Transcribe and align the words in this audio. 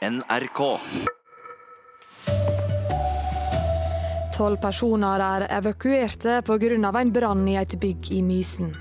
NRK. 0.00 0.60
Tolv 4.32 4.56
personer 4.62 5.20
er 5.20 5.44
evakuerte 5.58 6.38
pga. 6.40 7.00
en 7.00 7.12
brann 7.12 7.42
i 7.48 7.56
et 7.60 7.76
bygg 7.76 8.08
i 8.16 8.22
Mysen. 8.22 8.72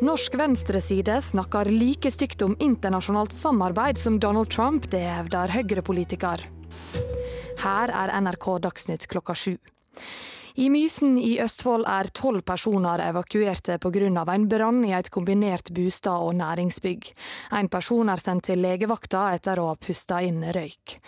Norsk 0.00 0.36
venstreside 0.38 1.20
snakker 1.20 1.64
like 1.64 2.10
stygt 2.10 2.42
om 2.42 2.54
internasjonalt 2.60 3.32
samarbeid 3.32 3.98
som 3.98 4.20
Donald 4.20 4.48
Trump, 4.48 4.86
det 4.90 5.02
hevder 5.02 5.50
Høyre-politiker. 5.50 6.46
Her 7.58 7.90
er 7.90 8.20
NRK 8.20 8.60
Dagsnytt 8.62 9.08
klokka 9.08 9.34
sju. 9.34 9.56
I 10.58 10.66
Mysen 10.70 11.14
i 11.18 11.36
Østfold 11.42 11.84
er 11.86 12.08
tolv 12.16 12.42
personer 12.42 12.98
evakuerte 13.04 13.76
pga. 13.78 14.24
en 14.34 14.48
brann 14.48 14.84
i 14.84 14.92
et 14.92 15.10
kombinert 15.10 15.70
bostad- 15.70 16.22
og 16.26 16.34
næringsbygg. 16.34 17.12
En 17.52 17.68
person 17.68 18.08
er 18.08 18.16
sendt 18.16 18.44
til 18.44 18.58
legevakta 18.58 19.34
etter 19.34 19.58
å 19.58 19.68
ha 19.68 19.76
pusta 19.76 20.20
inn 20.22 20.42
røyk. 20.42 20.98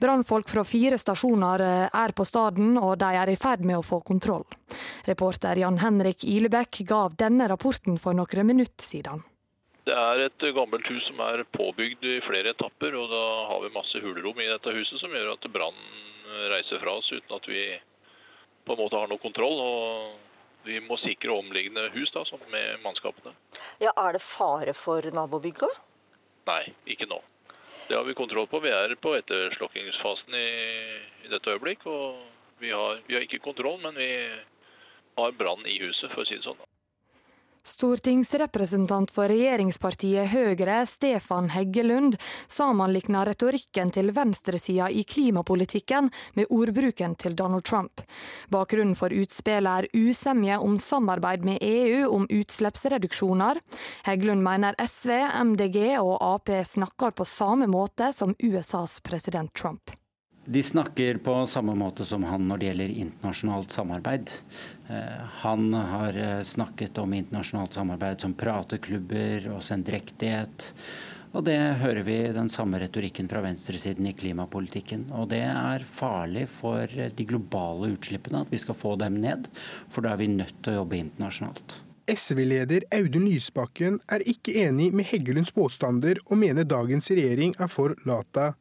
Brannfolk 0.00 0.48
fra 0.48 0.64
fire 0.64 0.98
stasjoner 0.98 1.60
eh, 1.60 1.88
er 1.92 2.12
på 2.12 2.24
staden, 2.24 2.76
og 2.78 2.98
de 2.98 3.14
er 3.14 3.28
i 3.28 3.36
ferd 3.36 3.64
med 3.64 3.78
å 3.78 3.82
få 3.82 4.00
kontroll. 4.00 4.44
Reporter 5.06 5.56
Jan 5.56 5.78
Henrik 5.78 6.24
Ilebekk 6.24 6.82
gav 6.86 7.14
denne 7.16 7.48
rapporten 7.48 7.98
for 7.98 8.14
noen 8.14 8.46
minutter 8.46 8.84
siden. 8.84 9.22
Det 9.84 9.94
er 9.94 10.26
et 10.26 10.54
gammelt 10.54 10.86
hus 10.90 11.04
som 11.06 11.20
er 11.20 11.46
påbygd 11.54 12.02
i 12.04 12.20
flere 12.26 12.50
etapper, 12.50 12.94
og 12.98 13.08
da 13.08 13.24
har 13.48 13.62
vi 13.62 13.72
masse 13.72 14.02
hulrom 14.02 14.40
i 14.42 14.50
dette 14.50 14.74
huset 14.74 15.00
som 15.00 15.14
gjør 15.14 15.32
at 15.36 15.48
brannen 15.48 16.50
reiser 16.52 16.82
fra 16.82 16.98
oss 16.98 17.08
uten 17.08 17.36
at 17.38 17.46
vi 17.48 17.62
på 18.68 18.76
en 18.76 18.82
måte 18.84 19.00
har 19.00 19.10
noe 19.10 19.22
kontroll. 19.22 19.58
og 19.58 20.66
Vi 20.68 20.78
må 20.84 20.98
sikre 21.00 21.32
omliggende 21.32 21.88
hus 21.96 22.12
da, 22.12 22.24
med 22.52 22.82
mannskapene. 22.84 23.34
Ja, 23.80 23.92
Er 23.96 24.12
det 24.18 24.22
fare 24.22 24.74
for 24.76 25.02
nabobygget? 25.02 25.84
Nei, 26.48 26.64
ikke 26.86 27.08
nå. 27.08 27.22
Det 27.88 27.96
har 27.96 28.04
vi 28.04 28.14
kontroll 28.14 28.46
på. 28.46 28.60
Vi 28.60 28.68
er 28.68 28.94
på 29.00 29.14
etterslokkingsfasen 29.16 30.34
i, 30.36 30.48
i 31.24 31.30
dette 31.32 31.54
øyeblikk. 31.54 31.86
og 31.86 32.20
vi 32.58 32.70
har, 32.70 33.00
vi 33.06 33.14
har, 33.14 33.22
ikke 33.22 33.38
kontroll, 33.38 33.80
men 33.80 33.94
vi 33.94 34.10
har 35.16 35.32
brann 35.38 35.64
i 35.66 35.78
huset, 35.78 36.10
for 36.10 36.24
å 36.24 36.28
si 36.28 36.36
det 36.36 36.44
sånn. 36.44 36.67
Stortingsrepresentant 37.68 39.10
for 39.12 39.28
regjeringspartiet 39.28 40.30
Høyre, 40.32 40.80
Stefan 40.88 41.50
Heggelund, 41.52 42.16
sammenligner 42.48 43.28
retorikken 43.28 43.92
til 43.92 44.08
venstresida 44.16 44.88
i 44.88 45.04
klimapolitikken 45.04 46.08
med 46.38 46.48
ordbruken 46.54 47.18
til 47.20 47.36
Donald 47.36 47.66
Trump. 47.68 48.00
Bakgrunnen 48.48 48.96
for 48.96 49.12
utspillet 49.12 49.84
er 49.84 50.08
usemje 50.08 50.56
om 50.64 50.80
samarbeid 50.80 51.44
med 51.44 51.60
EU 51.60 52.08
om 52.08 52.24
utslippsreduksjoner. 52.32 53.60
Heggelund 54.08 54.44
mener 54.48 54.78
SV, 54.80 55.12
MDG 55.52 55.78
og 56.00 56.16
Ap 56.24 56.48
snakker 56.64 57.12
på 57.12 57.28
samme 57.28 57.68
måte 57.68 58.14
som 58.16 58.32
USAs 58.40 59.00
president 59.04 59.52
Trump. 59.52 59.92
De 60.48 60.62
snakker 60.62 61.18
på 61.20 61.32
samme 61.46 61.74
måte 61.76 62.06
som 62.08 62.22
han 62.24 62.46
når 62.48 62.60
det 62.60 62.68
gjelder 62.70 62.92
internasjonalt 63.02 63.74
samarbeid. 63.74 64.30
Eh, 64.88 65.20
han 65.42 65.74
har 65.74 66.16
eh, 66.16 66.42
snakket 66.42 66.98
om 66.98 67.12
internasjonalt 67.14 67.76
samarbeid 67.76 68.20
som 68.20 68.34
prateklubber 68.34 69.50
og 69.52 69.62
sendrektighet. 69.62 70.72
Og 71.36 71.44
det 71.44 71.58
hører 71.82 72.00
vi 72.06 72.16
den 72.32 72.48
samme 72.48 72.80
retorikken 72.80 73.28
fra 73.28 73.42
venstresiden 73.44 74.06
i 74.08 74.14
klimapolitikken. 74.16 75.10
Og 75.12 75.28
det 75.34 75.42
er 75.44 75.84
farlig 75.84 76.46
for 76.48 76.88
de 76.88 77.26
globale 77.28 77.92
utslippene 77.98 78.46
at 78.46 78.54
vi 78.54 78.60
skal 78.62 78.78
få 78.78 78.94
dem 79.00 79.20
ned, 79.20 79.50
for 79.92 80.06
da 80.06 80.14
er 80.14 80.22
vi 80.22 80.30
nødt 80.32 80.56
til 80.62 80.72
å 80.72 80.80
jobbe 80.80 81.02
internasjonalt. 81.02 81.76
SV-leder 82.08 82.86
Audun 82.96 83.26
Lysbakken 83.28 83.98
er 84.08 84.24
ikke 84.24 84.54
enig 84.62 84.88
med 84.96 85.04
Heggelunds 85.10 85.52
påstander 85.52 86.16
og 86.24 86.40
mener 86.40 86.64
dagens 86.64 87.10
regjering 87.12 87.52
er 87.60 87.68
for 87.68 87.92
lata 88.08 88.54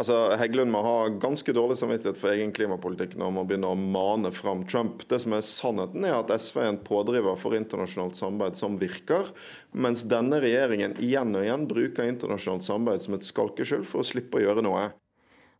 Altså, 0.00 0.14
Heggelund 0.40 0.72
må 0.72 0.80
ha 0.80 1.10
ganske 1.20 1.52
dårlig 1.52 1.74
samvittighet 1.76 2.16
for 2.16 2.32
egen 2.32 2.54
klimapolitikk 2.56 3.18
når 3.20 3.32
man 3.36 3.48
begynner 3.48 3.74
å 3.74 3.80
mane 3.80 4.30
fram 4.32 4.62
Trump. 4.64 5.02
Det 5.10 5.18
som 5.20 5.34
er 5.36 5.44
Sannheten 5.44 6.06
er 6.08 6.14
at 6.16 6.32
SV 6.32 6.62
er 6.62 6.68
en 6.70 6.78
pådriver 6.86 7.36
for 7.36 7.52
internasjonalt 7.58 8.16
samarbeid 8.16 8.56
som 8.56 8.78
virker, 8.80 9.28
mens 9.76 10.06
denne 10.08 10.38
regjeringen 10.40 10.96
igjen 11.04 11.36
og 11.36 11.44
igjen 11.44 11.66
bruker 11.68 12.08
internasjonalt 12.08 12.64
samarbeid 12.64 13.04
som 13.04 13.18
et 13.18 13.28
skalkeskjul 13.28 13.84
for 13.90 14.00
å 14.00 14.08
slippe 14.08 14.40
å 14.40 14.44
gjøre 14.46 14.64
noe. 14.64 14.86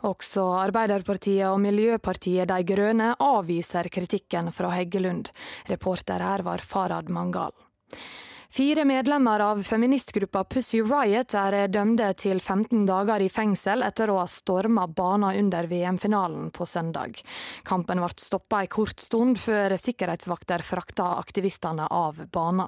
Også 0.08 0.46
Arbeiderpartiet 0.56 1.44
og 1.50 1.60
Miljøpartiet 1.60 2.48
De 2.48 2.62
Grønne 2.64 3.10
avviser 3.20 3.92
kritikken 3.92 4.48
fra 4.56 4.72
Heggelund. 4.72 5.28
Reporter 5.68 6.24
her 6.24 6.48
var 6.48 6.64
Farad 6.64 7.12
Mangal. 7.12 7.52
Fire 8.52 8.84
medlemmer 8.84 9.40
av 9.40 9.62
feministgruppa 9.62 10.40
Pussy 10.44 10.80
Riot 10.82 11.36
er 11.38 11.68
dømte 11.70 12.08
til 12.18 12.40
15 12.42 12.80
dager 12.88 13.22
i 13.22 13.28
fengsel 13.30 13.84
etter 13.86 14.10
å 14.10 14.16
ha 14.18 14.24
storma 14.26 14.88
bana 14.90 15.30
under 15.38 15.68
VM-finalen 15.70 16.48
på 16.50 16.66
søndag. 16.66 17.20
Kampen 17.62 18.02
ble 18.02 18.08
stoppa 18.18 18.64
en 18.64 18.72
kort 18.74 18.98
stund 18.98 19.38
før 19.38 19.76
sikkerhetsvakter 19.78 20.66
frakta 20.66 21.12
aktivistene 21.20 21.86
av 21.94 22.24
bana. 22.34 22.66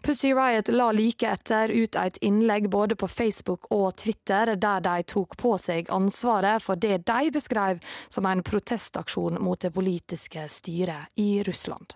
Pussy 0.00 0.32
Riot 0.32 0.72
la 0.72 0.88
like 0.96 1.28
etter 1.28 1.68
ut 1.68 2.00
et 2.00 2.16
innlegg 2.24 2.72
både 2.72 2.96
på 2.96 3.12
Facebook 3.12 3.68
og 3.76 3.92
Twitter 4.00 4.56
der 4.56 4.80
de 4.88 5.04
tok 5.04 5.36
på 5.36 5.58
seg 5.60 5.92
ansvaret 5.92 6.64
for 6.64 6.80
det 6.80 7.02
de 7.04 7.36
beskrev 7.36 7.84
som 8.08 8.24
en 8.24 8.40
protestaksjon 8.40 9.36
mot 9.44 9.60
det 9.60 9.76
politiske 9.76 10.48
styret 10.48 11.12
i 11.20 11.42
Russland. 11.44 11.92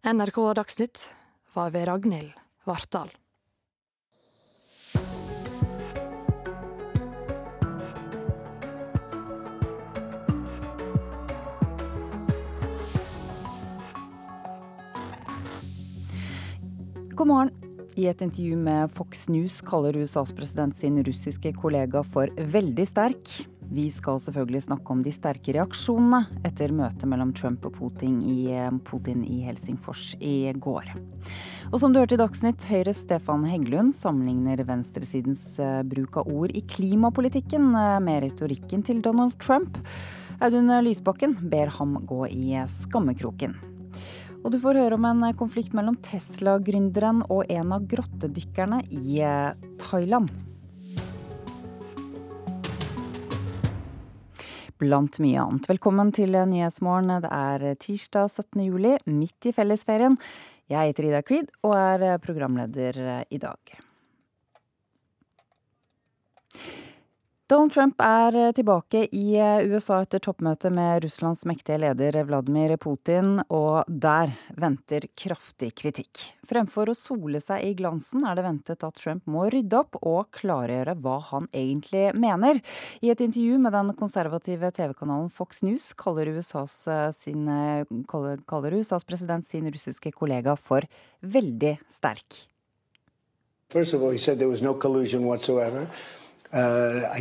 NRK 0.00 0.54
Dagsnytt 0.56 1.02
var 1.52 1.74
ved 1.74 1.84
Ragnhild 1.84 2.30
Vartdal. 2.64 3.10
God 17.12 17.26
morgen. 17.28 17.52
I 17.96 18.06
et 18.08 18.22
intervju 18.22 18.56
med 18.56 18.88
Fox 18.96 19.28
News 19.28 19.60
kaller 19.60 20.00
USAs 20.00 20.32
president 20.32 20.76
sin 20.76 20.96
russiske 21.04 21.52
kollega 21.60 22.00
for 22.00 22.32
veldig 22.40 22.88
sterk. 22.88 23.49
Vi 23.70 23.84
skal 23.94 24.18
selvfølgelig 24.18 24.64
snakke 24.64 24.90
om 24.90 25.02
de 25.04 25.12
sterke 25.14 25.52
reaksjonene 25.54 26.24
etter 26.46 26.72
møtet 26.74 27.06
mellom 27.06 27.30
Trump 27.38 27.68
og 27.68 27.76
Putin 27.76 28.16
i, 28.26 28.50
eh, 28.50 28.70
Putin 28.82 29.22
i 29.22 29.44
Helsingfors 29.46 30.16
i 30.18 30.50
går. 30.58 30.90
Og 31.70 31.78
som 31.78 31.92
du 31.92 32.00
hørte 32.00 32.16
i 32.16 32.18
Dagsnytt, 32.18 32.66
Høyres 32.66 33.04
Stefan 33.04 33.46
Heggelund 33.46 33.94
sammenligner 33.94 34.64
venstresidens 34.66 35.56
eh, 35.62 35.84
bruk 35.86 36.18
av 36.18 36.26
ord 36.26 36.50
i 36.50 36.64
klimapolitikken 36.66 37.70
eh, 37.70 38.00
med 38.02 38.24
retorikken 38.26 38.82
til 38.82 39.00
Donald 39.06 39.38
Trump. 39.38 39.78
Audun 40.42 40.66
Lysbakken 40.82 41.38
ber 41.48 41.70
ham 41.78 41.94
gå 42.10 42.26
i 42.26 42.58
skammekroken. 42.66 43.54
Og 44.42 44.50
du 44.50 44.58
får 44.58 44.82
høre 44.82 44.98
om 44.98 45.04
en 45.04 45.30
konflikt 45.38 45.76
mellom 45.76 45.94
Tesla-gründeren 46.02 47.22
og 47.30 47.44
en 47.46 47.74
av 47.76 47.86
grottedykkerne 47.86 48.82
i 48.90 49.20
Thailand. 49.78 50.49
Blant 54.80 55.20
mye 55.20 55.42
annet. 55.42 55.68
Velkommen 55.68 56.12
til 56.16 56.32
Nyhetsmorgen. 56.32 57.12
Det 57.24 57.30
er 57.30 57.76
tirsdag 57.80 58.30
17. 58.30 58.64
juli, 58.64 58.96
midt 59.12 59.50
i 59.50 59.54
fellesferien. 59.56 60.16
Jeg 60.70 60.92
heter 60.92 61.10
Ida 61.10 61.22
Creed 61.26 61.52
og 61.66 61.76
er 61.76 62.18
programleder 62.22 63.24
i 63.28 63.40
dag. 63.42 63.80
Donald 67.50 67.72
Trump 67.74 67.98
er 67.98 68.36
eh, 68.38 68.52
tilbake 68.54 69.00
i 69.10 69.32
eh, 69.34 69.64
USA 69.66 69.96
etter 70.04 70.20
toppmøtet 70.22 70.70
med 70.70 71.00
Russlands 71.02 71.40
mektige 71.50 71.80
leder 71.82 72.20
Vladimir 72.28 72.76
Putin, 72.78 73.40
og 73.50 73.88
der 73.90 74.30
venter 74.54 75.08
kraftig 75.18 75.72
kritikk. 75.80 76.20
Fremfor 76.46 76.92
å 76.92 76.94
sole 76.94 77.40
seg 77.42 77.64
i 77.66 77.72
glansen 77.74 78.22
er 78.22 78.38
det 78.38 78.44
ventet 78.46 78.86
at 78.86 79.00
Trump 79.02 79.26
må 79.26 79.48
rydde 79.50 79.80
opp 79.80 79.98
og 79.98 80.30
klargjøre 80.38 80.94
hva 81.02 81.16
han 81.32 81.50
egentlig 81.50 82.04
mener. 82.14 82.62
I 83.02 83.10
et 83.10 83.26
intervju 83.26 83.58
med 83.66 83.74
den 83.74 83.90
konservative 83.98 84.70
TV-kanalen 84.78 85.26
Fox 85.34 85.64
News 85.66 85.90
kaller 85.98 86.30
USAs, 86.30 86.78
eh, 86.86 87.08
sin, 87.18 87.50
kaller 88.06 88.78
USAs 88.78 89.08
president 89.10 89.50
sin 89.50 89.66
russiske 89.66 90.14
kollega 90.14 90.54
for 90.54 90.86
veldig 91.26 91.80
sterk. 91.98 92.44
First 93.74 93.94
of 93.94 94.02
all, 94.02 94.14
he 94.14 94.18
said 94.18 94.38
there 94.38 94.48
was 94.48 94.62
no 94.62 94.74
collusion 94.74 95.26
whatsoever. 95.26 95.88
Uh, 96.52 96.58
uh, 96.58 97.14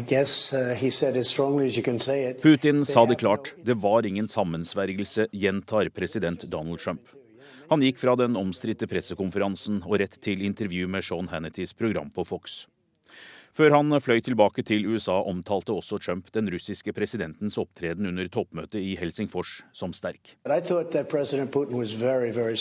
Putin 2.42 2.86
sa 2.86 3.06
det 3.06 3.16
klart, 3.16 3.54
det 3.64 3.74
var 3.74 4.06
ingen 4.06 4.28
sammensvergelse, 4.28 5.28
gjentar 5.32 5.90
president 5.90 6.44
Donald 6.50 6.80
Trump. 6.80 7.02
Han 7.70 7.84
gikk 7.86 8.00
fra 8.02 8.16
den 8.18 8.34
omstridte 8.40 8.88
pressekonferansen 8.90 9.84
og 9.86 10.00
rett 10.02 10.18
til 10.26 10.42
intervju 10.42 10.88
med 10.90 11.06
Sean 11.06 11.30
Hannitys 11.30 11.78
program 11.78 12.10
på 12.10 12.26
Fox. 12.26 12.66
Før 13.54 13.78
han 13.78 13.94
fløy 14.02 14.18
tilbake 14.26 14.66
til 14.66 14.90
USA, 14.90 15.22
omtalte 15.22 15.78
også 15.78 16.02
Trump 16.02 16.34
den 16.34 16.50
russiske 16.50 16.90
presidentens 16.98 17.62
opptreden 17.62 18.10
under 18.10 18.26
toppmøtet 18.34 18.82
i 18.82 18.98
Helsingfors 18.98 19.62
som 19.74 19.94
sterk. 19.94 20.38
Very, 20.46 22.32
very 22.32 22.56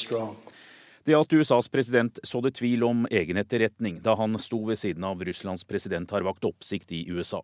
Det 1.08 1.16
at 1.16 1.32
USAs 1.32 1.70
president 1.72 2.18
sådde 2.26 2.50
tvil 2.58 2.82
om 2.84 3.06
egen 3.08 3.38
etterretning 3.40 4.02
da 4.04 4.12
han 4.18 4.36
sto 4.42 4.58
ved 4.68 4.76
siden 4.76 5.06
av 5.08 5.22
Russlands 5.24 5.64
president, 5.64 6.10
har 6.12 6.26
vakt 6.26 6.44
oppsikt 6.44 6.92
i 6.92 7.06
USA. 7.08 7.40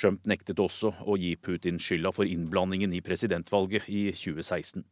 Trump 0.00 0.24
nektet 0.24 0.62
også 0.62 0.94
å 1.04 1.18
gi 1.20 1.34
Putin 1.36 1.76
skylda 1.76 2.14
for 2.16 2.24
innblandingen 2.24 2.94
i 2.96 3.02
presidentvalget 3.04 3.90
i 3.92 4.06
2016. 4.16 4.86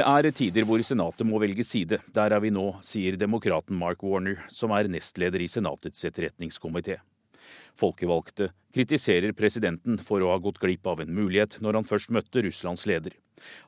Det 0.00 0.06
er 0.06 0.30
tider 0.40 0.68
hvor 0.68 0.80
Senatet 0.84 1.28
må 1.28 1.44
velge 1.44 1.64
side. 1.68 2.00
Der 2.16 2.32
er 2.32 2.40
vi 2.40 2.52
nå, 2.52 2.66
sier 2.80 3.20
demokraten 3.20 3.76
Mark 3.76 4.00
Warner, 4.00 4.40
som 4.48 4.72
er 4.72 4.88
nestleder 4.88 5.44
i 5.44 5.52
Senatets 5.52 6.08
etterretningskomité. 6.08 6.96
Folkevalgte 7.80 8.50
kritiserer 8.74 9.32
presidenten 9.34 9.98
for 10.04 10.22
å 10.22 10.30
ha 10.34 10.38
gått 10.42 10.60
glipp 10.62 10.86
av 10.86 11.00
en 11.02 11.10
mulighet 11.14 11.58
når 11.64 11.80
han 11.80 11.88
først 11.88 12.12
møtte 12.14 12.44
Russlands 12.44 12.86
leder. 12.86 13.16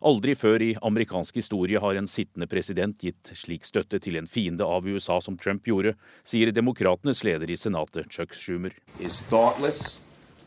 Aldri 0.05 0.35
før 0.37 0.63
i 0.63 0.71
amerikansk 0.85 1.39
historie 1.41 1.81
har 1.81 1.97
en 1.97 2.11
sittende 2.11 2.49
president 2.51 3.01
gitt 3.03 3.33
slik 3.39 3.65
støtte 3.65 4.03
til 4.05 4.19
en 4.21 4.29
fiende 4.29 4.67
av 4.69 4.87
USA 4.87 5.19
som 5.25 5.39
Trump 5.41 5.67
gjorde, 5.67 5.95
sier 6.29 6.53
demokratenes 6.53 7.25
leder 7.25 7.51
i 7.51 7.57
Senatet, 7.57 8.11
Chuck 8.13 8.37
Schumer. 8.37 8.77
It's 9.01 9.23
thoughtless, 9.33 9.99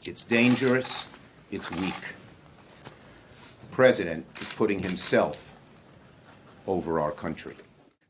it's 0.04 0.24
dangerous, 0.24 1.08
it's 1.52 1.72
weak. 1.82 2.14
The 3.66 3.76
president 3.76 4.26
is 4.40 4.54
putting 4.54 4.80
himself 4.80 5.54
over 6.68 7.00
our 7.00 7.12
country. 7.12 7.56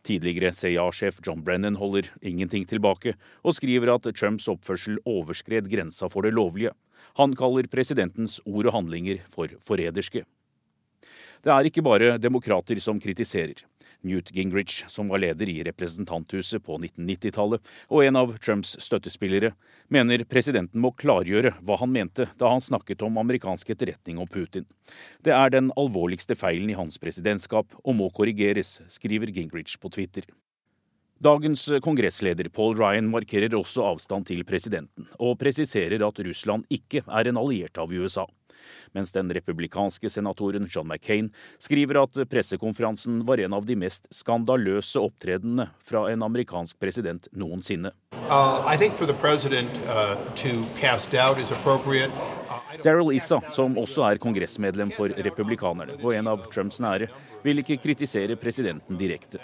Tidligere 0.06 0.54
CIA-sjef 0.54 1.18
John 1.26 1.42
Brennan 1.42 1.80
holder 1.80 2.12
ingenting 2.22 2.68
tilbake, 2.70 3.16
og 3.42 3.56
skriver 3.58 3.90
at 3.96 4.06
Trumps 4.14 4.48
oppførsel 4.52 5.00
overskred 5.06 5.70
grensa 5.72 6.10
for 6.14 6.22
det 6.22 6.36
lovlige. 6.38 6.76
Han 7.18 7.34
kaller 7.38 7.70
presidentens 7.72 8.38
ord 8.46 8.70
og 8.70 8.76
handlinger 8.78 9.24
for 9.34 9.50
forræderske. 9.66 10.26
Det 11.46 11.54
er 11.54 11.68
ikke 11.70 11.84
bare 11.86 12.18
demokrater 12.18 12.80
som 12.82 13.00
kritiserer. 13.02 13.66
Newt 14.06 14.32
Gingrich, 14.36 14.84
som 14.88 15.10
var 15.10 15.20
leder 15.24 15.50
i 15.50 15.64
representanthuset 15.66 16.64
på 16.64 16.78
1990-tallet, 16.78 17.66
og 17.90 18.06
en 18.06 18.20
av 18.20 18.36
Trumps 18.38 18.76
støttespillere, 18.86 19.52
mener 19.90 20.24
presidenten 20.30 20.82
må 20.84 20.94
klargjøre 20.96 21.56
hva 21.66 21.80
han 21.82 21.94
mente 21.96 22.30
da 22.40 22.54
han 22.54 22.64
snakket 22.64 23.04
om 23.06 23.20
amerikansk 23.22 23.74
etterretning 23.76 24.22
og 24.22 24.32
Putin. 24.34 24.70
Det 25.26 25.34
er 25.36 25.52
den 25.54 25.74
alvorligste 25.76 26.38
feilen 26.38 26.72
i 26.72 26.78
hans 26.78 27.02
presidentskap 27.02 27.74
og 27.84 27.98
må 27.98 28.12
korrigeres, 28.14 28.80
skriver 28.94 29.34
Gingrich 29.34 29.80
på 29.82 29.92
Twitter. 29.94 30.30
Dagens 31.26 31.70
kongressleder 31.82 32.50
Paul 32.54 32.76
Ryan 32.78 33.08
markerer 33.08 33.54
også 33.56 33.86
avstand 33.88 34.28
til 34.28 34.44
presidenten, 34.46 35.08
og 35.18 35.40
presiserer 35.40 36.04
at 36.06 36.26
Russland 36.28 36.68
ikke 36.70 37.06
er 37.08 37.30
en 37.32 37.40
alliert 37.40 37.80
av 37.82 37.94
USA 37.96 38.28
mens 38.96 39.14
den 39.16 39.32
republikanske 39.34 40.10
senatoren 40.10 40.68
John 40.72 40.88
McCain 40.88 41.32
skriver 41.60 42.04
at 42.04 42.22
pressekonferansen 42.30 43.24
var 43.28 43.42
en 43.44 43.54
av 43.58 43.66
de 43.66 43.76
mest 43.80 44.08
skandaløse 44.14 45.00
opptredenene 45.02 45.70
fra 45.86 46.06
en 46.12 46.24
amerikansk 46.26 46.80
president 46.80 47.28
noensinne. 47.34 47.92
Uh, 48.26 48.30
uh, 48.30 48.72
Daryl 52.84 53.14
Issa, 53.16 53.42
som 53.54 53.78
også 53.78 54.08
er 54.10 54.22
kongressmedlem 54.22 54.92
for 54.96 55.14
republikanerne 55.28 56.00
og 56.02 56.16
en 56.16 56.28
av 56.34 56.48
Trumps 56.54 56.82
nære, 56.84 57.12
vil 57.46 57.62
ikke 57.62 57.78
kritisere 57.84 58.36
presidenten 58.40 58.98
direkte. 59.00 59.40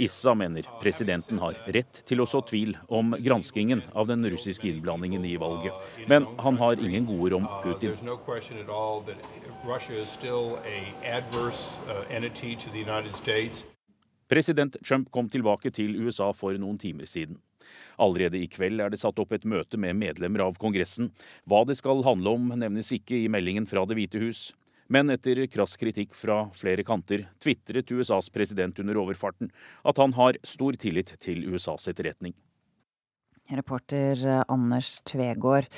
Issa 0.00 0.34
mener 0.34 0.64
presidenten 0.80 1.38
har 1.42 1.58
rett 1.76 1.98
til 2.08 2.22
å 2.22 2.26
så 2.28 2.40
tvil 2.48 2.72
om 2.88 3.12
granskingen 3.20 3.82
av 3.92 4.08
den 4.08 4.24
russiske 4.32 4.64
innblandingen 4.70 5.26
i 5.28 5.34
valget, 5.36 5.76
men 6.08 6.24
han 6.40 6.56
har 6.56 6.80
ingen 6.80 7.04
gode 7.04 7.36
om 7.36 7.48
Putin. 7.60 7.98
President 14.30 14.76
Trump 14.86 15.10
kom 15.12 15.28
tilbake 15.28 15.70
til 15.76 16.00
USA 16.00 16.30
for 16.32 16.56
noen 16.56 16.80
timer 16.80 17.04
siden. 17.10 17.36
Allerede 18.00 18.40
i 18.40 18.48
kveld 18.48 18.80
er 18.80 18.92
det 18.92 19.02
satt 19.02 19.20
opp 19.20 19.34
et 19.36 19.44
møte 19.44 19.76
med 19.76 19.98
medlemmer 20.00 20.46
av 20.46 20.56
Kongressen. 20.60 21.10
Hva 21.44 21.60
det 21.68 21.76
skal 21.76 22.00
handle 22.06 22.32
om, 22.38 22.48
nevnes 22.56 22.88
ikke 22.96 23.18
i 23.20 23.28
meldingen 23.28 23.68
fra 23.68 23.84
Det 23.84 23.98
hvite 23.98 24.22
hus. 24.22 24.48
Men 24.90 25.10
etter 25.14 25.44
krass 25.46 25.76
kritikk 25.78 26.16
fra 26.18 26.42
flere 26.56 26.82
kanter 26.86 27.28
tvitret 27.42 27.90
USAs 27.94 28.30
president 28.34 28.78
under 28.82 28.98
overfarten 28.98 29.52
at 29.86 30.00
han 30.02 30.16
har 30.18 30.38
stor 30.42 30.74
tillit 30.74 31.14
til 31.22 31.44
USAs 31.46 31.86
etterretning. 31.92 32.34
Reporter 33.50 34.18
eh, 34.26 34.42
Anders 34.50 34.98
Tvegård. 35.06 35.70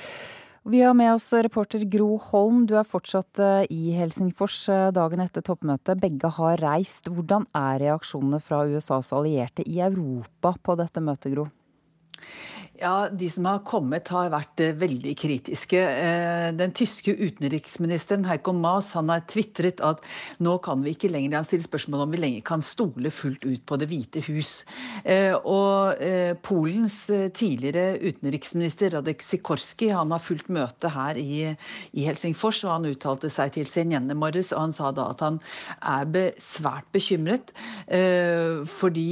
Vi 0.64 0.80
har 0.80 0.94
med 0.94 1.10
oss 1.14 1.32
reporter 1.32 1.84
Gro 1.90 2.16
Holm. 2.30 2.66
Du 2.70 2.76
er 2.78 2.88
fortsatt 2.88 3.40
eh, 3.42 3.64
i 3.74 3.92
Helsingfors 3.96 4.60
eh, 4.70 4.90
dagen 4.94 5.20
etter 5.24 5.44
toppmøtet. 5.44 6.00
Begge 6.00 6.30
har 6.36 6.60
reist. 6.62 7.08
Hvordan 7.10 7.48
er 7.58 7.80
reaksjonene 7.82 8.40
fra 8.40 8.62
USAs 8.70 9.12
allierte 9.16 9.66
i 9.68 9.80
Europa 9.82 10.54
på 10.62 10.76
dette 10.80 11.02
møtet, 11.04 11.34
Gro? 11.34 11.48
Ja, 12.82 13.08
De 13.12 13.28
som 13.30 13.46
har 13.46 13.60
kommet, 13.62 14.08
har 14.10 14.32
vært 14.32 14.58
eh, 14.58 14.72
veldig 14.74 15.12
kritiske. 15.14 15.78
Eh, 15.78 16.48
den 16.58 16.72
tyske 16.74 17.12
utenriksministeren 17.14 18.24
Heiko 18.26 18.50
Maas 18.58 18.88
han 18.98 19.12
har 19.12 19.22
tvitret 19.30 19.78
at 19.86 20.02
nå 20.42 20.56
kan 20.64 20.82
vi 20.82 20.96
ikke 20.96 21.12
lenger 21.12 21.36
han 21.38 21.46
stiller 21.46 21.68
spørsmål 21.68 22.02
om 22.02 22.16
vi 22.16 22.18
lenger 22.18 22.42
kan 22.48 22.64
stole 22.64 23.12
fullt 23.14 23.46
ut 23.46 23.62
på 23.70 23.78
Det 23.78 23.86
hvite 23.86 24.24
hus. 24.26 24.64
Eh, 25.04 25.30
og 25.30 26.02
Polens 26.42 26.96
tidligere 27.36 28.00
utenriksminister 28.02 28.96
Radek 28.96 29.22
Sikorski 29.22 29.92
han 29.94 30.10
har 30.10 30.22
fulgt 30.22 30.50
møte 30.50 30.90
her 30.90 31.20
i, 31.20 31.52
i 31.94 32.06
Helsingfors, 32.08 32.64
og 32.66 32.74
han 32.74 32.90
uttalte 32.90 33.30
seg 33.30 33.54
til 33.54 33.68
CNN 33.68 34.10
i 34.10 34.16
og 34.16 34.58
Han 34.58 34.74
sa 34.74 34.90
da 34.90 35.06
at 35.12 35.22
han 35.22 35.38
er 35.78 36.34
svært 36.42 36.88
bekymret 36.94 37.52
fordi 38.72 39.06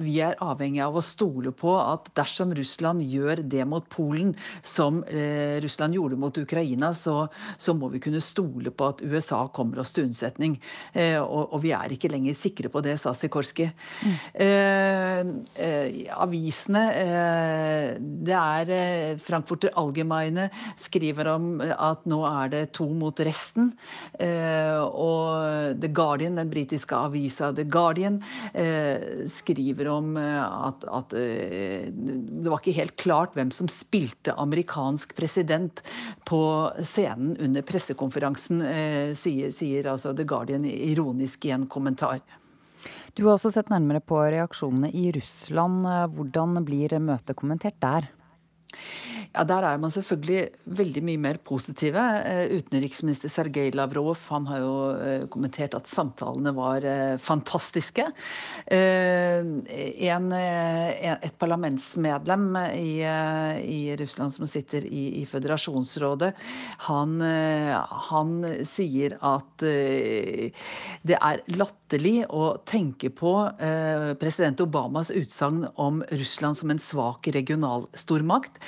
vi 0.00 0.16
er 0.24 0.38
avhengig 0.40 0.82
av 0.84 0.96
å 0.96 1.04
stole 1.04 1.52
på 1.52 1.74
at 1.80 2.08
dersom 2.16 2.54
Russland 2.56 3.09
gjør 3.10 3.44
det 3.50 3.66
mot 3.68 3.86
Polen 3.90 4.34
som 4.62 5.02
eh, 5.08 5.58
Russland 5.62 5.96
gjorde 5.96 6.18
mot 6.20 6.38
Ukraina, 6.38 6.92
så, 6.94 7.26
så, 7.58 7.74
må 7.74 7.90
vi 7.92 8.00
kunne 8.02 8.22
stole 8.24 8.72
på 8.74 8.90
at 8.92 9.02
USA 9.02 9.44
kommer 9.54 9.82
oss 9.82 9.94
til 9.96 10.08
unnsetning. 10.08 10.58
Eh, 10.92 11.18
og, 11.20 11.54
og, 11.54 11.58
vi 11.64 11.72
er 11.76 11.94
ikke 11.94 12.10
lenger 12.12 12.36
sikre 12.36 12.70
på 12.72 12.82
det, 12.84 12.96
sa 13.00 13.14
Sikorski. 13.16 13.70
Mm. 14.04 14.16
Eh, 14.46 15.20
eh 15.60 15.88
avisene 16.20 16.82
eh, 16.96 17.88
Det 17.98 18.34
er 18.36 18.70
eh, 18.74 19.18
Frankfurter 19.22 19.72
Allgemeine 19.78 20.48
skriver 20.80 21.30
om 21.34 21.48
at 21.60 22.04
nå 22.08 22.20
er 22.28 22.52
det 22.52 22.62
to 22.76 22.86
mot 22.94 23.16
resten. 23.20 23.72
og 24.20 25.80
The 25.80 25.88
Guardian, 25.94 26.36
den 26.38 26.50
britiske 26.50 26.96
avisa 26.96 27.50
The 27.54 27.64
Guardian, 27.64 28.20
skriver 29.30 29.88
om 29.92 30.16
at, 30.16 30.84
at 30.84 31.14
det 31.14 32.48
var 32.48 32.60
ikke 32.60 32.76
helt 32.76 32.96
klart 33.00 33.34
hvem 33.38 33.50
som 33.54 33.68
spilte 33.72 34.34
amerikansk 34.38 35.14
president 35.16 35.82
på 36.28 36.42
scenen 36.84 37.34
under 37.40 37.64
pressekonferansen, 37.66 38.62
eh, 38.62 39.16
sier, 39.18 39.50
sier 39.56 39.88
altså 39.90 40.14
The 40.16 40.28
Guardian 40.28 40.68
ironisk 40.68 41.48
i 41.48 41.54
en 41.56 41.66
kommentar. 41.66 42.20
Du 43.16 43.26
har 43.26 43.34
også 43.34 43.52
sett 43.52 43.72
nærmere 43.72 44.00
på 44.00 44.20
reaksjonene 44.32 44.92
i 44.96 45.10
Russland. 45.12 45.84
Hvordan 46.14 46.62
blir 46.64 46.94
møtet 47.02 47.36
kommentert 47.36 47.76
der? 47.82 48.08
Ja, 49.30 49.44
Der 49.46 49.62
er 49.62 49.78
man 49.78 49.92
selvfølgelig 49.94 50.48
veldig 50.66 51.02
mye 51.06 51.18
mer 51.22 51.36
positive. 51.46 52.02
Eh, 52.26 52.50
utenriksminister 52.58 53.30
Sergej 53.30 53.70
Lavrov 53.78 54.18
han 54.26 54.46
har 54.50 54.58
jo 54.58 54.72
eh, 54.98 55.26
kommentert 55.30 55.76
at 55.78 55.86
samtalene 55.86 56.50
var 56.56 56.82
eh, 56.82 57.14
fantastiske. 57.22 58.08
En, 60.10 60.26
et 60.34 61.36
parlamentsmedlem 61.38 62.44
i, 62.74 62.98
i, 63.00 63.78
Russland 64.00 64.34
som 64.34 64.48
sitter 64.50 64.84
i, 64.86 65.20
i 65.20 65.24
føderasjonsrådet, 65.28 66.30
han, 66.86 67.14
han, 68.10 68.32
sier 68.66 69.16
at 69.26 69.62
det 69.62 71.16
er 71.16 71.42
latterlig 71.56 72.24
å 72.28 72.52
tenke 72.68 73.10
på 73.14 73.32
president 74.20 74.62
Obamas 74.64 75.12
utsagn 75.14 75.64
om 75.80 76.02
Russland 76.10 76.60
som 76.60 76.74
en 76.74 76.82
svak 76.82 77.30
regional 77.34 77.88
stormakt. 77.98 78.60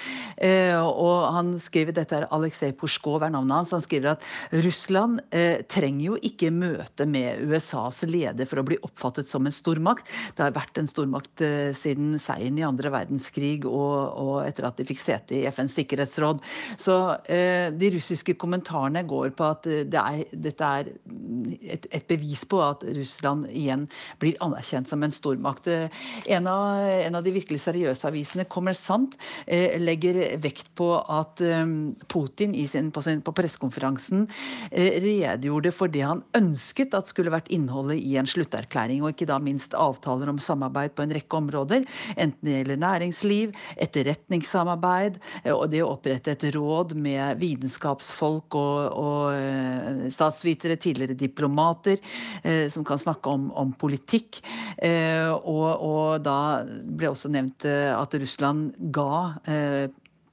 Og 0.78 1.32
han 1.34 1.52
skriver, 1.60 1.94
dette 1.96 2.16
er 2.16 2.28
Aleksej 2.32 2.74
Pushkov 2.78 3.22
er 3.22 3.32
navnet 3.34 3.56
hans, 3.60 3.72
han 3.74 3.84
skriver 3.84 4.14
at 4.14 4.26
Russland 4.64 5.20
eh, 5.34 5.62
trenger 5.70 6.12
jo 6.12 6.18
ikke 6.24 6.52
møte 6.54 7.06
med 7.08 7.42
USAs 7.48 8.02
leder 8.08 8.48
for 8.48 8.62
å 8.62 8.66
bli 8.66 8.78
oppfattet 8.84 9.28
som 9.28 9.46
en 9.46 9.54
stormakt. 9.54 10.08
Det 10.36 10.44
har 10.44 10.54
vært 10.56 10.80
en 10.80 10.90
stormakt 10.90 11.42
eh, 11.44 11.72
siden 11.76 12.16
seieren 12.22 12.60
i 12.60 12.66
andre 12.66 12.92
verdenskrig 12.92 13.66
og, 13.68 13.96
og 14.22 14.34
etter 14.46 14.68
at 14.68 14.80
de 14.80 14.86
fikk 14.88 15.02
sete 15.02 15.38
i 15.38 15.44
FNs 15.50 15.76
sikkerhetsråd. 15.80 16.42
Så 16.80 16.98
eh, 17.32 17.70
de 17.74 17.92
russiske 17.96 18.36
kommentarene 18.40 19.04
går 19.08 19.32
på 19.38 19.48
at 19.48 19.66
det 19.66 20.00
er, 20.02 20.24
dette 20.32 20.72
er 20.80 20.92
et, 20.92 21.86
et, 21.88 22.06
bevis 22.12 22.42
på 22.48 22.58
at 22.62 22.82
Russland 22.96 23.46
igjen 23.50 23.86
blir 24.20 24.38
anerkjent 24.44 24.90
som 24.90 25.02
en 25.04 25.14
stormakt. 25.14 25.68
En 25.70 26.48
av, 26.50 26.82
en 27.06 27.18
av 27.18 27.24
de 27.24 27.34
virkelig 27.34 27.62
seriøse 27.62 28.08
avisene, 28.08 28.46
Kommersant, 28.52 29.14
eh, 29.46 29.78
legger 29.80 30.36
vekt 30.42 30.68
på 30.78 30.88
at 31.00 31.40
Putin 32.12 32.54
sin, 32.68 32.90
på, 32.94 33.02
på 33.02 33.34
pressekonferansen 33.36 34.26
redegjorde 34.72 35.72
for 35.74 35.92
det 35.92 36.04
han 36.06 36.22
ønsket 36.36 36.94
at 36.96 37.10
skulle 37.10 37.32
vært 37.32 37.50
innholdet 37.52 38.00
i 38.00 38.16
en 38.20 38.28
slutterklæring, 38.28 39.02
og 39.02 39.12
ikke 39.12 39.28
da 39.30 39.38
minst 39.42 39.76
avtaler 39.78 40.30
om 40.32 40.40
samarbeid 40.42 40.94
på 40.96 41.04
en 41.04 41.14
rekke 41.16 41.38
områder. 41.38 41.86
Enten 42.16 42.46
det 42.46 42.56
gjelder 42.58 42.82
næringsliv, 42.82 43.56
etterretningssamarbeid 43.82 45.18
og 45.52 45.64
det 45.72 45.82
å 45.84 45.92
opprette 45.94 46.34
et 46.34 46.46
råd 46.54 46.94
med 46.98 47.40
vitenskapsfolk 47.42 48.56
og, 48.58 48.98
og 49.02 50.12
statsvitere, 50.12 50.78
tidligere 50.80 51.18
diplomater, 51.18 52.00
som 52.72 52.86
kan 52.86 53.00
snakke 53.00 53.32
om, 53.32 53.48
om 53.58 53.72
politikk. 53.78 54.40
Og, 54.82 55.68
og 55.82 56.22
da 56.24 56.38
ble 56.66 57.12
også 57.12 57.30
nevnt 57.32 57.66
at 57.66 58.14
Russland 58.22 58.72
ga 58.94 59.12
eh, 59.48 59.86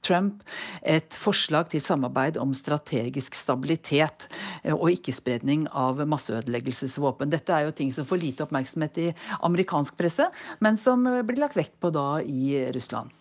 Trump 0.06 0.44
et 0.82 1.16
forslag 1.20 1.70
til 1.72 1.82
samarbeid 1.84 2.38
om 2.40 2.54
strategisk 2.56 3.36
stabilitet 3.38 4.28
eh, 4.62 4.74
og 4.74 4.90
ikke-spredning 4.94 5.66
av 5.70 6.00
masseødeleggelsesvåpen. 6.10 7.32
Dette 7.32 7.56
er 7.56 7.68
jo 7.68 7.76
ting 7.76 7.92
som 7.94 8.08
får 8.08 8.22
lite 8.22 8.46
oppmerksomhet 8.46 9.02
i 9.02 9.08
amerikansk 9.40 9.98
presse, 10.00 10.30
men 10.64 10.80
som 10.80 11.04
blir 11.04 11.42
lagt 11.42 11.58
vekt 11.58 11.76
på 11.80 11.92
da 11.94 12.22
i 12.24 12.66
Russland. 12.74 13.12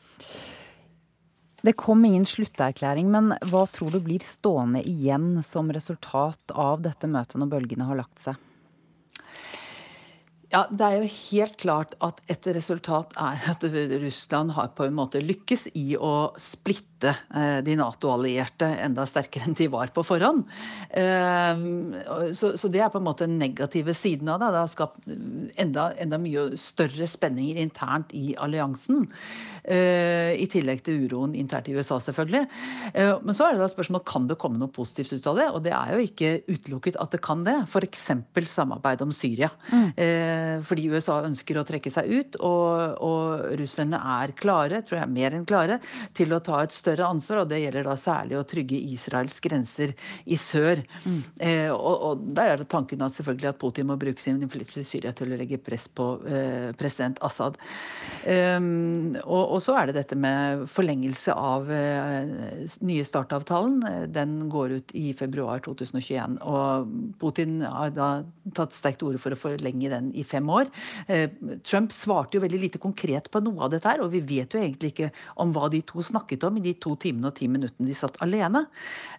Det 1.62 1.76
kom 1.76 2.06
ingen 2.08 2.24
slutterklæring, 2.24 3.10
men 3.12 3.34
hva 3.52 3.66
tror 3.68 3.92
du 3.92 4.00
blir 4.04 4.24
stående 4.24 4.80
igjen 4.88 5.42
som 5.44 5.72
resultat 5.76 6.54
av 6.56 6.80
dette 6.86 7.10
møtet 7.12 7.36
når 7.42 7.52
bølgene 7.52 7.90
har 7.90 8.00
lagt 8.00 8.24
seg? 8.24 8.40
Ja, 10.50 10.64
Det 10.72 10.82
er 10.82 10.96
jo 10.98 11.10
helt 11.30 11.58
klart 11.62 11.92
at 12.02 12.24
et 12.26 12.48
resultat 12.56 13.14
er 13.22 13.44
at 13.52 13.64
Russland 14.02 14.56
har 14.56 14.72
på 14.74 14.88
en 14.88 14.96
måte 14.98 15.22
lykkes 15.22 15.68
i 15.78 15.94
å 15.94 16.32
splitte 16.42 17.12
eh, 17.14 17.60
de 17.62 17.76
Nato-allierte 17.78 18.66
enda 18.82 19.06
sterkere 19.08 19.46
enn 19.46 19.58
de 19.58 19.68
var 19.70 19.94
på 19.94 20.02
forhånd. 20.08 20.48
Eh, 20.90 21.62
så 22.34 22.72
det 22.74 22.82
er 22.82 22.90
på 22.90 22.98
en 22.98 23.06
måte 23.06 23.28
den 23.28 23.38
negative 23.38 23.94
siden 23.94 24.32
av 24.34 24.42
det. 24.42 24.50
Det 24.56 24.64
har 24.64 24.72
skapt 24.74 25.14
enda, 25.62 25.86
enda 26.02 26.18
mye 26.22 26.48
større 26.58 27.06
spenninger 27.06 27.62
internt 27.62 28.10
i 28.18 28.34
alliansen. 28.34 29.06
Eh, 29.70 30.34
I 30.34 30.50
tillegg 30.50 30.82
til 30.88 31.06
uroen 31.06 31.38
internt 31.38 31.70
i 31.70 31.78
USA, 31.78 32.00
selvfølgelig. 32.02 32.48
Men 32.98 33.38
så 33.38 33.46
er 33.46 33.54
det 33.54 33.62
da 33.62 33.70
spørsmålet 33.70 34.10
kan 34.10 34.26
det 34.26 34.40
komme 34.42 34.58
noe 34.58 34.74
positivt 34.74 35.14
ut 35.14 35.30
av 35.30 35.38
det. 35.38 35.48
Og 35.54 35.62
det 35.68 35.78
er 35.78 35.94
jo 35.94 36.10
ikke 36.10 36.34
utelukket 36.50 36.98
at 36.98 37.14
det 37.14 37.22
kan 37.22 37.46
det. 37.46 37.60
F.eks. 37.70 38.10
samarbeid 38.50 39.06
om 39.06 39.14
Syria. 39.14 39.54
Mm. 39.70 39.90
Eh, 40.40 40.62
fordi 40.66 40.88
USA 40.92 41.20
ønsker 41.26 41.60
å 41.60 41.66
trekke 41.68 41.92
seg 41.94 42.10
ut, 42.10 42.38
og, 42.46 43.00
og, 43.06 43.46
russerne 43.60 44.00
er 44.20 44.34
klare, 44.40 44.82
tror 44.86 45.02
jeg 45.02 45.14
mer 45.14 45.36
enn 45.36 45.48
klare, 45.50 45.80
til 46.18 46.34
å 46.36 46.42
ta 46.44 46.62
et 46.64 46.76
større 46.76 47.08
ansvar. 47.10 47.44
Og 47.44 47.52
det 47.52 47.62
gjelder 47.64 47.88
da 47.88 47.96
særlig 48.00 48.40
å 48.40 48.46
trygge 48.48 48.80
Israels 48.94 49.40
grenser 49.44 49.96
i 50.30 50.38
sør. 50.40 50.84
Mm. 51.06 51.20
Eh, 51.50 51.70
og, 51.74 51.96
og, 52.10 52.26
der 52.40 52.54
er 52.54 52.62
det 52.62 52.70
tanken 52.72 53.04
at 53.06 53.16
selvfølgelig 53.18 53.52
at 53.52 53.62
Putin 53.62 53.90
må 53.90 53.98
bruke 54.00 54.22
sin 54.24 54.40
innflytelse 54.40 54.84
i 54.84 54.90
Syria 54.90 55.14
til 55.16 55.34
å 55.34 55.40
legge 55.40 55.62
press 55.62 55.88
på 55.92 56.12
eh, 56.30 56.70
president 56.80 57.20
Assad. 57.26 57.58
Um, 58.24 59.16
og, 59.24 59.44
og, 59.44 59.60
så 59.64 59.76
er 59.80 59.90
det 59.90 59.98
dette 60.00 60.18
med 60.20 60.66
forlengelse 60.72 61.34
av 61.34 61.70
eh, 61.74 62.68
nye 62.86 63.06
startavtalen. 63.08 64.10
Den 64.14 64.38
går 64.52 64.78
ut 64.80 64.94
i 64.98 65.10
februar 65.18 65.64
2021. 65.66 66.40
Og 66.48 66.94
Putin 67.22 67.60
har 67.66 67.94
da 67.96 68.10
tatt 68.56 68.76
sterkt 68.76 69.02
til 69.02 69.12
orde 69.12 69.22
for 69.22 69.36
å 69.36 69.40
forlenge 69.40 69.92
den 69.92 70.12
i 70.18 70.26
fem 70.30 70.50
år. 70.54 70.70
Eh, 71.08 71.28
Trump 71.66 71.94
svarte 71.96 72.38
jo 72.38 72.44
veldig 72.44 72.62
lite 72.62 72.82
konkret 72.82 73.30
på 73.32 73.42
noe 73.44 73.66
av 73.66 73.74
dette 73.74 73.90
her, 73.90 74.04
og 74.04 74.14
vi 74.14 74.22
vet 74.26 74.54
jo 74.54 74.62
egentlig 74.62 74.94
ikke 74.94 75.12
om 75.42 75.54
hva 75.56 75.70
de 75.72 75.82
to 75.88 76.04
snakket 76.06 76.46
om 76.48 76.60
i 76.60 76.66
de 76.66 76.76
to 76.82 76.96
timene 77.00 77.32
og 77.32 77.38
ti 77.40 77.50
minuttene 77.52 77.90
de 77.90 77.98
satt 77.98 78.20
alene. 78.26 78.66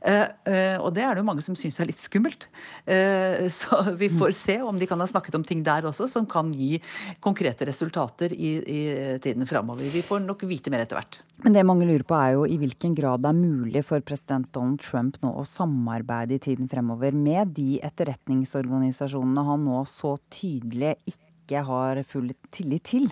Eh, 0.00 0.26
eh, 0.50 0.76
og 0.80 0.94
det 0.96 1.04
er 1.06 1.16
det 1.16 1.24
jo 1.24 1.28
mange 1.30 1.44
som 1.46 1.58
syns 1.58 1.80
er 1.80 1.90
litt 1.90 2.00
skummelt. 2.00 2.48
Så 3.60 3.76
vi 3.98 4.08
får 4.12 4.32
se 4.36 4.56
om 4.64 4.78
de 4.78 4.86
kan 4.88 5.00
ha 5.00 5.06
snakket 5.08 5.36
om 5.38 5.44
ting 5.46 5.62
der 5.66 5.86
også 5.88 6.08
som 6.10 6.26
kan 6.28 6.50
gi 6.56 6.78
konkrete 7.22 7.66
resultater 7.68 8.32
i, 8.34 8.52
i 8.60 8.80
tiden 9.22 9.46
framover. 9.48 9.88
Vi 9.92 10.02
får 10.06 10.22
nok 10.24 10.44
vite 10.48 10.72
mer 10.72 10.84
etter 10.84 10.98
hvert. 10.98 11.20
Men 11.44 11.54
det 11.56 11.64
mange 11.64 11.86
lurer 11.88 12.04
på 12.04 12.16
er 12.18 12.34
jo 12.34 12.44
i 12.44 12.58
hvilken 12.60 12.94
grad 12.96 13.22
det 13.24 13.30
er 13.30 13.38
mulig 13.38 13.82
for 13.88 14.02
president 14.04 14.50
Donald 14.52 14.82
Trump 14.84 15.16
nå 15.22 15.32
å 15.40 15.46
samarbeide 15.48 16.36
i 16.36 16.42
tiden 16.42 16.68
fremover 16.70 17.14
med 17.16 17.54
de 17.56 17.78
etterretningsorganisasjonene 17.86 19.44
han 19.46 19.64
nå 19.64 19.80
så 19.88 20.16
tydelig 20.32 20.96
ikke 21.08 21.62
har 21.66 22.02
full 22.08 22.32
tillit 22.52 22.84
til? 22.92 23.10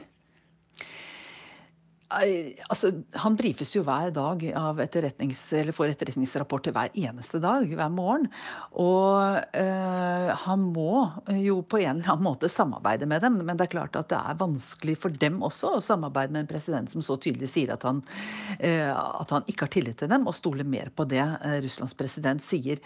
Altså, 2.09 2.89
han 3.21 3.35
brifes 3.37 3.75
jo 3.75 3.83
hver 3.85 4.09
dag 4.17 4.41
av 4.57 4.79
etterretnings, 4.81 5.41
eller 5.59 5.77
får 5.77 5.93
etterretningsrapporter 5.93 6.73
hver 6.73 6.95
eneste 6.97 7.37
dag, 7.43 7.69
hver 7.69 7.91
morgen. 7.93 8.25
Og 8.81 9.37
øh, 9.37 10.31
han 10.45 10.65
må 10.73 11.03
jo 11.37 11.59
på 11.69 11.83
en 11.83 11.99
eller 11.99 12.15
annen 12.15 12.25
måte 12.25 12.49
samarbeide 12.49 13.09
med 13.11 13.21
dem. 13.27 13.37
Men 13.45 13.61
det 13.61 13.67
er 13.67 13.75
klart 13.77 13.99
at 14.01 14.09
det 14.09 14.21
er 14.21 14.39
vanskelig 14.41 14.97
for 15.03 15.13
dem 15.21 15.43
også 15.45 15.75
å 15.77 15.83
samarbeide 15.85 16.33
med 16.33 16.47
en 16.47 16.51
president 16.51 16.89
som 16.89 17.05
så 17.05 17.19
tydelig 17.21 17.51
sier 17.53 17.75
at 17.75 17.85
han, 17.85 18.01
øh, 18.57 18.89
at 18.97 19.37
han 19.37 19.45
ikke 19.45 19.67
har 19.67 19.75
tillit 19.77 20.01
til 20.01 20.09
dem, 20.09 20.25
og 20.25 20.37
stoler 20.39 20.65
mer 20.65 20.89
på 20.89 21.05
det 21.13 21.21
øh, 21.21 21.59
Russlands 21.67 21.97
president 21.99 22.41
sier. 22.45 22.81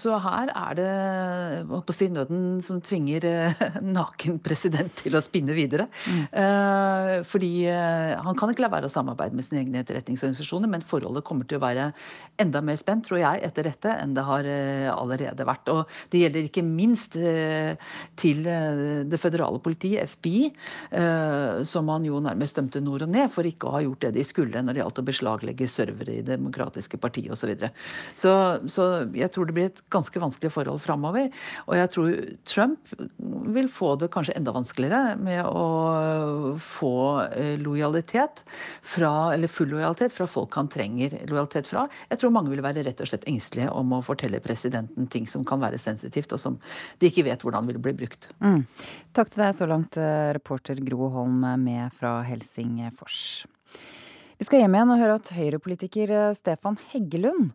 så 0.00 0.16
her 0.24 0.50
er 0.56 0.76
det 0.78 1.82
på 1.86 1.94
si, 1.94 2.08
nøden 2.10 2.60
som 2.64 2.80
tvinger 2.82 3.26
naken 3.98 4.40
president 4.42 4.92
til 4.98 5.14
å 5.14 5.22
spinne 5.22 5.54
videre. 5.54 5.86
Mm. 6.10 7.24
fordi 7.28 7.59
han 7.68 8.38
kan 8.38 8.52
ikke 8.52 8.64
la 8.64 8.70
være 8.72 8.88
å 8.88 8.92
samarbeide 8.92 9.36
med 9.36 9.46
sine 9.46 9.62
egne 9.64 9.82
etterretningsorganisasjoner, 9.82 10.70
men 10.70 10.84
forholdet 10.86 11.24
kommer 11.26 11.48
til 11.48 11.60
å 11.60 11.64
være 11.64 11.90
enda 12.40 12.62
mer 12.64 12.78
spent, 12.80 13.06
tror 13.08 13.20
jeg, 13.22 13.42
etter 13.46 13.68
dette 13.68 13.94
enn 14.00 14.14
det 14.16 14.24
har 14.26 14.48
eh, 14.48 14.88
allerede 14.92 15.46
vært. 15.48 15.70
Og 15.72 16.12
det 16.12 16.24
gjelder 16.24 16.48
ikke 16.48 16.64
minst 16.66 17.16
eh, 17.20 17.74
til 18.20 18.42
det 18.44 19.20
føderale 19.20 19.60
politiet, 19.62 20.10
FBI, 20.10 20.50
som 21.66 21.88
han 21.92 22.04
jo 22.06 22.20
nærmest 22.22 22.56
dømte 22.56 22.80
nord 22.82 23.04
og 23.04 23.10
ned 23.12 23.30
for 23.32 23.46
ikke 23.46 23.68
å 23.68 23.74
ha 23.74 23.80
gjort 23.84 24.04
det 24.04 24.12
de 24.16 24.24
skulle 24.26 24.62
når 24.62 24.76
det 24.76 24.82
gjaldt 24.82 25.00
å 25.02 25.04
beslaglegge 25.06 25.68
servere 25.70 26.16
i 26.18 26.24
Demokratiske 26.26 27.00
partiet 27.00 27.32
osv. 27.32 27.40
Så, 27.40 27.48
videre. 27.50 27.70
så 28.16 28.32
Så 28.68 28.86
jeg 29.16 29.30
tror 29.32 29.48
det 29.48 29.56
blir 29.56 29.70
et 29.70 29.82
ganske 29.92 30.22
vanskelig 30.22 30.52
forhold 30.54 30.82
framover. 30.84 31.30
Og 31.66 31.76
jeg 31.78 31.92
tror 31.94 32.16
Trump 32.48 32.94
vil 33.56 33.70
få 33.72 33.94
det 34.00 34.10
kanskje 34.14 34.36
enda 34.38 34.54
vanskeligere 34.54 35.16
med 35.20 35.42
å 35.46 36.56
få 36.62 36.94
lojalitet 37.58 38.42
fra, 38.82 39.32
eller 39.34 39.50
full 39.50 39.72
lojalitet 39.74 40.14
fra 40.14 40.26
folk 40.30 40.54
han 40.58 40.70
trenger 40.70 41.16
lojalitet 41.30 41.70
fra. 41.70 41.86
Jeg 42.10 42.22
tror 42.22 42.34
mange 42.34 42.52
vil 42.52 42.62
være 42.64 42.84
rett 42.86 43.02
og 43.02 43.10
slett 43.10 43.26
engstelige 43.30 43.70
om 43.74 43.96
å 43.96 44.02
fortelle 44.06 44.42
presidenten 44.44 45.08
ting 45.10 45.28
som 45.30 45.44
kan 45.46 45.62
være 45.62 45.80
sensitivt, 45.80 46.34
og 46.36 46.42
som 46.42 46.58
de 47.00 47.10
ikke 47.10 47.26
vet 47.28 47.44
hvordan 47.44 47.70
vil 47.70 47.80
bli 47.82 47.96
brukt. 48.02 48.30
Mm. 48.44 48.64
Takk 49.16 49.32
til 49.32 49.44
deg 49.44 49.56
så 49.58 49.70
langt, 49.70 49.98
eh, 49.98 50.32
reporter 50.36 50.78
Gro 50.84 51.10
Holm 51.14 51.40
med 51.64 51.90
fra 51.96 52.20
Helsingfors. 52.26 53.46
Vi 54.40 54.46
skal 54.48 54.62
hjem 54.62 54.74
igjen 54.78 54.92
og 54.94 55.00
høre 55.02 55.16
at 55.18 55.30
Høyre-politiker 55.36 56.12
eh, 56.16 56.34
Stefan 56.38 56.78
Heggelund 56.92 57.50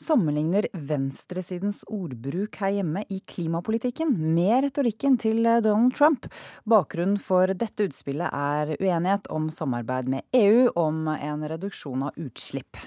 sammenligner 0.00 0.66
venstresidens 0.72 1.82
ordbruk 1.88 2.56
her 2.62 2.76
hjemme 2.78 3.04
i 3.08 3.20
klimapolitikken 3.28 4.14
med 4.34 4.64
retorikken 4.66 5.18
til 5.20 5.42
Donald 5.44 5.94
Trump. 5.96 6.28
Bakgrunnen 6.64 7.20
for 7.22 7.52
dette 7.52 7.88
utspillet 7.90 8.32
er 8.32 8.76
uenighet 8.78 9.28
om 9.32 9.50
samarbeid 9.54 10.08
med 10.12 10.40
EU 10.40 10.70
om 10.80 11.04
en 11.12 11.44
reduksjon 11.48 12.08
av 12.08 12.16
utslipp. 12.20 12.80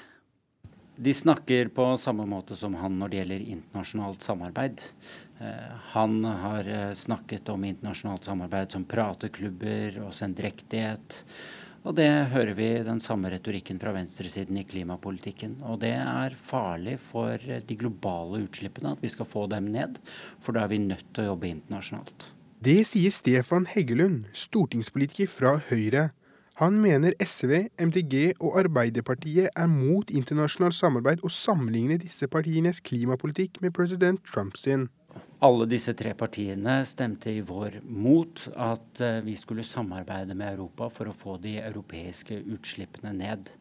De 0.95 1.13
snakker 1.13 1.71
på 1.73 1.85
samme 1.97 2.25
måte 2.29 2.55
som 2.55 2.75
han 2.77 2.99
når 2.99 3.09
det 3.09 3.17
gjelder 3.17 3.45
internasjonalt 3.55 4.25
samarbeid. 4.25 4.83
Eh, 5.41 5.71
han 5.95 6.19
har 6.25 6.69
eh, 6.69 6.93
snakket 6.93 7.49
om 7.49 7.65
internasjonalt 7.65 8.29
samarbeid 8.29 8.75
som 8.75 8.85
prateklubber 8.85 9.97
og 10.05 10.13
sendrektighet. 10.13 11.23
Og 11.83 11.97
det 11.97 12.07
hører 12.31 12.53
vi 12.55 12.67
den 12.85 13.01
samme 13.03 13.27
retorikken 13.33 13.79
fra 13.81 13.91
venstresiden 13.95 14.55
i 14.61 14.63
klimapolitikken. 14.63 15.57
Og 15.67 15.81
det 15.81 15.91
er 15.99 16.37
farlig 16.39 16.95
for 17.11 17.35
de 17.39 17.75
globale 17.79 18.45
utslippene 18.45 18.93
at 18.95 19.03
vi 19.03 19.11
skal 19.11 19.27
få 19.27 19.49
dem 19.51 19.67
ned, 19.73 19.99
for 20.39 20.55
da 20.55 20.63
er 20.63 20.71
vi 20.71 20.79
nødt 20.79 21.09
til 21.11 21.25
å 21.25 21.33
jobbe 21.33 21.51
internasjonalt. 21.51 22.29
Det 22.63 22.79
sier 22.87 23.11
Stefan 23.11 23.67
Heggelund, 23.67 24.29
stortingspolitiker 24.31 25.27
fra 25.27 25.57
Høyre. 25.67 26.13
Han 26.61 26.77
mener 26.79 27.15
SV, 27.19 27.67
MDG 27.81 28.37
og 28.37 28.59
Arbeiderpartiet 28.61 29.49
er 29.51 29.67
mot 29.67 30.11
internasjonalt 30.13 30.77
samarbeid 30.77 31.23
og 31.25 31.33
sammenligner 31.35 31.99
disse 31.99 32.29
partienes 32.31 32.79
klimapolitikk 32.85 33.59
med 33.59 33.73
president 33.75 34.23
Trump 34.29 34.55
sin. 34.55 34.87
Alle 35.43 35.65
disse 35.67 35.91
tre 35.99 36.13
partiene 36.15 36.85
stemte 36.87 37.27
i 37.27 37.41
vår 37.43 37.81
mot 37.83 38.45
at 38.55 38.99
eh, 39.03 39.17
vi 39.25 39.33
skulle 39.35 39.65
samarbeide 39.67 40.37
med 40.39 40.53
Europa 40.53 40.87
for 40.87 41.09
å 41.11 41.15
få 41.17 41.33
de 41.43 41.57
europeiske 41.59 42.37
utslippene 42.55 43.11
ned. 43.17 43.51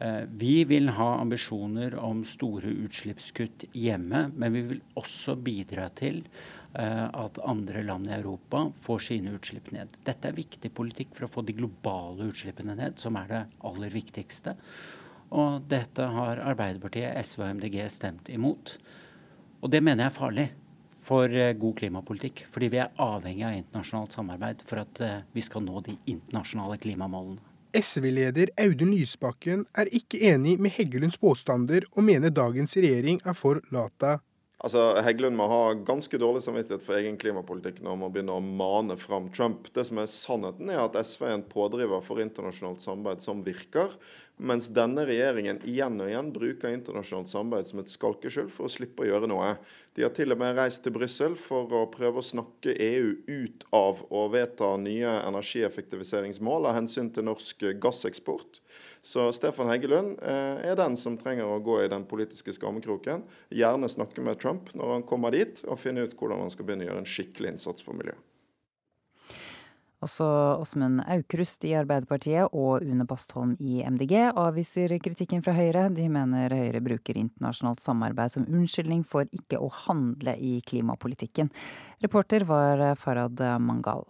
Eh, 0.00 0.22
vi 0.24 0.62
vil 0.64 0.88
ha 0.96 1.10
ambisjoner 1.20 1.98
om 2.00 2.22
store 2.24 2.72
utslippskutt 2.86 3.66
hjemme, 3.76 4.30
men 4.32 4.56
vi 4.56 4.62
vil 4.70 4.80
også 4.96 5.34
bidra 5.36 5.90
til 6.00 6.22
eh, 6.22 7.04
at 7.04 7.42
andre 7.44 7.84
land 7.84 8.08
i 8.08 8.16
Europa 8.16 8.64
får 8.86 9.04
sine 9.10 9.36
utslipp 9.36 9.68
ned. 9.76 9.92
Dette 10.08 10.32
er 10.32 10.40
viktig 10.40 10.72
politikk 10.72 11.12
for 11.18 11.28
å 11.28 11.32
få 11.34 11.44
de 11.44 11.58
globale 11.60 12.30
utslippene 12.30 12.78
ned, 12.80 12.96
som 13.02 13.20
er 13.20 13.28
det 13.34 13.42
aller 13.68 13.92
viktigste. 13.92 14.56
Og 15.36 15.68
dette 15.68 16.08
har 16.16 16.40
Arbeiderpartiet, 16.54 17.12
SV 17.28 17.44
og 17.44 17.54
MDG 17.60 17.78
stemt 17.92 18.32
imot. 18.32 18.78
Og 19.60 19.68
det 19.68 19.84
mener 19.84 20.06
jeg 20.06 20.14
er 20.14 20.20
farlig 20.22 20.48
for 21.04 21.32
eh, 21.32 21.52
god 21.58 21.76
klimapolitikk. 21.80 22.44
Fordi 22.52 22.70
vi 22.72 22.80
er 22.82 22.94
avhengig 23.00 23.46
av 23.46 23.58
internasjonalt 23.58 24.16
samarbeid 24.16 24.64
for 24.68 24.82
at 24.82 25.04
eh, 25.04 25.20
vi 25.36 25.44
skal 25.44 25.64
nå 25.66 25.82
de 25.86 25.96
internasjonale 26.10 26.78
klimamålene. 26.82 27.42
SV-leder 27.76 28.50
Audun 28.58 28.90
Lysbakken 28.90 29.62
er 29.78 29.90
ikke 29.94 30.18
enig 30.32 30.56
med 30.58 30.74
Heggelunds 30.74 31.20
påstander, 31.22 31.84
og 31.94 32.02
mener 32.02 32.32
dagens 32.34 32.74
regjering 32.74 33.20
er 33.22 33.36
for 33.38 33.62
lata. 33.70 34.16
Altså, 34.60 34.80
Heggelund 35.00 35.38
må 35.38 35.46
ha 35.48 35.60
ganske 35.88 36.18
dårlig 36.20 36.42
samvittighet 36.44 36.82
for 36.84 36.98
egen 36.98 37.14
klimapolitikk 37.20 37.78
når 37.84 37.94
man 37.96 38.10
begynner 38.12 38.36
å 38.36 38.44
mane 38.44 38.96
fram 39.00 39.30
Trump. 39.32 39.70
Det 39.72 39.86
som 39.88 40.02
er 40.02 40.10
Sannheten 40.12 40.68
er 40.72 40.82
at 40.82 40.98
SV 41.00 41.24
er 41.28 41.36
en 41.38 41.46
pådriver 41.48 42.02
for 42.04 42.20
internasjonalt 42.20 42.82
samarbeid 42.84 43.24
som 43.24 43.40
virker. 43.46 43.94
Mens 44.40 44.70
denne 44.72 45.02
regjeringen 45.04 45.58
igjen 45.68 45.98
og 46.00 46.08
igjen 46.08 46.30
bruker 46.32 46.72
internasjonalt 46.72 47.28
samarbeid 47.28 47.68
som 47.68 47.82
et 47.82 47.90
skalkeskjul 47.92 48.48
for 48.48 48.64
å 48.64 48.72
slippe 48.72 49.04
å 49.04 49.08
gjøre 49.10 49.28
noe. 49.28 49.50
De 49.92 50.06
har 50.06 50.14
til 50.16 50.32
og 50.32 50.40
med 50.40 50.56
reist 50.56 50.80
til 50.84 50.94
Brussel 50.94 51.36
for 51.36 51.68
å 51.76 51.82
prøve 51.92 52.22
å 52.22 52.24
snakke 52.24 52.72
EU 52.72 53.10
ut 53.28 53.66
av 53.76 54.00
å 54.08 54.22
vedta 54.32 54.70
nye 54.80 55.12
energieffektiviseringsmål 55.26 56.70
av 56.70 56.78
hensyn 56.78 57.12
til 57.12 57.28
norsk 57.28 57.66
gasseksport. 57.82 58.62
Så 59.04 59.26
Stefan 59.36 59.68
Heggelund 59.72 60.16
eh, 60.24 60.64
er 60.72 60.80
den 60.80 60.96
som 60.96 61.20
trenger 61.20 61.48
å 61.48 61.60
gå 61.64 61.82
i 61.84 61.92
den 61.92 62.08
politiske 62.08 62.56
skammekroken. 62.56 63.26
Gjerne 63.52 63.92
snakke 63.92 64.24
med 64.24 64.40
Trump 64.40 64.72
når 64.72 64.96
han 64.96 65.06
kommer 65.08 65.36
dit, 65.36 65.60
og 65.68 65.80
finne 65.84 66.04
ut 66.04 66.16
hvordan 66.16 66.46
han 66.46 66.52
skal 66.52 66.68
begynne 66.68 66.88
å 66.88 66.92
gjøre 66.92 67.04
en 67.04 67.14
skikkelig 67.18 67.54
innsats 67.56 67.84
for 67.84 67.96
miljøet. 67.96 68.29
Også 70.00 70.26
Åsmund 70.56 71.02
Aukrust 71.04 71.64
i 71.68 71.74
Arbeiderpartiet 71.76 72.54
og 72.56 72.86
Une 72.86 73.04
Bastholm 73.08 73.52
i 73.60 73.82
MDG 73.84 74.14
avviser 74.30 74.94
kritikken 75.04 75.44
fra 75.44 75.52
Høyre. 75.56 75.88
De 75.92 76.06
mener 76.08 76.54
Høyre 76.56 76.80
bruker 76.84 77.20
internasjonalt 77.20 77.82
samarbeid 77.84 78.32
som 78.32 78.48
unnskyldning 78.48 79.04
for 79.04 79.28
ikke 79.36 79.60
å 79.60 79.68
handle 79.84 80.38
i 80.40 80.56
klimapolitikken. 80.64 81.52
Reporter 82.00 82.48
var 82.48 82.86
Farad 83.02 83.44
Mangal. 83.60 84.06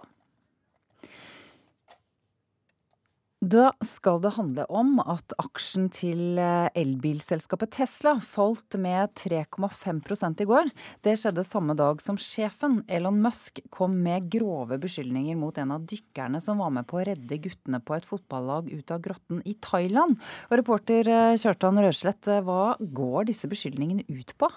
Da 3.41 3.71
skal 3.81 4.19
det 4.21 4.35
handle 4.37 4.67
om 4.69 4.99
at 5.01 5.33
aksjen 5.41 5.87
til 5.97 6.37
eh, 6.37 6.67
elbilselskapet 6.77 7.71
Tesla 7.73 8.19
falt 8.21 8.77
med 8.77 9.15
3,5 9.17 10.43
i 10.45 10.47
går. 10.51 10.69
Det 11.01 11.15
skjedde 11.17 11.47
samme 11.49 11.73
dag 11.73 12.05
som 12.05 12.19
sjefen, 12.21 12.83
Elon 12.85 13.23
Musk, 13.25 13.63
kom 13.73 13.97
med 14.05 14.29
grove 14.29 14.77
beskyldninger 14.83 15.41
mot 15.41 15.57
en 15.57 15.73
av 15.73 15.89
dykkerne 15.89 16.43
som 16.45 16.61
var 16.61 16.77
med 16.77 16.85
på 16.91 17.01
å 17.01 17.07
redde 17.09 17.41
guttene 17.41 17.81
på 17.81 17.97
et 17.97 18.05
fotballag 18.05 18.69
ut 18.69 18.93
av 18.93 19.01
grotten 19.09 19.41
i 19.49 19.57
Thailand. 19.57 20.21
Og 20.51 20.61
reporter 20.61 21.09
eh, 21.09 21.41
Kjartan 21.41 21.81
Røslett, 21.81 22.29
eh, 22.29 22.45
hva 22.45 22.77
går 22.77 23.33
disse 23.33 23.49
beskyldningene 23.49 24.05
ut 24.05 24.37
på? 24.37 24.53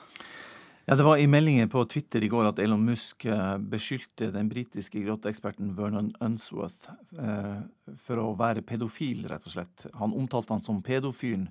Ja, 0.85 0.95
Det 0.95 1.03
var 1.03 1.17
i 1.17 1.27
meldingen 1.27 1.69
på 1.69 1.85
Twitter 1.85 2.23
i 2.23 2.27
går 2.27 2.49
at 2.49 2.57
Elon 2.59 2.81
Musk 2.83 3.23
eh, 3.25 3.57
beskyldte 3.71 4.33
den 4.35 4.49
britiske 4.51 4.99
grotteeksperten 5.05 5.69
Vernon 5.77 6.09
Unsworth 6.19 6.91
eh, 7.15 7.61
for 8.03 8.19
å 8.19 8.33
være 8.35 8.65
pedofil, 8.67 9.23
rett 9.31 9.47
og 9.47 9.55
slett. 9.55 9.85
Han 10.01 10.11
omtalte 10.11 10.51
han 10.51 10.65
som 10.65 10.83
pedofyren. 10.83 11.47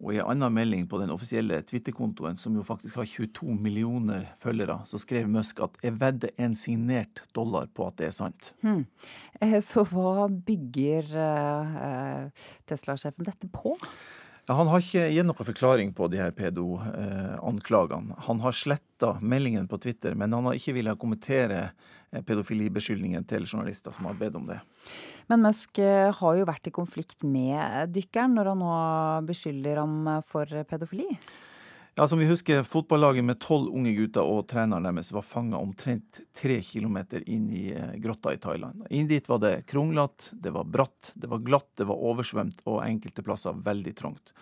Og 0.00 0.14
i 0.14 0.22
en 0.22 0.32
annen 0.32 0.56
melding 0.56 0.88
på 0.88 1.02
den 1.02 1.12
offisielle 1.12 1.60
Twitter-kontoen, 1.68 2.40
som 2.40 2.56
jo 2.56 2.64
faktisk 2.64 2.96
har 2.96 3.08
22 3.08 3.52
millioner 3.60 4.30
følgere, 4.40 4.80
så 4.88 5.00
skrev 5.00 5.28
Musk 5.28 5.60
at 5.60 5.76
'jeg 5.82 6.00
vedder 6.00 6.30
en 6.38 6.56
signert 6.56 7.24
dollar 7.34 7.66
på 7.66 7.86
at 7.86 7.96
det 7.96 8.08
er 8.08 8.24
sant'. 8.24 8.52
Hmm. 8.62 8.86
Eh, 9.40 9.60
så 9.60 9.84
hva 9.84 10.28
bygger 10.28 11.04
Tesla-sjefen 12.66 13.24
dette 13.24 13.48
på? 13.52 13.76
Ja, 14.46 14.54
han 14.54 14.68
har 14.70 14.82
ikke 14.82 15.08
gitt 15.10 15.26
noen 15.26 15.46
forklaring 15.48 15.88
på 15.96 16.06
de 16.12 16.20
her 16.22 16.30
pedo-anklagene. 16.34 18.14
Han 18.28 18.42
har 18.44 18.54
sletta 18.54 19.16
meldingen 19.18 19.66
på 19.66 19.80
Twitter, 19.82 20.14
men 20.14 20.36
han 20.36 20.46
har 20.46 20.54
ikke 20.54 20.76
villet 20.76 21.00
kommentere 21.02 21.64
eh, 21.64 22.22
pedofilibeskyldningen 22.22 23.26
til 23.26 23.48
journalister 23.48 23.96
som 23.96 24.06
har 24.06 24.14
bedt 24.20 24.38
om 24.38 24.46
det. 24.46 24.60
Men 25.26 25.42
Musk 25.48 25.80
eh, 25.82 26.12
har 26.14 26.38
jo 26.38 26.46
vært 26.46 26.70
i 26.70 26.74
konflikt 26.78 27.26
med 27.26 27.90
dykkeren 27.96 28.38
når 28.38 28.52
han 28.52 28.62
nå 28.62 28.78
beskylder 29.26 29.82
ham 29.82 29.98
for 30.30 30.62
pedofili? 30.70 31.10
Ja, 31.98 32.08
som 32.08 32.18
vi 32.18 32.26
husker, 32.26 32.62
Fotballaget 32.62 33.24
med 33.24 33.38
tolv 33.40 33.70
unge 33.72 33.94
gutter 33.96 34.26
og 34.28 34.42
treneren 34.50 34.84
deres 34.84 35.08
var 35.16 35.24
fanga 35.24 35.56
omtrent 35.56 36.18
tre 36.36 36.58
kilometer 36.60 37.22
inn 37.24 37.46
i 37.56 37.70
eh, 37.72 37.94
grotta 38.04 38.34
i 38.36 38.40
Thailand. 38.42 38.82
Inn 38.92 39.08
dit 39.08 39.24
var 39.24 39.40
det 39.40 39.62
kronglete, 39.70 40.36
det 40.36 40.52
var 40.52 40.68
bratt, 40.68 41.14
det 41.14 41.30
var 41.32 41.40
glatt, 41.46 41.70
det 41.80 41.86
var 41.88 42.04
oversvømt 42.10 42.60
og 42.68 42.82
enkelte 42.84 43.24
plasser 43.24 43.56
veldig 43.64 43.96
trangt. 43.96 44.34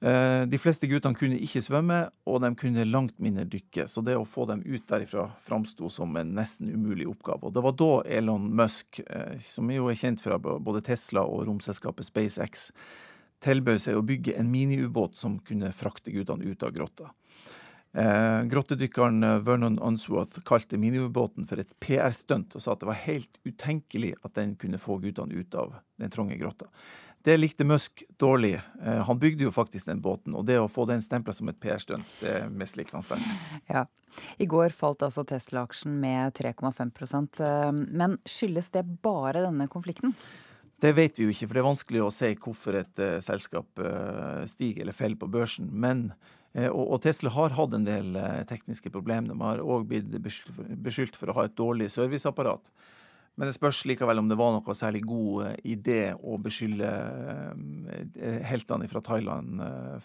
Eh, 0.00 0.46
de 0.48 0.62
fleste 0.64 0.88
guttene 0.88 1.20
kunne 1.20 1.42
ikke 1.44 1.60
svømme, 1.68 2.00
og 2.24 2.40
de 2.40 2.54
kunne 2.64 2.88
langt 2.88 3.20
mindre 3.20 3.44
dykke, 3.52 3.84
så 3.84 4.00
det 4.00 4.16
å 4.16 4.24
få 4.24 4.48
dem 4.48 4.64
ut 4.64 4.88
derifra 4.88 5.28
framsto 5.44 5.92
som 5.92 6.16
en 6.16 6.32
nesten 6.40 6.72
umulig 6.72 7.04
oppgave. 7.12 7.44
Og 7.44 7.52
Det 7.52 7.68
var 7.68 7.76
da 7.84 7.92
Elon 8.16 8.48
Musk, 8.48 9.04
eh, 9.04 9.36
som 9.44 9.68
jo 9.68 9.92
er 9.92 10.00
kjent 10.06 10.24
fra 10.24 10.40
både 10.40 10.86
Tesla 10.88 11.20
og 11.20 11.44
romselskapet 11.52 12.08
SpaceX, 12.08 12.70
tilbød 13.42 13.82
seg 13.82 13.98
å 13.98 14.06
bygge 14.06 14.36
en 14.38 14.50
miniubåt 14.52 15.18
som 15.18 15.38
kunne 15.46 15.72
frakte 15.76 16.14
guttene 16.14 16.46
ut 16.48 16.62
av 16.62 16.72
grotta. 16.74 17.10
Eh, 17.92 18.42
grottedykkeren 18.48 19.24
eh, 19.26 19.38
Vernon 19.44 19.78
Unsworth 19.84 20.40
kalte 20.48 20.78
miniubåten 20.80 21.44
for 21.48 21.60
et 21.60 21.72
PR-stunt, 21.82 22.54
og 22.56 22.64
sa 22.64 22.72
at 22.72 22.80
det 22.80 22.88
var 22.88 23.00
helt 23.04 23.40
utenkelig 23.44 24.14
at 24.22 24.36
den 24.38 24.54
kunne 24.60 24.80
få 24.80 24.96
guttene 25.02 25.36
ut 25.36 25.56
av 25.60 25.74
den 26.00 26.12
trange 26.12 26.38
grotta. 26.40 26.70
Det 27.22 27.36
likte 27.36 27.64
Musk 27.64 28.02
dårlig. 28.18 28.54
Eh, 28.82 29.02
han 29.06 29.18
bygde 29.18 29.44
jo 29.44 29.52
faktisk 29.54 29.86
den 29.86 30.00
båten, 30.02 30.34
og 30.34 30.46
det 30.48 30.56
å 30.58 30.70
få 30.72 30.86
den 30.88 31.02
stempla 31.04 31.34
som 31.36 31.50
et 31.52 31.60
PR-stunt, 31.60 32.08
det 32.22 32.46
mislikte 32.50 32.96
han 32.96 33.04
sterkt. 33.06 33.28
Ja. 33.68 33.84
I 34.42 34.46
går 34.48 34.74
falt 34.76 35.04
altså 35.06 35.24
Tesla-aksjen 35.24 35.94
med 36.00 36.34
3,5 36.36 37.44
eh, 37.44 37.68
men 37.92 38.16
skyldes 38.28 38.72
det 38.74 38.82
bare 39.04 39.44
denne 39.44 39.68
konflikten? 39.72 40.16
Det 40.82 40.90
vet 40.96 41.18
vi 41.18 41.28
jo 41.28 41.32
ikke, 41.32 41.46
for 41.46 41.54
det 41.54 41.60
er 41.62 41.68
vanskelig 41.68 42.00
å 42.02 42.12
si 42.14 42.28
hvorfor 42.42 42.78
et 42.80 43.02
uh, 43.02 43.18
selskap 43.22 43.82
uh, 43.82 44.42
stiger 44.50 44.82
eller 44.82 44.96
faller 44.96 45.20
på 45.20 45.28
børsen. 45.30 45.68
Men, 45.70 46.08
uh, 46.58 46.70
og, 46.72 46.96
Tesla 47.04 47.30
har 47.36 47.54
hatt 47.54 47.76
en 47.76 47.86
del 47.86 48.18
tekniske 48.50 48.90
problemer. 48.90 49.30
De 49.30 49.38
har 49.44 49.62
òg 49.62 49.86
blitt 49.92 50.10
beskyldt 50.18 51.18
for, 51.18 51.30
å 51.30 51.38
ha 51.38 51.46
et 51.46 51.54
dårlig 51.58 51.86
serviceapparat. 51.94 52.66
Men 53.38 53.48
det 53.48 53.54
spørs 53.54 53.78
likevel 53.88 54.20
om 54.20 54.26
det 54.28 54.36
var 54.36 54.50
noe 54.52 54.74
særlig 54.76 55.06
god 55.08 55.62
idé 55.64 56.10
å 56.12 56.34
beskylde 56.36 56.90
heltene 58.44 58.90
fra 58.92 59.00
Thailand 59.06 59.62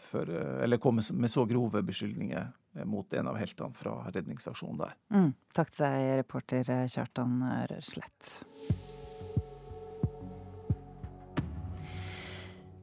for 0.08 0.32
Eller 0.64 0.80
komme 0.80 1.04
med 1.12 1.34
så 1.34 1.44
grove 1.50 1.84
beskyldninger 1.84 2.86
mot 2.88 3.20
en 3.20 3.28
av 3.28 3.36
heltene 3.42 3.76
fra 3.76 3.98
redningsaksjonen 4.16 4.80
der. 4.80 4.96
Mm, 5.12 5.34
takk 5.60 5.76
til 5.76 5.90
deg, 5.90 6.14
reporter 6.22 6.72
Kjartan 6.88 7.42
Røslett. 7.74 8.38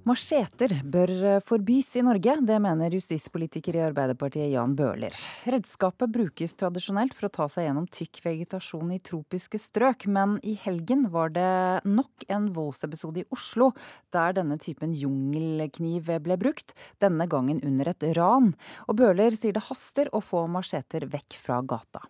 Macheter 0.04 0.68
bør 0.84 1.10
eh, 1.24 1.42
forbys 1.48 1.94
i 1.96 2.02
Norge, 2.04 2.34
det 2.44 2.58
mener 2.60 2.92
justispolitiker 2.92 3.78
i 3.78 3.84
Arbeiderpartiet 3.86 4.50
Jan 4.52 4.74
Bøhler. 4.76 5.14
Redskapet 5.48 6.12
brukes 6.12 6.52
tradisjonelt 6.60 7.14
for 7.16 7.30
å 7.30 7.32
ta 7.32 7.46
seg 7.48 7.64
gjennom 7.64 7.86
tykk 7.88 8.20
vegetasjon 8.26 8.90
i 8.92 9.00
tropiske 9.00 9.56
strøk, 9.62 10.04
men 10.12 10.36
i 10.44 10.58
helgen 10.60 11.06
var 11.14 11.32
det 11.32 11.48
nok 11.88 12.26
en 12.28 12.50
voldsepisode 12.52 13.22
i 13.22 13.28
Oslo 13.32 13.70
der 14.12 14.36
denne 14.36 14.60
typen 14.60 14.92
jungelkniv 14.92 16.12
ble 16.26 16.36
brukt, 16.36 16.76
denne 17.00 17.24
gangen 17.24 17.64
under 17.64 17.94
et 17.94 18.04
ran. 18.20 18.52
Og 18.84 19.00
Bøhler 19.00 19.32
sier 19.32 19.56
det 19.56 19.64
haster 19.70 20.12
å 20.12 20.20
få 20.20 20.44
macheter 20.52 21.08
vekk 21.08 21.40
fra 21.40 21.62
gata. 21.64 22.04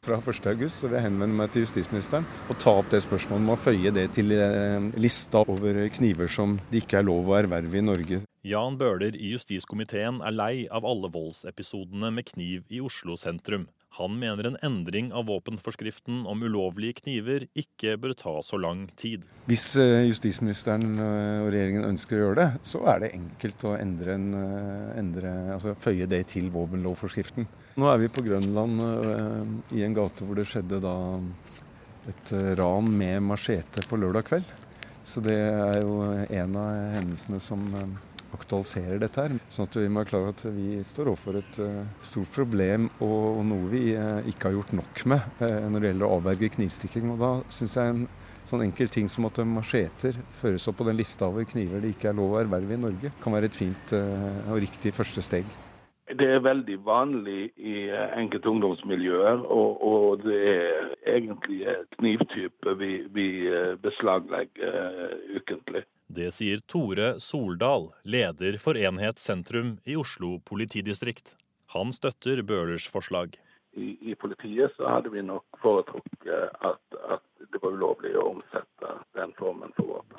Fra 0.00 0.16
1.8 0.16 0.54
vil 0.56 0.94
jeg 0.96 1.04
henvende 1.04 1.36
meg 1.36 1.50
til 1.52 1.66
justisministeren 1.66 2.24
og 2.48 2.56
ta 2.62 2.72
opp 2.80 2.86
det 2.88 3.02
spørsmålet 3.04 3.44
med 3.44 3.52
å 3.52 3.60
føye 3.60 3.90
det 3.92 4.06
til 4.16 4.32
eh, 4.32 4.86
lista 4.96 5.42
over 5.44 5.76
kniver 5.92 6.32
som 6.32 6.54
det 6.70 6.80
ikke 6.80 7.02
er 7.02 7.04
lov 7.04 7.28
å 7.28 7.34
erverve 7.36 7.76
i 7.76 7.82
Norge. 7.84 8.22
Jan 8.48 8.78
Bøhler 8.80 9.12
i 9.12 9.34
justiskomiteen 9.34 10.22
er 10.24 10.32
lei 10.32 10.64
av 10.72 10.88
alle 10.88 11.12
voldsepisodene 11.12 12.08
med 12.16 12.30
kniv 12.32 12.64
i 12.72 12.80
Oslo 12.80 13.18
sentrum. 13.20 13.68
Han 14.00 14.16
mener 14.16 14.48
en 14.48 14.58
endring 14.64 15.12
av 15.12 15.28
våpenforskriften 15.28 16.24
om 16.32 16.48
ulovlige 16.48 17.02
kniver 17.02 17.44
ikke 17.52 17.98
bør 18.00 18.16
ta 18.16 18.38
så 18.40 18.56
lang 18.56 18.86
tid. 18.96 19.28
Hvis 19.52 19.74
eh, 19.76 20.06
justisministeren 20.08 20.94
eh, 20.96 21.42
og 21.44 21.52
regjeringen 21.52 21.90
ønsker 21.92 22.16
å 22.16 22.24
gjøre 22.24 22.40
det, 22.40 22.68
så 22.72 22.86
er 22.88 23.04
det 23.04 23.16
enkelt 23.20 23.68
å 23.68 23.76
endre 23.76 24.16
en, 24.16 24.30
endre, 24.96 25.40
altså 25.58 25.76
føye 25.76 26.08
det 26.08 26.24
til 26.32 26.48
våpenlovforskriften. 26.56 27.52
Nå 27.80 27.86
er 27.88 28.00
vi 28.02 28.10
på 28.12 28.20
Grønland 28.20 28.80
uh, 28.82 29.44
i 29.72 29.80
en 29.86 29.94
gate 29.96 30.26
hvor 30.26 30.36
det 30.36 30.44
skjedde 30.50 30.82
da 30.84 30.94
et 32.10 32.32
uh, 32.36 32.50
ran 32.58 32.90
med 32.92 33.22
machete 33.24 33.86
på 33.88 33.96
lørdag 33.96 34.26
kveld. 34.28 34.50
Så 35.08 35.22
det 35.24 35.38
er 35.38 35.78
jo 35.80 36.02
en 36.12 36.58
av 36.60 36.74
hendelsene 36.98 37.40
som 37.40 37.62
uh, 37.72 37.86
aktualiserer 38.36 39.00
dette 39.00 39.24
her. 39.24 39.38
Sånn 39.48 39.70
at 39.70 39.78
vi 39.80 39.86
må 39.88 40.02
være 40.02 40.10
klar 40.10 40.26
over 40.26 40.34
at 40.34 40.44
vi 40.52 40.74
står 40.84 41.08
overfor 41.14 41.38
et 41.40 41.56
stort 42.06 42.34
problem 42.34 42.90
og 43.02 43.40
noe 43.48 43.72
vi 43.72 43.80
ikke 44.30 44.50
har 44.50 44.54
gjort 44.54 44.76
nok 44.78 45.00
med 45.10 45.40
når 45.40 45.74
det 45.74 45.90
gjelder 45.90 46.06
å 46.06 46.20
avverge 46.20 46.52
knivstikking. 46.58 47.08
Og 47.10 47.18
da 47.24 47.32
syns 47.50 47.74
jeg 47.80 47.94
en 47.94 48.04
sånn 48.46 48.62
enkel 48.68 48.92
ting 48.92 49.10
som 49.10 49.26
at 49.26 49.40
macheter 49.48 50.20
føres 50.38 50.68
opp 50.70 50.78
på 50.78 50.86
den 50.86 51.00
lista 51.00 51.26
over 51.26 51.48
kniver 51.48 51.82
det 51.82 51.96
ikke 51.96 52.12
er 52.12 52.20
lov 52.20 52.36
å 52.36 52.38
erverve 52.44 52.76
i 52.76 52.84
Norge, 52.84 53.10
kan 53.24 53.34
være 53.34 53.50
et 53.50 53.58
fint 53.58 53.96
og 53.98 54.62
riktig 54.62 54.94
første 54.94 55.26
steg. 55.26 55.50
Det 56.18 56.26
er 56.26 56.42
veldig 56.42 56.76
vanlig 56.82 57.52
i 57.54 57.74
eh, 57.86 58.16
enkelte 58.18 58.50
ungdomsmiljøer, 58.50 59.44
og, 59.46 59.82
og 59.86 60.24
det 60.24 60.40
er 60.50 60.88
egentlig 61.06 61.60
knivtyper 61.96 62.30
knivtype 62.30 62.74
vi, 62.78 62.90
vi 63.14 63.26
eh, 63.46 63.74
beslaglegger 63.82 64.74
uh, 64.74 65.36
ukentlig. 65.36 65.84
Det 66.08 66.30
sier 66.34 66.60
Tore 66.66 67.20
Soldal, 67.20 67.90
leder 68.02 68.58
for 68.58 68.74
Enhet 68.74 69.20
sentrum 69.22 69.78
i 69.84 69.96
Oslo 69.96 70.38
politidistrikt. 70.44 71.36
Han 71.74 71.92
støtter 71.92 72.42
Bøhlers 72.42 72.88
forslag. 72.88 73.38
I, 73.72 73.94
I, 74.10 74.14
politiet 74.18 74.74
så 74.76 74.88
hadde 74.90 75.12
vi 75.14 75.22
nok 75.22 75.44
foretrukket 75.62 76.50
at, 76.66 76.82
at 77.06 77.22
det 77.52 77.60
var 77.62 77.76
ulovlig 77.76 78.16
å 78.18 78.32
omsette 78.32 78.96
den 79.14 79.34
formen 79.38 79.70
for 79.76 79.94
våpen. 79.94 80.18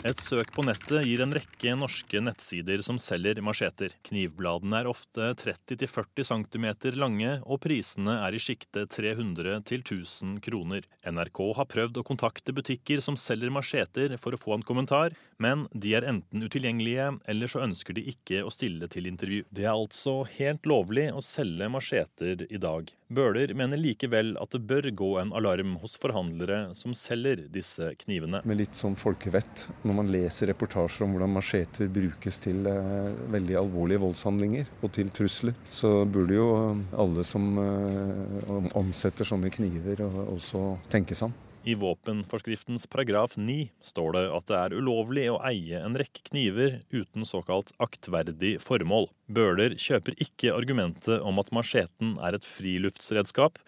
Et 0.00 0.16
søk 0.16 0.48
på 0.56 0.62
nettet 0.64 1.04
gir 1.04 1.20
en 1.20 1.34
rekke 1.36 1.74
norske 1.76 2.22
nettsider 2.24 2.80
som 2.80 2.96
selger 2.96 3.36
macheter. 3.44 3.92
Knivbladene 4.08 4.78
er 4.78 4.88
ofte 4.88 5.26
30-40 5.42 6.24
cm 6.24 6.66
lange, 6.96 7.34
og 7.44 7.60
prisene 7.60 8.14
er 8.24 8.32
i 8.32 8.40
sjiktet 8.40 8.94
300 8.96 9.58
1000 9.60 10.38
kroner. 10.46 10.86
NRK 11.04 11.40
har 11.58 11.68
prøvd 11.68 12.00
å 12.00 12.06
kontakte 12.08 12.54
butikker 12.56 13.02
som 13.04 13.18
selger 13.20 13.52
macheter 13.52 14.16
for 14.22 14.32
å 14.32 14.40
få 14.40 14.56
en 14.56 14.64
kommentar, 14.64 15.18
men 15.36 15.66
de 15.76 15.92
er 15.98 16.08
enten 16.08 16.48
utilgjengelige, 16.48 17.10
eller 17.28 17.52
så 17.52 17.60
ønsker 17.66 17.98
de 17.98 18.06
ikke 18.14 18.40
å 18.40 18.54
stille 18.54 18.88
til 18.88 19.10
intervju. 19.10 19.44
Det 19.52 19.68
er 19.68 19.74
altså 19.74 20.22
helt 20.38 20.64
lovlig 20.64 21.10
å 21.12 21.20
selge 21.24 21.68
macheter 21.68 22.46
i 22.48 22.62
dag. 22.62 22.88
Bøhler 23.10 23.52
mener 23.58 23.80
likevel 23.80 24.36
at 24.40 24.52
det 24.54 24.62
bør 24.70 24.86
gå 24.94 25.12
en 25.18 25.32
alarm 25.36 25.76
hos 25.82 25.96
forhandlere 26.00 26.70
som 26.78 26.94
selger 26.96 27.48
disse 27.50 27.92
knivene. 28.04 28.40
Med 28.46 28.62
litt 28.62 28.78
sånn 28.78 28.94
folkevett 28.96 29.66
når 29.90 29.98
man 29.98 30.10
leser 30.14 30.52
reportasjer 30.52 31.04
om 31.04 31.16
hvordan 31.16 31.34
macheter 31.34 31.90
brukes 31.90 32.38
til 32.44 32.64
eh, 32.70 33.12
veldig 33.34 33.58
alvorlige 33.64 34.02
voldshandlinger 34.04 34.70
og 34.80 34.94
til 34.94 35.10
trusler, 35.14 35.56
så 35.74 36.04
burde 36.06 36.38
jo 36.38 36.48
alle 36.94 37.26
som 37.26 37.52
eh, 37.58 38.58
omsetter 38.78 39.26
sånne 39.26 39.50
kniver, 39.52 40.06
også 40.30 40.78
tenke 40.92 41.18
seg 41.18 41.32
om. 41.32 41.38
I 41.60 41.74
våpenforskriftens 41.76 42.86
paragraf 42.88 43.34
9 43.36 43.66
står 43.84 44.14
det 44.16 44.22
at 44.32 44.46
det 44.48 44.56
er 44.56 44.76
ulovlig 44.78 45.26
å 45.28 45.40
eie 45.44 45.82
en 45.84 45.98
rekke 45.98 46.22
kniver 46.30 46.78
uten 46.88 47.26
såkalt 47.28 47.74
aktverdig 47.84 48.54
formål. 48.64 49.10
Bøhler 49.28 49.76
kjøper 49.76 50.16
ikke 50.24 50.54
argumentet 50.56 51.20
om 51.20 51.42
at 51.42 51.52
macheten 51.52 52.14
er 52.24 52.38
et 52.38 52.48
friluftsredskap, 52.48 53.60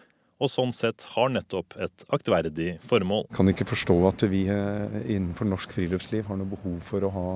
og 0.43 0.51
sånn 0.51 0.73
sett 0.75 1.05
har 1.15 1.31
nettopp 1.31 1.77
et 1.81 2.05
aktverdig 2.13 2.77
formål. 2.83 3.27
Kan 3.35 3.51
ikke 3.51 3.67
forstå 3.69 3.95
at 4.09 4.25
vi 4.31 4.43
eh, 4.51 4.99
innenfor 5.15 5.47
norsk 5.47 5.75
friluftsliv 5.75 6.27
har 6.27 6.39
noe 6.39 6.51
behov 6.51 6.79
for 6.83 7.07
å 7.07 7.11
ha, 7.15 7.27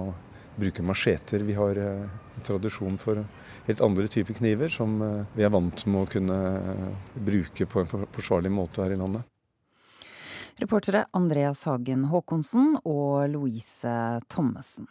bruke 0.57 0.83
macheter. 0.83 1.45
Vi 1.47 1.55
har 1.57 1.79
en 1.79 2.03
eh, 2.03 2.43
tradisjon 2.47 2.99
for 3.01 3.23
helt 3.67 3.81
andre 3.83 4.07
typer 4.11 4.37
kniver 4.39 4.71
som 4.73 4.99
eh, 5.05 5.23
vi 5.37 5.47
er 5.47 5.53
vant 5.53 5.85
med 5.87 6.03
å 6.03 6.11
kunne 6.11 6.37
bruke 7.15 7.69
på 7.69 7.83
en 7.83 8.07
forsvarlig 8.15 8.53
måte 8.53 8.83
her 8.83 8.95
i 8.95 8.99
landet. 8.99 9.25
Reportere 10.57 11.05
Andreas 11.13 11.61
Hagen 11.69 12.07
Haakonsen 12.09 12.79
og 12.81 13.27
Louise 13.29 13.93
Thommessen. 14.33 14.89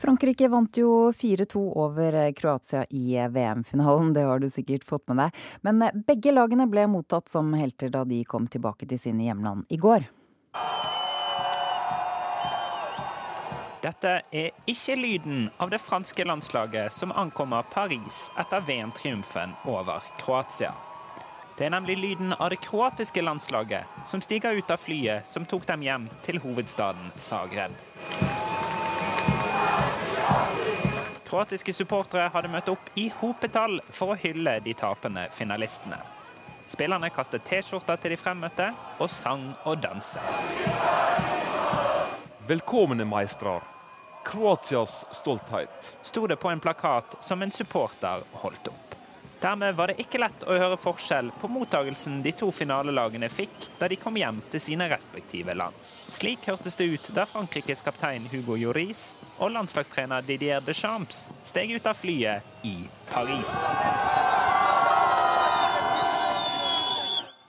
Frankrike 0.00 0.48
vant 0.48 0.76
jo 0.76 1.12
4-2 1.12 1.72
over 1.76 2.12
eh, 2.12 2.32
Kroatia 2.32 2.84
i 2.90 3.16
eh, 3.16 3.28
VM-finalen, 3.28 4.12
det 4.12 4.20
har 4.20 4.38
du 4.38 4.50
sikkert 4.50 4.84
fått 4.84 5.08
med 5.08 5.20
deg. 5.20 5.42
Men 5.60 5.82
eh, 5.82 5.98
begge 6.06 6.32
lagene 6.32 6.64
ble 6.72 6.86
mottatt 6.88 7.28
som 7.28 7.52
helter 7.52 7.92
da 7.92 8.06
de 8.08 8.22
kom 8.24 8.46
tilbake 8.48 8.88
til 8.88 9.00
sine 9.02 9.26
hjemland 9.28 9.68
i 9.68 9.76
går. 9.76 10.08
Dette 13.84 14.14
er 14.32 14.56
ikke 14.68 14.96
lyden 14.96 15.50
av 15.60 15.68
det 15.72 15.82
franske 15.84 16.24
landslaget 16.24 16.96
som 16.96 17.12
ankommer 17.12 17.68
Paris 17.68 18.30
etter 18.40 18.64
VM-triumfen 18.64 19.52
over 19.68 20.00
Kroatia. 20.20 20.72
Det 21.58 21.68
er 21.68 21.76
nemlig 21.76 21.98
lyden 22.00 22.32
av 22.38 22.48
det 22.54 22.62
kroatiske 22.64 23.20
landslaget 23.20 24.08
som 24.08 24.24
stiger 24.24 24.56
ut 24.56 24.72
av 24.72 24.80
flyet 24.80 25.28
som 25.28 25.44
tok 25.44 25.68
dem 25.68 25.84
hjem 25.84 26.08
til 26.24 26.40
hovedstaden 26.40 27.12
Zagreb. 27.20 27.76
Kroatiske 31.30 31.70
supportere 31.70 32.26
hadde 32.34 32.48
møtt 32.50 32.68
opp 32.72 32.88
i 32.98 33.04
hopetall 33.20 33.76
for 33.94 34.10
å 34.10 34.16
hylle 34.18 34.56
de 34.64 34.72
tapende 34.74 35.28
finalistene. 35.30 36.00
Spillerne 36.66 37.06
kastet 37.14 37.44
T-skjorter 37.46 38.00
til 38.02 38.16
de 38.16 38.18
fremmøtte, 38.18 38.66
og 38.98 39.06
sang 39.14 39.44
og 39.62 39.78
danset. 39.78 40.26
Velkomne, 42.50 43.06
meistrar. 43.06 43.62
Kroatias 44.26 45.04
stolthet. 45.20 45.92
Sto 46.02 46.26
det 46.26 46.40
på 46.42 46.50
en 46.50 46.62
plakat 46.62 47.20
som 47.22 47.46
en 47.46 47.54
supporter 47.54 48.26
holdt 48.42 48.74
opp. 48.74 48.89
Dermed 49.40 49.74
var 49.74 49.88
det 49.88 50.02
ikke 50.02 50.20
lett 50.20 50.42
å 50.44 50.56
høre 50.60 50.76
forskjell 50.76 51.30
på 51.40 51.48
mottagelsen 51.48 52.18
de 52.20 52.32
to 52.36 52.50
finalelagene 52.52 53.30
fikk 53.32 53.70
da 53.80 53.88
de 53.88 53.96
kom 53.96 54.18
hjem 54.20 54.42
til 54.52 54.60
sine 54.60 54.88
respektive 54.92 55.54
land. 55.56 55.76
Slik 56.12 56.44
hørtes 56.50 56.76
det 56.76 56.90
ut 56.92 57.08
da 57.16 57.24
Frankrikes 57.28 57.80
kaptein 57.86 58.28
Hugo 58.28 58.58
Joris 58.60 59.14
og 59.38 59.54
landslagstrener 59.56 60.26
Didier 60.28 60.60
Deschamps 60.60 61.30
steg 61.40 61.72
ut 61.72 61.88
av 61.88 61.96
flyet 61.96 62.68
i 62.68 62.76
Paris. 63.08 63.56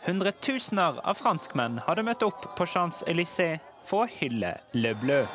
Hundretusener 0.07 1.03
av 1.03 1.19
franskmenn 1.19 1.83
hadde 1.85 2.07
møtt 2.07 2.23
opp 2.25 2.53
på 2.55 2.71
Champs-Élysées 2.71 3.59
for 3.83 4.07
å 4.07 4.13
hylle 4.15 4.55
Le 4.73 4.95
Bleu. 4.95 5.25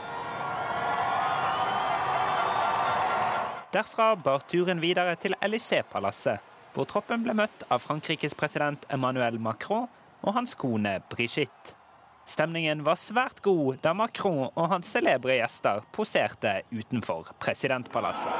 Derfra 3.76 4.14
bar 4.16 4.40
turen 4.48 4.78
videre 4.80 5.18
til 5.20 5.34
Élysée-palasset, 5.44 6.40
hvor 6.72 6.86
troppen 6.88 7.20
ble 7.26 7.34
møtt 7.36 7.66
av 7.68 7.82
Frankrikes 7.84 8.32
president 8.32 8.86
Emmanuel 8.88 9.36
Macron 9.36 9.84
og 10.22 10.30
hans 10.32 10.54
kone 10.56 10.94
Brigitte. 11.12 11.74
Stemningen 12.24 12.80
var 12.86 12.96
svært 12.96 13.42
god 13.44 13.82
da 13.84 13.92
Macron 13.92 14.46
og 14.46 14.70
hans 14.70 14.88
celebre 14.96 15.36
gjester 15.36 15.84
poserte 15.92 16.54
utenfor 16.72 17.28
presidentpalasset. 17.36 18.32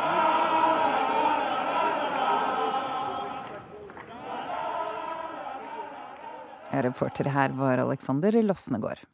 Reporter 6.88 7.28
her 7.36 7.52
var 7.60 7.84
Alexander 7.84 8.40
Losnegård. 8.40 9.04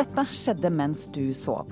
Dette 0.00 0.22
skjedde 0.32 0.70
mens 0.72 1.02
du 1.12 1.26
sov. 1.36 1.68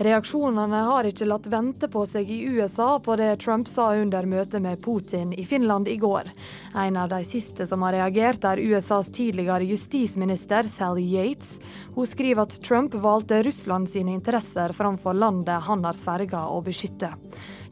Reaksjonene 0.00 0.78
har 0.86 1.04
ikke 1.04 1.26
latt 1.28 1.48
vente 1.52 1.90
på 1.92 2.06
seg 2.08 2.30
i 2.32 2.38
USA 2.48 2.94
på 3.04 3.18
det 3.20 3.34
Trump 3.42 3.68
sa 3.68 3.90
under 4.00 4.24
møtet 4.24 4.64
med 4.64 4.80
Putin 4.80 5.34
i 5.36 5.44
Finland 5.44 5.90
i 5.92 5.98
går. 6.00 6.30
En 6.72 6.96
av 6.96 7.10
de 7.12 7.18
siste 7.28 7.66
som 7.68 7.84
har 7.84 7.92
reagert, 7.98 8.46
er 8.48 8.62
USAs 8.64 9.10
tidligere 9.12 9.68
justisminister 9.68 10.64
Sally 10.70 11.04
Yates. 11.10 11.58
Hun 11.98 12.08
skriver 12.08 12.46
at 12.46 12.56
Trump 12.64 12.96
valgte 12.96 13.42
Russland 13.44 13.92
sine 13.92 14.16
interesser 14.16 14.72
framfor 14.72 15.20
landet 15.20 15.68
han 15.68 15.84
har 15.84 16.00
sverga 16.00 16.46
å 16.48 16.64
beskytte. 16.64 17.12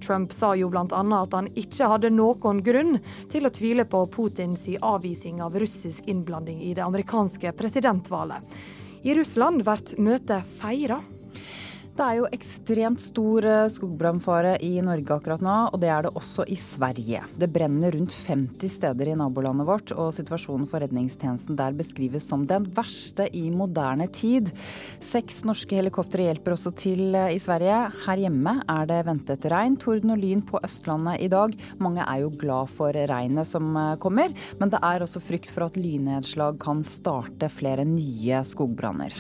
Trump 0.05 0.37
sa 0.37 0.53
jo 0.53 0.69
bl.a. 0.69 0.85
at 1.01 1.41
han 1.41 1.53
ikke 1.57 1.89
hadde 1.97 2.13
noen 2.13 2.61
grunn 2.67 2.99
til 3.33 3.49
å 3.49 3.57
tvile 3.57 3.89
på 3.89 4.05
Putins 4.13 4.69
avvisning 4.85 5.41
av 5.41 5.57
russisk 5.57 6.13
innblanding 6.13 6.61
i 6.61 6.77
det 6.77 6.85
amerikanske 6.85 7.57
presidentvalget. 7.57 8.84
I 9.05 9.13
Russland 9.13 9.61
blir 9.61 9.99
møtet 10.01 10.47
feira. 10.57 10.97
Det 11.95 12.03
er 12.03 12.17
jo 12.19 12.25
ekstremt 12.35 12.99
stor 12.99 13.45
eh, 13.47 13.69
skogbrannfare 13.71 14.57
i 14.67 14.81
Norge 14.83 15.15
akkurat 15.15 15.43
nå, 15.47 15.53
og 15.71 15.79
det 15.79 15.93
er 15.95 16.03
det 16.03 16.11
også 16.19 16.43
i 16.51 16.57
Sverige. 16.59 17.21
Det 17.39 17.47
brenner 17.55 17.95
rundt 17.95 18.17
50 18.19 18.73
steder 18.81 19.13
i 19.13 19.15
nabolandet 19.21 19.69
vårt, 19.69 19.93
og 19.95 20.11
situasjonen 20.17 20.67
for 20.67 20.83
redningstjenesten 20.83 21.55
der 21.55 21.77
beskrives 21.79 22.27
som 22.27 22.49
den 22.51 22.67
verste 22.75 23.29
i 23.31 23.45
moderne 23.55 24.09
tid. 24.11 24.51
Seks 25.07 25.45
norske 25.47 25.79
helikoptre 25.79 26.27
hjelper 26.27 26.57
også 26.57 26.75
til 26.83 27.15
eh, 27.15 27.37
i 27.37 27.39
Sverige. 27.39 27.79
Her 28.09 28.27
hjemme 28.27 28.57
er 28.75 28.91
det 28.91 29.01
ventet 29.07 29.47
regn, 29.55 29.79
torden 29.79 30.17
og 30.17 30.23
lyn 30.27 30.43
på 30.51 30.59
Østlandet 30.67 31.23
i 31.23 31.31
dag. 31.31 31.55
Mange 31.79 32.03
er 32.03 32.25
jo 32.25 32.35
glad 32.43 32.75
for 32.75 32.91
regnet 33.15 33.55
som 33.55 33.71
eh, 33.71 33.95
kommer, 34.03 34.35
men 34.59 34.75
det 34.75 34.83
er 34.83 35.07
også 35.07 35.23
frykt 35.23 35.55
for 35.55 35.71
at 35.71 35.79
lynnedslag 35.79 36.59
kan 36.59 36.83
starte 36.83 37.55
flere 37.55 37.87
nye 37.87 38.43
skogbranner. 38.51 39.15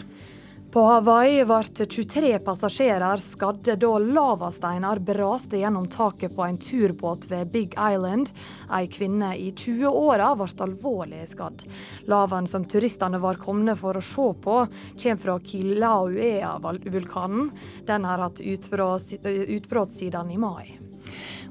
På 0.74 0.82
Hawaii 0.90 1.44
ble 1.46 1.86
23 1.86 2.40
passasjerer 2.42 3.20
skadde 3.22 3.76
da 3.78 3.92
lavasteiner 4.02 4.98
braste 5.06 5.60
gjennom 5.60 5.84
taket 5.86 6.34
på 6.34 6.42
en 6.42 6.58
turbåt 6.58 7.30
ved 7.30 7.52
Big 7.52 7.76
Island. 7.78 8.26
Ei 8.74 8.88
kvinne 8.90 9.38
i 9.38 9.52
20-åra 9.54 10.34
ble 10.40 10.48
alvorlig 10.66 11.28
skadd. 11.30 11.62
Lavaen 12.10 12.50
som 12.50 12.66
turistene 12.66 13.22
var 13.22 13.38
komne 13.38 13.78
for 13.78 13.94
å 13.94 14.02
se 14.02 14.34
på, 14.42 14.66
kommer 14.98 15.22
fra 15.22 15.38
Kilauea-vulkanen. 15.52 17.54
Den 17.86 18.02
har 18.10 18.18
hatt 18.26 18.42
utbrudd 18.42 19.94
siden 19.94 20.34
i 20.34 20.42
mai. 20.42 20.74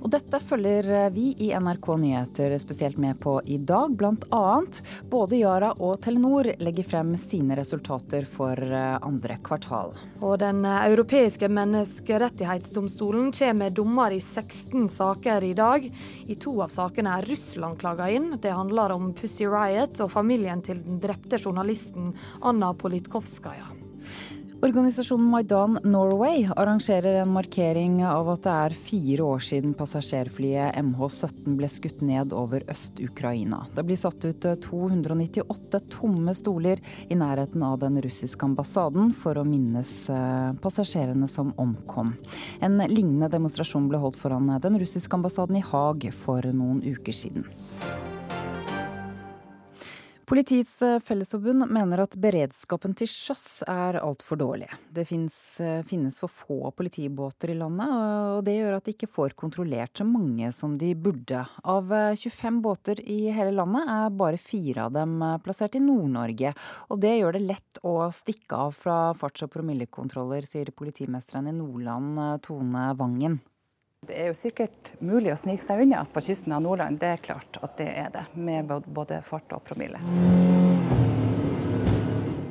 Og 0.04 0.12
dette 0.12 0.40
følger 0.44 1.10
vi 1.16 1.30
i 1.46 1.52
NRK 1.56 1.88
Nyheter 2.02 2.56
spesielt 2.60 2.98
med 3.00 3.20
på 3.24 3.38
i 3.46 3.58
dag. 3.58 3.96
Annet 4.34 4.82
både 5.10 5.40
Yara 5.40 5.72
og 5.80 6.02
Telenor 6.04 6.50
legger 6.60 6.88
frem 6.88 7.14
sine 7.20 7.56
resultater 7.60 8.28
for 8.30 8.60
eh, 8.60 8.98
andre 9.00 9.38
kvartal. 9.44 9.94
Og 10.24 10.38
Den 10.44 10.64
europeiske 10.66 11.50
menneskerettighetsdomstolen 11.52 13.32
kommer 13.32 13.60
med 13.64 13.78
dommer 13.78 14.16
i 14.16 14.20
16 14.22 14.90
saker 14.92 15.44
i 15.44 15.54
dag. 15.58 15.88
I 16.28 16.38
to 16.42 16.56
av 16.64 16.74
sakene 16.74 17.20
er 17.20 17.30
Russland 17.30 17.80
klaga 17.82 18.10
inn. 18.12 18.34
Det 18.42 18.54
handler 18.54 18.96
om 18.96 19.12
Pussy 19.18 19.48
Riot 19.48 20.02
og 20.04 20.12
familien 20.14 20.64
til 20.66 20.82
den 20.84 21.00
drepte 21.04 21.40
journalisten 21.40 22.14
Anna 22.42 22.74
Politkovskaja. 22.74 23.73
Organisasjonen 24.64 25.26
Maidan 25.28 25.80
Norway 25.84 26.50
arrangerer 26.56 27.16
en 27.22 27.34
markering 27.36 27.98
av 28.08 28.30
at 28.32 28.46
det 28.46 28.52
er 28.54 28.76
fire 28.86 29.26
år 29.34 29.44
siden 29.44 29.74
passasjerflyet 29.76 30.78
MH17 30.80 31.58
ble 31.60 31.68
skutt 31.68 32.00
ned 32.00 32.32
over 32.32 32.64
Øst-Ukraina. 32.72 33.66
Det 33.76 33.84
blir 33.84 34.00
satt 34.00 34.24
ut 34.24 34.48
298 34.64 35.84
tomme 35.92 36.32
stoler 36.40 36.80
i 37.12 37.20
nærheten 37.20 37.68
av 37.68 37.82
den 37.84 38.00
russiske 38.08 38.48
ambassaden 38.48 39.12
for 39.12 39.36
å 39.36 39.44
minnes 39.44 39.92
eh, 40.08 40.56
passasjerene 40.64 41.28
som 41.28 41.52
omkom. 41.60 42.16
En 42.64 42.80
lignende 42.88 43.34
demonstrasjon 43.36 43.92
ble 43.92 44.00
holdt 44.00 44.22
foran 44.24 44.48
den 44.64 44.80
russiske 44.80 45.20
ambassaden 45.20 45.60
i 45.60 45.68
Haag 45.74 46.08
for 46.24 46.54
noen 46.56 46.80
uker 46.88 47.24
siden. 47.26 47.52
Politiets 50.26 50.82
eh, 50.82 51.00
Fellesforbund 51.04 51.66
mener 51.68 52.00
at 52.00 52.14
beredskapen 52.16 52.94
til 52.96 53.10
sjøs 53.12 53.64
er 53.68 53.98
altfor 54.00 54.40
dårlig. 54.40 54.70
Det 54.96 55.04
finnes, 55.10 55.36
eh, 55.60 55.82
finnes, 55.84 56.22
for 56.24 56.32
få 56.32 56.72
politibåter 56.78 57.52
i 57.52 57.58
landet, 57.60 57.92
og 57.92 58.46
det 58.48 58.56
gjør 58.56 58.78
at 58.78 58.88
de 58.88 58.96
ikke 58.96 59.12
får 59.12 59.36
kontrollert 59.36 60.00
så 60.00 60.08
mange 60.08 60.54
som 60.56 60.78
de 60.80 60.94
burde. 60.96 61.44
Av 61.68 61.92
25 62.16 62.48
eh, 62.48 62.62
båter 62.64 63.04
i 63.04 63.20
hele 63.36 63.52
landet 63.52 63.92
er 63.98 64.18
bare 64.24 64.40
fire 64.40 64.88
av 64.88 64.96
dem 64.96 65.20
plassert 65.44 65.76
i 65.76 65.84
Nord-Norge. 65.84 66.56
Og 66.88 67.04
det 67.04 67.18
gjør 67.18 67.36
det 67.36 67.48
lett 67.50 67.84
å 67.84 67.98
stikke 68.16 68.66
av 68.70 68.78
fra 68.80 69.00
farts- 69.20 69.44
og 69.44 69.52
promillekontroller, 69.52 70.48
sier 70.48 70.72
politimesteren 70.72 71.52
i 71.52 71.58
Nordland, 71.58 72.16
Tone 72.48 72.94
Vangen. 72.96 73.42
Det 74.08 74.16
er 74.20 74.26
jo 74.28 74.36
sikkert 74.36 74.90
mulig 75.00 75.32
å 75.32 75.38
snike 75.40 75.64
seg 75.64 75.86
unna 75.86 76.02
på 76.12 76.24
kysten 76.26 76.52
av 76.52 76.64
Nordland, 76.66 76.98
det 77.00 77.14
er 77.14 77.22
klart 77.24 77.60
at 77.64 77.78
det 77.80 77.88
er 77.88 78.10
det. 78.12 78.26
Med 78.36 78.68
både 78.68 79.22
fart 79.24 79.54
og 79.56 79.64
promille. 79.64 80.02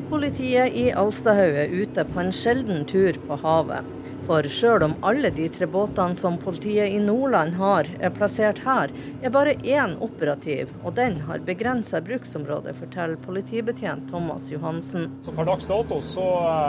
Politiet 0.09 0.73
i 0.77 0.87
Alstahaug 0.97 1.59
er 1.61 1.73
ute 1.73 2.07
på 2.09 2.23
en 2.23 2.33
sjelden 2.37 2.87
tur 2.89 3.21
på 3.27 3.37
havet. 3.45 4.02
For 4.23 4.47
sjøl 4.47 4.85
om 4.87 4.93
alle 5.03 5.33
de 5.35 5.49
tre 5.51 5.67
båtene 5.67 6.15
som 6.19 6.37
politiet 6.39 6.93
i 6.95 7.01
Nordland 7.03 7.57
har 7.59 7.89
er 7.99 8.13
plassert 8.15 8.61
her, 8.63 8.93
er 9.19 9.35
bare 9.35 9.57
én 9.67 9.97
operativ, 10.05 10.71
og 10.85 10.95
den 10.95 11.17
har 11.27 11.43
begrensa 11.43 11.99
bruksområde, 12.07 12.75
forteller 12.79 13.19
politibetjent 13.27 14.07
Thomas 14.13 14.47
Johansen. 14.53 15.11
Så 15.27 15.35
Per 15.35 15.51
dags 15.51 15.67
dato 15.67 15.99
så, 16.07 16.29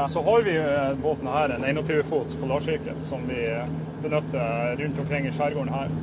så 0.09 0.25
har 0.25 0.49
vi 0.49 0.57
båten 1.05 1.29
her, 1.29 1.53
en 1.53 1.69
21-fots 1.69 2.41
polarsykkel, 2.41 2.97
som 3.05 3.29
vi 3.29 3.45
benytter 4.01 4.75
rundt 4.81 5.05
omkring 5.05 5.29
i 5.29 5.37
skjærgården 5.37 5.73
her. 5.77 5.93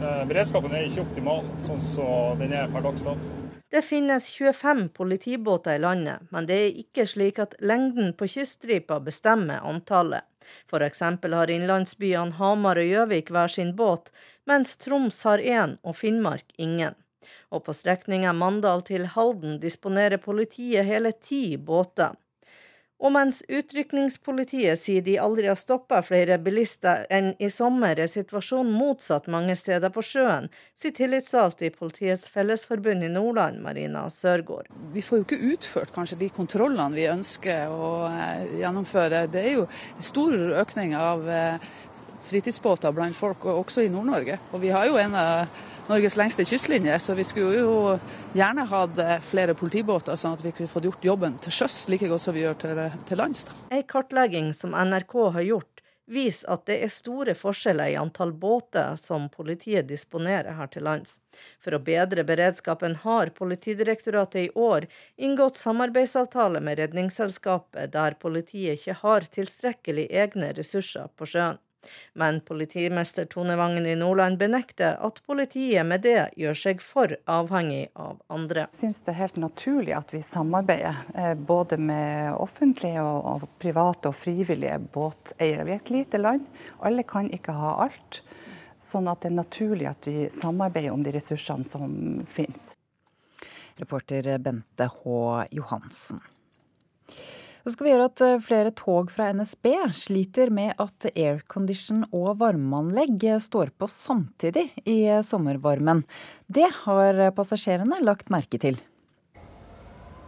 Eh, 0.00 0.24
beredskapen 0.30 0.72
er 0.72 0.86
ikke 0.86 1.08
optimal 1.08 1.42
sånn 1.66 1.82
som 1.90 2.40
den 2.40 2.54
er 2.54 2.70
per 2.70 2.86
dags 2.86 3.02
dato. 3.04 3.36
Det 3.70 3.82
finnes 3.86 4.30
25 4.34 4.88
politibåter 4.94 5.74
i 5.74 5.82
landet, 5.82 6.22
men 6.30 6.46
det 6.46 6.56
er 6.58 6.80
ikke 6.80 7.04
slik 7.06 7.38
at 7.42 7.58
lengden 7.62 8.14
på 8.18 8.30
kyststripa 8.30 9.02
bestemmer 9.02 9.62
antallet. 9.66 10.29
F.eks. 10.70 11.00
har 11.34 11.50
innlandsbyene 11.50 12.38
Hamar 12.38 12.80
og 12.80 12.90
Gjøvik 12.90 13.30
hver 13.34 13.52
sin 13.52 13.74
båt, 13.76 14.10
mens 14.46 14.76
Troms 14.80 15.22
har 15.28 15.38
én 15.38 15.76
og 15.82 15.96
Finnmark 15.96 16.46
ingen. 16.58 16.96
Og 17.50 17.64
på 17.66 17.74
strekninga 17.76 18.32
Mandal 18.32 18.82
til 18.86 19.06
Halden 19.14 19.58
disponerer 19.62 20.22
politiet 20.22 20.88
hele 20.88 21.12
ti 21.12 21.56
båter. 21.56 22.16
Og 23.00 23.14
mens 23.14 23.40
utrykningspolitiet 23.48 24.76
sier 24.76 25.04
de 25.04 25.14
aldri 25.20 25.48
har 25.48 25.56
stoppa 25.56 26.02
flere 26.04 26.36
bilister 26.42 27.06
enn 27.08 27.32
i 27.40 27.48
sommer, 27.52 27.96
er 27.96 28.10
situasjonen 28.12 28.74
motsatt 28.76 29.30
mange 29.32 29.56
steder 29.56 29.92
på 29.94 30.04
sjøen, 30.04 30.50
sier 30.76 30.92
tillitsvalgt 30.96 31.64
i 31.64 31.72
Politiets 31.72 32.28
Fellesforbund 32.32 33.06
i 33.06 33.12
Nordland, 33.12 33.62
Marina 33.64 34.04
Sørgaard. 34.12 34.68
Vi 34.92 35.04
får 35.04 35.22
jo 35.22 35.26
ikke 35.28 35.40
utført 35.54 35.94
kanskje 35.96 36.20
de 36.20 36.28
kontrollene 36.36 36.98
vi 36.98 37.08
ønsker 37.08 37.72
å 37.72 37.90
eh, 38.10 38.58
gjennomføre. 38.60 39.24
Det 39.32 39.46
er 39.46 39.56
jo 39.62 39.66
stor 40.04 40.36
økning 40.60 40.92
av 40.98 41.24
eh, 41.24 41.70
fritidsbåter 42.28 42.92
blant 42.92 43.16
folk, 43.16 43.48
også 43.48 43.86
i 43.86 43.92
Nord-Norge. 43.92 44.36
Og 44.52 44.60
vi 44.60 44.76
har 44.76 44.90
jo 44.90 45.00
en 45.00 45.16
av 45.16 45.60
Norges 45.90 46.16
lengste 46.16 46.44
kystlinje, 46.44 46.98
så 46.98 47.14
vi 47.18 47.24
skulle 47.26 47.58
jo 47.58 47.98
gjerne 48.36 48.62
hatt 48.70 48.98
eh, 49.02 49.16
flere 49.26 49.56
politibåter, 49.58 50.14
sånn 50.14 50.36
at 50.36 50.44
vi 50.44 50.52
kunne 50.54 50.70
fått 50.70 50.84
gjort 50.86 51.06
jobben 51.08 51.38
til 51.42 51.54
sjøs 51.56 51.78
like 51.90 52.06
godt 52.06 52.22
som 52.22 52.36
vi 52.36 52.44
gjør 52.44 52.58
til, 52.62 52.80
til 53.08 53.18
lands. 53.18 53.48
En 53.74 53.82
kartlegging 53.90 54.52
som 54.54 54.76
NRK 54.76 55.16
har 55.34 55.46
gjort, 55.48 55.80
viser 56.10 56.52
at 56.54 56.62
det 56.70 56.76
er 56.84 56.92
store 56.94 57.34
forskjeller 57.38 57.90
i 57.90 57.96
antall 57.98 58.30
båter 58.38 58.94
som 59.02 59.26
politiet 59.34 59.88
disponerer 59.88 60.54
her 60.58 60.70
til 60.70 60.86
lands. 60.86 61.16
For 61.58 61.74
å 61.74 61.82
bedre 61.82 62.22
beredskapen 62.28 62.94
har 63.04 63.32
Politidirektoratet 63.34 64.44
i 64.44 64.52
år 64.54 64.86
inngått 65.18 65.58
samarbeidsavtale 65.58 66.62
med 66.62 66.78
Redningsselskapet, 66.82 67.90
der 67.94 68.18
politiet 68.22 68.78
ikke 68.78 68.98
har 69.02 69.26
tilstrekkelig 69.38 70.06
egne 70.22 70.52
ressurser 70.54 71.10
på 71.18 71.26
sjøen. 71.34 71.58
Men 72.12 72.40
politimester 72.40 73.24
Tone 73.24 73.56
Vangen 73.56 73.86
i 73.86 73.96
Nordland 73.96 74.38
benekter 74.38 74.98
at 75.00 75.20
politiet 75.26 75.86
med 75.86 76.02
det 76.04 76.28
gjør 76.40 76.58
seg 76.62 76.82
for 76.84 77.14
avhengig 77.30 77.86
av 77.94 78.18
andre. 78.32 78.66
Jeg 78.68 78.80
syns 78.82 79.00
det 79.06 79.14
er 79.14 79.20
helt 79.22 79.38
naturlig 79.40 79.94
at 79.96 80.14
vi 80.14 80.22
samarbeider 80.24 80.98
eh, 81.14 81.34
både 81.34 81.78
med 81.80 82.34
offentlige 82.36 83.04
og 83.04 83.46
private 83.62 84.12
og 84.12 84.18
frivillige 84.18 84.76
båteiere. 84.92 85.64
Vi 85.68 85.76
er 85.76 85.80
et 85.80 85.94
lite 85.94 86.20
land, 86.20 86.44
alle 86.84 87.06
kan 87.08 87.30
ikke 87.32 87.56
ha 87.56 87.76
alt. 87.86 88.22
Sånn 88.80 89.08
at 89.12 89.22
det 89.22 89.30
er 89.30 89.36
naturlig 89.36 89.88
at 89.90 90.08
vi 90.08 90.28
samarbeider 90.32 90.94
om 90.94 91.02
de 91.04 91.12
ressursene 91.16 91.68
som 91.68 91.94
finnes. 92.32 92.74
Reporter 93.80 94.36
Bente 94.38 94.88
H. 94.88 95.44
Johansen. 95.56 96.20
Så 97.64 97.74
skal 97.74 97.86
vi 97.86 97.92
gjøre 97.92 98.08
at 98.08 98.22
eh, 98.24 98.42
flere 98.44 98.74
tog 98.76 99.10
fra 99.12 99.30
NSB 99.36 99.66
sliter 99.96 100.52
med 100.54 100.78
at 100.80 101.10
aircondition 101.12 102.06
og 102.10 102.38
varmeanlegg 102.40 103.26
står 103.44 103.74
på 103.76 103.88
samtidig 103.90 104.70
i 104.84 105.02
eh, 105.10 105.24
sommervarmen. 105.26 106.04
Det 106.48 106.68
har 106.84 107.26
passasjerene 107.36 108.00
lagt 108.06 108.32
merke 108.32 108.60
til. 108.60 108.80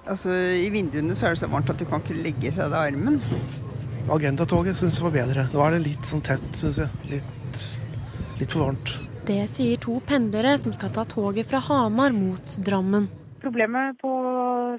Altså, 0.03 0.35
I 0.35 0.67
vinduene 0.75 1.15
så 1.15 1.29
er 1.29 1.37
det 1.37 1.45
så 1.45 1.49
varmt 1.51 1.71
at 1.71 1.79
du 1.79 1.87
kan 1.87 2.03
ikke 2.03 2.19
legge 2.19 2.51
fra 2.55 2.67
deg 2.73 2.93
armen. 2.93 3.21
Agentatoget 4.11 4.77
syns 4.79 4.99
jeg 4.99 5.07
var 5.07 5.15
bedre. 5.15 5.47
Nå 5.53 5.63
er 5.63 5.77
det 5.77 5.85
litt 5.85 6.09
sånn 6.11 6.25
tett, 6.27 6.45
syns 6.59 6.81
jeg. 6.83 6.91
Litt, 7.13 7.65
litt 8.41 8.51
for 8.51 8.67
varmt. 8.67 8.97
Det 9.29 9.45
sier 9.47 9.79
to 9.79 10.01
pendlere 10.03 10.57
som 10.59 10.75
skal 10.75 10.91
ta 10.95 11.05
toget 11.07 11.47
fra 11.47 11.61
Hamar 11.63 12.11
mot 12.17 12.57
Drammen. 12.67 13.07
Problemet 13.43 14.01
på 14.03 14.11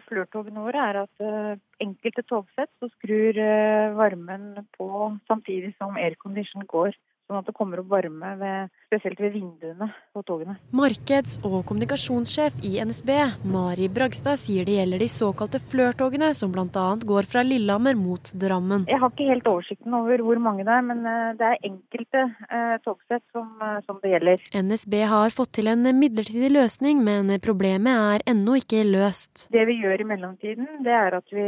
Flirt-togene 0.07 0.63
våre 0.65 0.85
er 0.89 1.01
at 1.03 1.23
uh, 1.23 1.55
enkelte 1.83 2.23
togsett 2.29 2.71
så 2.81 2.89
skrur 2.95 3.37
uh, 3.37 3.95
varmen 3.97 4.65
på 4.77 4.87
samtidig 5.29 5.73
som 5.77 5.99
aircondition 5.99 6.65
går 6.69 6.93
sånn 7.27 7.39
at 7.39 7.49
det 7.49 7.55
kommer 7.57 7.81
opp 7.81 7.91
varme 7.91 8.33
ved, 8.39 8.73
spesielt 8.93 9.19
ved 9.19 9.33
vinduene 9.33 9.89
på 10.13 10.21
togene. 10.27 10.55
Markeds- 10.75 11.39
og 11.45 11.63
kommunikasjonssjef 11.69 12.59
i 12.67 12.75
NSB, 12.83 13.09
Mari 13.49 13.89
Bragstad, 13.89 14.37
sier 14.37 14.67
det 14.67 14.77
gjelder 14.77 15.01
de 15.01 15.09
såkalte 15.09 15.61
flørtogene, 15.71 16.33
som 16.37 16.53
bl.a. 16.53 16.85
går 17.01 17.29
fra 17.29 17.43
Lillehammer 17.45 17.97
mot 17.97 18.33
Drammen. 18.37 18.85
Jeg 18.91 19.01
har 19.01 19.13
ikke 19.13 19.29
helt 19.31 19.49
oversikten 19.49 19.95
over 19.97 20.21
hvor 20.25 20.41
mange 20.41 20.65
det 20.67 20.75
er, 20.75 20.85
men 20.85 21.05
eh, 21.09 21.31
det 21.39 21.49
er 21.49 21.65
enkelte 21.69 22.23
eh, 22.49 22.75
togsett 22.85 23.23
som, 23.33 23.49
eh, 23.61 23.79
som, 23.87 23.99
det 24.03 24.13
gjelder. 24.13 24.45
NSB 24.53 24.97
har 25.09 25.33
fått 25.33 25.55
til 25.57 25.71
en 25.71 25.87
midlertidig 25.97 26.51
løsning, 26.53 27.01
men 27.05 27.33
problemet 27.43 28.19
er 28.19 28.25
ennå 28.33 28.59
ikke 28.61 28.83
løst. 28.87 29.47
Det 29.53 29.65
vi 29.69 29.79
gjør 29.81 30.03
i 30.03 30.07
mellomtiden, 30.13 30.69
det 30.85 30.93
er 30.93 31.17
at 31.17 31.33
vi, 31.33 31.47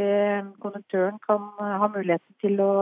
konduktøren 0.62 1.20
kan 1.26 1.46
ha 1.60 1.90
muligheten 1.92 2.38
til 2.42 2.58
å 2.64 2.72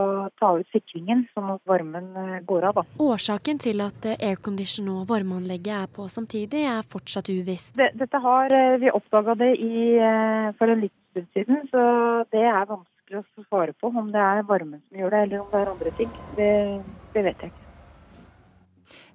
ta 0.41 0.55
ut 0.57 0.69
sikringen, 0.73 1.27
sånn 1.35 1.53
at 1.57 1.63
varmen 1.69 2.13
går 2.49 2.71
av. 2.71 2.81
da. 2.81 2.87
Årsaken 3.05 3.61
til 3.61 3.83
at 3.85 4.07
aircondition 4.55 4.89
og 4.95 5.09
varmeanlegget 5.09 5.75
er 5.75 5.87
på 5.91 6.07
samtidig, 6.09 6.65
er 6.65 6.83
fortsatt 6.87 7.29
uvisst. 7.29 7.77
Dette 7.77 8.19
har 8.23 8.53
eh, 8.53 8.79
vi 8.81 8.91
oppdaga 8.91 9.35
det 9.35 9.57
i, 9.59 9.97
eh, 9.99 10.53
for 10.59 10.71
en 10.71 10.81
liten 10.81 11.01
stund 11.11 11.27
siden, 11.35 11.65
så 11.71 12.25
det 12.31 12.43
er 12.43 12.67
vanskelig 12.69 12.93
vanskelig 13.05 13.21
å 13.21 13.45
svare 13.49 13.73
på 13.77 13.91
om 13.93 14.11
det 14.11 14.21
er 14.21 14.47
varmen 14.49 14.81
som 14.89 14.99
gjør 14.99 15.11
det, 15.11 15.19
eller 15.27 15.41
om 15.43 15.51
det 15.51 15.61
er 15.61 15.71
andre 15.71 15.91
ting. 15.99 16.11
Det, 16.37 16.83
det 17.13 17.23
vet 17.23 17.43
jeg 17.43 17.53
ikke. 17.53 17.61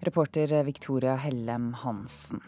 Reporter 0.06 0.64
Victoria 0.64 1.16
Hellem 1.16 1.74
Hansen. 1.74 2.40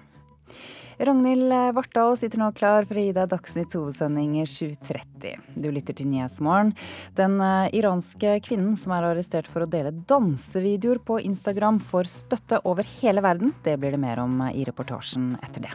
Ragnhild 1.02 1.54
Vartdal 1.74 2.18
sitter 2.20 2.42
nå 2.42 2.52
klar 2.54 2.86
for 2.86 3.00
å 3.00 3.06
gi 3.06 3.14
deg 3.16 3.30
Dagsnytt 3.32 3.74
hovedsending 3.78 4.36
7.30. 4.46 5.40
Du 5.58 5.70
lytter 5.74 5.98
til 5.98 6.12
Nyhetsmorgen. 6.12 6.76
Den 7.18 7.40
eh, 7.42 7.72
iranske 7.80 8.36
kvinnen 8.46 8.76
som 8.78 8.94
er 8.94 9.10
arrestert 9.10 9.50
for 9.50 9.66
å 9.66 9.70
dele 9.72 9.96
dansevideoer 10.12 11.02
på 11.08 11.22
Instagram, 11.26 11.82
får 11.82 12.12
støtte 12.12 12.62
over 12.70 12.86
hele 13.00 13.26
verden. 13.26 13.56
Det 13.66 13.80
blir 13.82 13.98
det 13.98 14.04
mer 14.04 14.22
om 14.22 14.46
i 14.52 14.68
reportasjen 14.68 15.34
etter 15.42 15.70
det. 15.70 15.74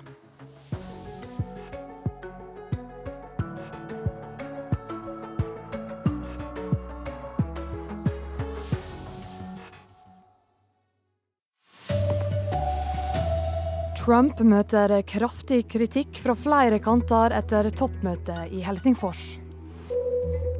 Trump 14.07 14.39
møter 14.39 14.93
kraftig 15.03 15.65
kritikk 15.67 16.21
fra 16.23 16.37
flere 16.39 16.77
kanter 16.79 17.33
etter 17.35 17.67
toppmøtet 17.75 18.53
i 18.55 18.61
Helsingfors. 18.63 19.19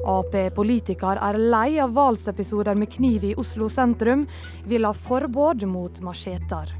Ap-politiker 0.03 1.21
er 1.23 1.39
lei 1.39 1.77
av 1.79 1.93
valsepisoder 1.95 2.75
med 2.75 2.91
kniv 2.91 3.23
i 3.29 3.31
Oslo 3.39 3.69
sentrum, 3.71 4.25
vil 4.67 4.83
ha 4.83 4.91
forbud 4.91 5.63
mot 5.71 6.03
macheter. 6.03 6.75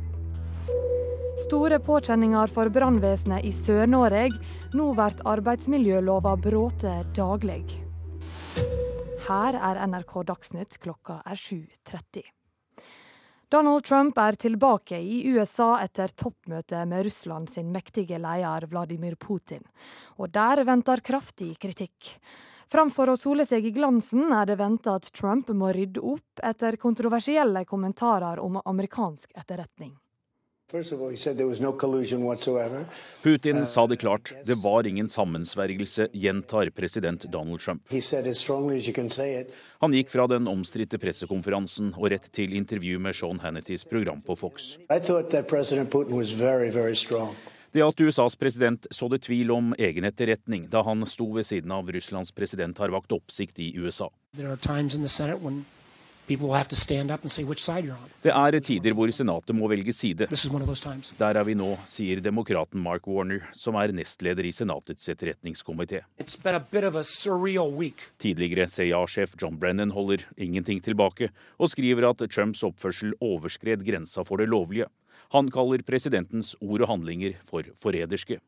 Store 1.45 1.79
påkjenninger 1.87 2.51
for 2.51 2.67
brannvesenet 2.75 3.47
i 3.47 3.55
Sør-Norge. 3.55 4.35
Nå 4.75 4.91
blir 4.97 5.23
arbeidsmiljølova 5.37 6.35
brutt 6.35 6.83
daglig. 7.15 7.63
Her 9.29 9.55
er 9.71 9.85
NRK 9.87 10.17
Dagsnytt, 10.33 10.81
klokka 10.83 11.21
er 11.23 11.39
7.30. 11.39 12.27
Donald 13.49 13.85
Trump 13.85 14.17
er 14.19 14.35
tilbake 14.35 14.97
i 14.99 15.21
USA 15.31 15.77
etter 15.79 16.11
toppmøtet 16.19 16.83
med 16.91 17.05
Russland 17.07 17.47
sin 17.47 17.69
mektige 17.71 18.17
leder 18.19 18.65
Vladimir 18.67 19.15
Putin, 19.15 19.61
og 20.19 20.33
der 20.35 20.65
venter 20.67 20.99
kraftig 20.99 21.53
kritikk. 21.63 22.09
Framfor 22.67 23.13
å 23.13 23.15
sole 23.15 23.45
seg 23.47 23.63
i 23.63 23.71
glansen 23.71 24.33
er 24.35 24.49
det 24.49 24.57
venta 24.59 24.97
at 24.99 25.07
Trump 25.15 25.47
må 25.55 25.71
rydde 25.71 26.03
opp 26.03 26.43
etter 26.43 26.75
kontroversielle 26.75 27.63
kommentarer 27.63 28.43
om 28.43 28.59
amerikansk 28.65 29.31
etterretning. 29.39 29.95
Putin 33.23 33.65
sa 33.65 33.87
det 33.87 33.97
klart. 33.97 34.33
Det 34.45 34.55
var 34.55 34.87
ingen 34.87 35.09
sammensvergelse, 35.09 36.07
gjentar 36.13 36.69
president 36.69 37.21
Donald 37.31 37.59
Trump. 37.59 37.83
Han 39.79 39.93
gikk 39.93 40.09
fra 40.11 40.25
den 40.27 40.47
omstridte 40.51 40.99
pressekonferansen 40.99 41.93
og 41.95 42.11
rett 42.11 42.27
til 42.35 42.51
intervju 42.59 42.99
med 42.99 43.15
Sean 43.15 43.39
Hannitys 43.39 43.87
program 43.87 44.19
på 44.21 44.35
Fox. 44.35 44.75
Det 47.71 47.83
at 47.87 48.01
USAs 48.01 48.35
president 48.35 48.87
sådde 48.91 49.21
tvil 49.23 49.51
om 49.55 49.71
egen 49.79 50.03
etterretning 50.03 50.67
da 50.67 50.83
han 50.83 51.07
sto 51.07 51.31
ved 51.31 51.47
siden 51.47 51.71
av 51.71 51.87
Russlands 51.95 52.35
president, 52.35 52.77
har 52.77 52.91
vakt 52.91 53.15
oppsikt 53.15 53.59
i 53.63 53.71
USA. 53.79 54.11
Det 58.23 58.33
er 58.33 58.57
tider 58.59 58.95
hvor 58.97 59.11
Senatet 59.15 59.55
må 59.55 59.69
velge 59.71 59.93
side. 59.95 60.27
Der 60.27 61.39
er 61.39 61.45
vi 61.47 61.55
nå, 61.55 61.69
sier 61.87 62.19
demokraten 62.19 62.83
Mark 62.83 63.07
Warner, 63.07 63.45
som 63.55 63.77
er 63.79 63.93
nestleder 63.95 64.43
i 64.43 64.51
Senatets 64.51 65.07
etterretningskomité. 65.13 66.03
Tidligere 68.19 68.67
CIA-sjef 68.67 69.37
John 69.39 69.57
Brennan 69.59 69.95
holder 69.95 70.27
ingenting 70.35 70.83
tilbake, 70.83 71.31
og 71.57 71.71
skriver 71.71 72.09
at 72.09 72.27
Trumps 72.29 72.63
oppførsel 72.67 73.15
overskred 73.23 73.87
grensa 73.87 74.27
for 74.27 74.43
det 74.43 74.49
lovlige. 74.51 74.91
Han 75.31 75.49
kaller 75.51 75.83
presidentens 75.83 76.55
ord 76.59 76.83
og 76.83 76.91
handlinger 76.91 77.39
for 77.47 77.63
forræderske. 77.79 78.39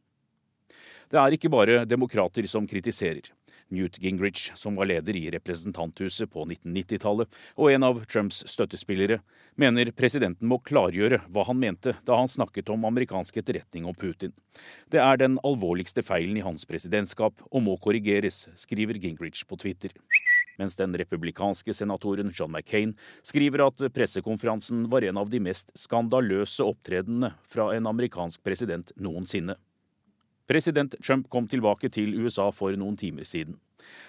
Det 1.09 1.17
er 1.17 1.33
ikke 1.33 1.49
bare 1.49 1.85
demokrater 1.89 2.45
som 2.47 2.67
kritiserer. 2.69 3.31
Newt 3.69 3.99
Gingrich, 4.01 4.51
som 4.55 4.75
var 4.75 4.89
leder 4.89 5.15
i 5.15 5.29
representanthuset 5.31 6.31
på 6.31 6.45
1990-tallet, 6.45 7.29
og 7.55 7.71
en 7.71 7.85
av 7.85 8.01
Trumps 8.09 8.41
støttespillere, 8.49 9.19
mener 9.59 9.91
presidenten 9.95 10.49
må 10.49 10.59
klargjøre 10.65 11.21
hva 11.29 11.45
han 11.49 11.59
mente 11.61 11.95
da 12.07 12.17
han 12.17 12.31
snakket 12.31 12.71
om 12.73 12.87
amerikansk 12.89 13.41
etterretning 13.41 13.85
om 13.89 13.97
Putin. 13.97 14.33
Det 14.89 15.01
er 15.03 15.21
den 15.21 15.37
alvorligste 15.45 16.03
feilen 16.05 16.39
i 16.39 16.45
hans 16.45 16.65
presidentskap 16.69 17.41
og 17.49 17.65
må 17.65 17.77
korrigeres, 17.81 18.47
skriver 18.57 18.97
Gingrich 18.97 19.45
på 19.47 19.59
Twitter. 19.61 19.93
Mens 20.59 20.75
den 20.75 20.97
republikanske 20.97 21.73
senatoren 21.73 22.33
John 22.35 22.51
McCain 22.51 22.97
skriver 23.23 23.63
at 23.69 23.85
pressekonferansen 23.95 24.89
var 24.91 25.07
en 25.07 25.21
av 25.21 25.31
de 25.31 25.39
mest 25.39 25.71
skandaløse 25.77 26.65
opptredenene 26.65 27.31
fra 27.47 27.69
en 27.77 27.87
amerikansk 27.87 28.43
president 28.43 28.91
noensinne. 28.99 29.55
President 30.49 30.95
Trump 31.05 31.27
kom 31.29 31.45
tilbake 31.47 31.91
til 31.93 32.15
USA 32.17 32.47
for 32.49 32.73
noen 32.73 32.95
timer 32.97 33.27
siden. 33.27 33.59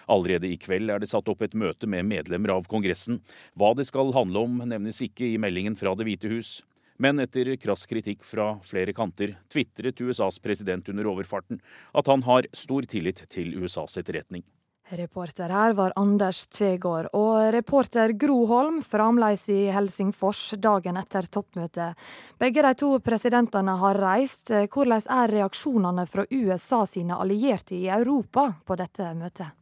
Allerede 0.08 0.48
i 0.48 0.56
kveld 0.60 0.88
er 0.88 1.02
det 1.02 1.10
satt 1.10 1.28
opp 1.28 1.42
et 1.44 1.56
møte 1.58 1.88
med 1.88 2.06
medlemmer 2.08 2.54
av 2.54 2.64
Kongressen. 2.70 3.20
Hva 3.52 3.74
det 3.76 3.84
skal 3.90 4.14
handle 4.16 4.46
om, 4.48 4.62
nevnes 4.64 5.02
ikke 5.04 5.28
i 5.28 5.38
meldingen 5.40 5.76
fra 5.76 5.92
Det 5.94 6.06
hvite 6.08 6.32
hus. 6.32 6.62
Men 7.00 7.20
etter 7.20 7.52
krass 7.60 7.86
kritikk 7.88 8.24
fra 8.28 8.54
flere 8.64 8.92
kanter 8.96 9.36
tvitret 9.52 10.00
USAs 10.00 10.40
president 10.40 10.88
under 10.92 11.08
overfarten 11.12 11.60
at 11.96 12.08
han 12.12 12.24
har 12.24 12.48
stor 12.56 12.88
tillit 12.88 13.24
til 13.32 13.54
USAs 13.60 13.96
etterretning. 14.00 14.44
Reporter 14.90 15.48
her 15.48 15.72
var 15.78 15.92
Anders 15.96 16.46
Tvegård, 16.50 17.12
og 17.14 17.52
reporter 17.54 18.10
Gro 18.18 18.40
Holm 18.50 18.80
fremdeles 18.82 19.44
i 19.52 19.68
Helsingfors 19.70 20.40
dagen 20.58 20.98
etter 20.98 21.28
toppmøtet. 21.30 21.94
Begge 22.42 22.64
de 22.66 22.74
to 22.74 22.90
presidentene 23.04 23.76
har 23.78 24.02
reist. 24.02 24.50
Hvordan 24.50 25.06
er 25.06 25.34
reaksjonene 25.36 26.08
fra 26.10 26.26
USA 26.30 26.82
sine 26.90 27.22
allierte 27.22 27.78
i 27.78 27.86
Europa 27.86 28.48
på 28.66 28.78
dette 28.82 29.12
møtet? 29.14 29.59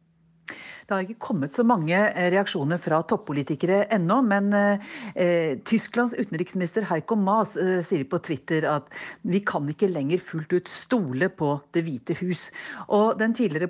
Det 0.89 0.95
har 0.95 1.05
ikke 1.05 1.21
kommet 1.21 1.53
så 1.53 1.61
mange 1.67 1.93
eh, 1.93 2.31
reaksjoner 2.33 2.79
fra 2.81 3.03
toppolitikere 3.05 3.83
ennå, 3.93 4.15
men 4.25 4.47
eh, 4.57 4.87
eh, 5.13 5.51
Tysklands 5.61 6.15
utenriksminister 6.17 6.87
Heiko 6.89 7.13
Maas 7.13 7.53
eh, 7.61 7.83
sier 7.85 8.07
på 8.09 8.17
Twitter 8.25 8.65
at 8.65 8.87
vi 9.21 9.43
kan 9.45 9.69
ikke 9.69 9.91
lenger 9.91 10.23
fullt 10.25 10.55
ut 10.57 10.71
stole 10.71 11.29
på 11.29 11.51
Det 11.75 11.83
hvite 11.85 12.17
hus. 12.23 12.47
Og 12.89 13.19
den 13.19 13.35
tidligere, 13.37 13.69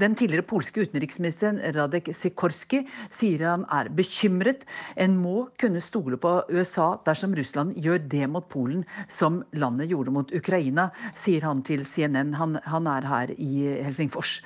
den 0.00 0.16
tidligere 0.16 0.46
polske 0.48 0.86
utenriksministeren 0.86 1.60
Radek 1.76 2.08
Sikorski 2.16 2.86
sier 3.12 3.44
han 3.50 3.68
er 3.68 3.92
bekymret. 3.92 4.64
En 4.96 5.18
må 5.20 5.50
kunne 5.60 5.84
stole 5.84 6.16
på 6.16 6.38
USA 6.48 6.94
dersom 7.04 7.36
Russland 7.36 7.76
gjør 7.76 8.00
det 8.00 8.24
mot 8.32 8.48
Polen 8.48 8.86
som 9.12 9.42
landet 9.52 9.92
gjorde 9.92 10.14
mot 10.14 10.32
Ukraina, 10.32 10.88
sier 11.18 11.44
han 11.44 11.60
til 11.66 11.84
CNN. 11.84 12.32
Han, 12.40 12.56
han 12.64 12.88
er 12.96 13.10
her 13.12 13.36
i 13.36 13.52
Helsingfors. 13.84 14.38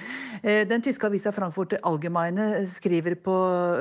Eh, 0.42 0.66
den 0.66 0.82
tyske 0.82 1.06
avisa 1.06 1.32
Frankfurt 1.36 1.59
Allgemeine 1.86 2.66
skriver 2.70 3.16
på 3.20 3.34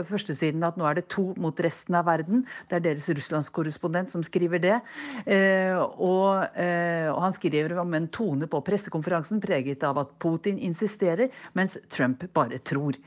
førstesiden 0.10 0.64
at 0.68 0.78
nå 0.80 0.86
er 0.90 1.00
det 1.00 1.08
to 1.12 1.30
mot 1.40 1.60
resten 1.64 1.98
av 2.00 2.08
verden. 2.10 2.46
Det 2.70 2.80
er 2.80 2.86
deres 2.90 3.10
russlandskorrespondent 3.10 4.12
som 4.12 4.24
skriver 4.26 4.62
det. 4.64 4.78
Eh, 5.26 5.76
og, 5.76 6.46
eh, 6.60 7.10
og 7.12 7.22
han 7.26 7.36
skriver 7.36 7.78
om 7.82 7.94
en 7.98 8.08
tone 8.14 8.50
på 8.50 8.62
pressekonferansen 8.66 9.42
preget 9.44 9.84
av 9.88 10.02
at 10.04 10.16
Putin 10.22 10.60
insisterer, 10.60 11.30
mens 11.54 11.78
Trump 11.90 12.24
bare 12.34 12.60
tror. 12.60 12.98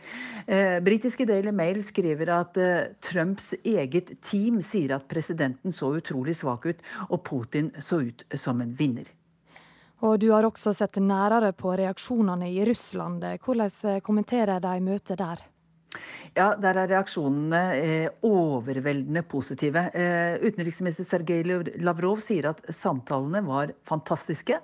Britiske 0.82 1.26
Daily 1.26 1.52
Mail 1.54 1.82
skriver 1.87 2.32
at 2.35 2.58
Trumps 3.04 3.52
eget 3.64 4.11
team 4.24 4.61
sier 4.66 4.96
at 4.96 5.08
presidenten 5.11 5.74
så 5.74 5.92
utrolig 5.98 6.37
svak 6.40 6.66
ut, 6.66 6.85
og 7.08 7.22
Putin 7.24 7.70
så 7.80 8.02
ut 8.08 8.24
som 8.37 8.61
en 8.61 8.74
vinner. 8.78 9.06
Og 10.03 10.19
du 10.19 10.33
har 10.33 10.43
også 10.43 10.73
sett 10.75 10.99
nærere 10.99 11.53
på 11.55 11.77
reaksjonene 11.79 12.49
i 12.51 12.65
Russland. 12.67 13.23
Hvordan 13.45 14.01
kommenterer 14.03 14.59
de 14.62 14.81
møtet 14.83 15.21
der? 15.21 15.45
Ja, 16.33 16.55
der 16.57 16.78
er 16.81 16.88
reaksjonene 16.88 17.59
eh, 17.76 18.07
overveldende 18.24 19.20
positive. 19.28 19.83
Eh, 19.92 20.38
utenriksminister 20.40 21.05
Sergej 21.05 21.42
Lavrov 21.85 22.22
sier 22.24 22.48
at 22.48 22.62
samtalene 22.72 23.42
var 23.44 23.74
fantastiske. 23.85 24.57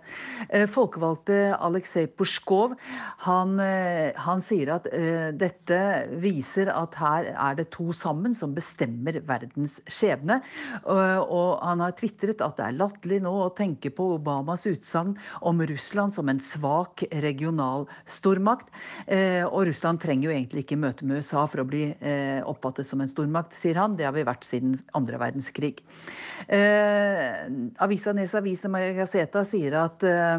Eh, 0.48 0.64
folkevalgte 0.72 1.52
Aleksej 1.58 2.08
Pusjkov 2.16 2.72
han, 3.26 3.58
han, 3.60 4.40
sier 4.40 4.70
at 4.78 4.86
dette 5.36 5.78
viser 6.22 6.70
at 6.72 6.96
her 6.96 7.28
er 7.34 7.58
det 7.58 7.66
to 7.74 7.90
sammen 7.96 8.32
som 8.36 8.54
bestemmer 8.56 9.18
verdens 9.26 9.76
skjebne. 9.90 10.38
og 10.86 11.60
han 11.60 11.82
har 11.82 11.96
tvitret 11.98 12.40
at 12.44 12.56
det 12.56 12.64
er 12.64 12.78
latterlig 12.78 13.20
nå 13.24 13.34
å 13.42 13.52
tenke 13.56 13.90
på 13.92 14.14
Obamas 14.14 14.64
utsagn 14.70 15.16
om 15.42 15.60
Russland 15.68 16.14
som 16.14 16.30
en 16.30 16.40
svak 16.40 17.04
regional 17.12 17.88
stormakt. 18.06 18.70
Og 19.11 19.61
Russland 19.68 20.00
trenger 20.00 20.30
jo 20.30 20.36
egentlig 20.36 20.64
ikke 20.64 20.80
møte 20.80 21.09
med 21.09 21.17
USA 21.18 21.44
for 21.50 21.62
å 21.62 21.66
bli 21.68 21.84
eh, 21.92 22.40
oppfattet 22.46 22.86
som 22.88 23.02
en 23.02 23.10
stormakt, 23.10 23.56
sier 23.58 23.78
han. 23.80 23.96
Det 23.98 24.06
har 24.06 24.14
vi 24.16 24.24
vært 24.26 24.46
siden 24.46 24.78
andre 24.96 25.20
verdenskrig. 25.20 25.82
Eh, 26.46 27.44
avisa 27.84 28.14
Nes 28.16 28.36
Avisa 28.38 28.70
Magazeta 28.72 29.44
sier 29.48 29.78
at 29.82 30.06
eh, 30.06 30.38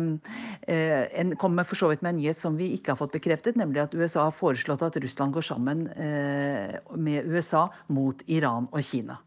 en 1.21 1.35
kommer 1.39 1.67
for 1.67 1.79
så 1.79 1.91
vidt 1.91 2.05
med 2.05 2.15
en 2.15 2.21
nyhet 2.23 2.39
som 2.39 2.57
vi 2.59 2.71
ikke 2.77 2.95
har 2.95 3.01
fått 3.01 3.17
bekreftet, 3.17 3.59
nemlig 3.59 3.83
at 3.83 3.97
USA 3.97 4.27
har 4.29 4.35
foreslått 4.35 4.85
at 4.87 4.97
Russland 5.03 5.35
går 5.35 5.45
sammen 5.45 5.85
med 5.89 7.27
USA 7.29 7.67
mot 7.93 8.21
Iran 8.27 8.67
og 8.71 8.83
Kina. 8.85 9.19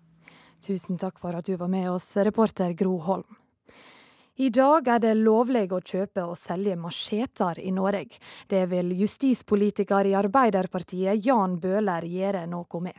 Tusen 0.63 0.99
takk 1.01 1.19
for 1.19 1.35
at 1.35 1.47
du 1.47 1.57
var 1.59 1.71
med 1.71 1.91
oss, 1.91 2.13
reporter 2.23 2.75
Gro 2.79 2.97
Holm. 3.03 3.42
I 4.41 4.49
dag 4.49 4.87
er 4.89 5.01
det 5.03 5.13
lovlig 5.19 5.67
å 5.77 5.83
kjøpe 5.85 6.23
og 6.25 6.39
selge 6.41 6.73
macheter 6.81 7.59
i 7.61 7.69
Norge. 7.71 8.17
Det 8.49 8.63
vil 8.71 8.95
justispolitiker 8.97 10.09
i 10.09 10.15
Arbeiderpartiet 10.17 11.21
Jan 11.27 11.59
Bøhler 11.61 12.07
gjøre 12.09 12.47
noe 12.49 12.81
med. 12.81 12.97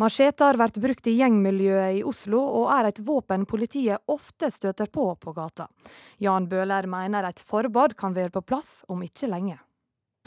Macheter 0.00 0.56
blir 0.56 0.80
brukt 0.80 1.06
i 1.06 1.18
gjengmiljøet 1.18 1.98
i 1.98 2.02
Oslo, 2.02 2.40
og 2.40 2.72
er 2.72 2.88
et 2.88 3.02
våpen 3.04 3.44
politiet 3.44 4.00
ofte 4.08 4.48
støter 4.48 4.88
på 4.88 5.04
på 5.20 5.36
gata. 5.36 5.68
Jan 6.16 6.48
Bøhler 6.48 6.88
mener 6.88 7.28
et 7.28 7.44
forbud 7.44 7.92
kan 8.00 8.16
være 8.16 8.32
på 8.32 8.46
plass 8.48 8.80
om 8.88 9.04
ikke 9.04 9.28
lenge. 9.28 9.60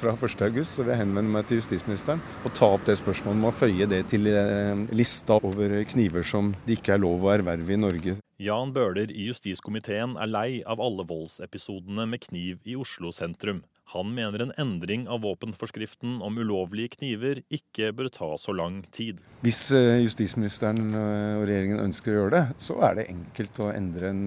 Fra 0.02 0.10
1.8 0.18 0.48
vil 0.82 0.90
jeg 0.90 0.98
henvende 0.98 1.30
meg 1.30 1.46
til 1.46 1.60
justisministeren 1.60 2.22
og 2.42 2.54
ta 2.58 2.66
opp 2.74 2.88
det 2.88 2.96
spørsmålet 2.98 3.38
om 3.38 3.46
å 3.46 3.54
føye 3.54 3.86
det 3.86 4.00
til 4.10 4.26
eh, 4.32 4.80
lista 4.90 5.38
over 5.38 5.76
kniver 5.92 6.26
som 6.26 6.50
det 6.66 6.80
ikke 6.80 6.96
er 6.96 7.04
lov 7.04 7.22
å 7.28 7.30
erverve 7.36 7.76
i 7.76 7.78
Norge. 7.78 8.16
Jan 8.42 8.74
Bøhler 8.74 9.14
i 9.14 9.28
justiskomiteen 9.30 10.18
er 10.18 10.32
lei 10.32 10.64
av 10.66 10.82
alle 10.82 11.06
voldsepisodene 11.06 12.08
med 12.10 12.24
kniv 12.26 12.66
i 12.66 12.74
Oslo 12.80 13.14
sentrum. 13.14 13.62
Han 13.94 14.10
mener 14.16 14.42
en 14.42 14.56
endring 14.58 15.06
av 15.12 15.22
våpenforskriften 15.28 16.18
om 16.26 16.40
ulovlige 16.42 16.96
kniver 16.96 17.44
ikke 17.54 17.92
bør 17.94 18.10
ta 18.16 18.32
så 18.42 18.56
lang 18.58 18.82
tid. 18.90 19.22
Hvis 19.46 19.68
eh, 19.78 20.02
justisministeren 20.02 20.90
eh, 20.90 21.36
og 21.38 21.46
regjeringen 21.52 21.84
ønsker 21.86 22.16
å 22.16 22.24
gjøre 22.24 22.40
det, 22.40 22.64
så 22.66 22.82
er 22.90 22.98
det 22.98 23.12
enkelt 23.14 23.62
å 23.62 23.70
endre 23.76 24.10
en, 24.10 24.26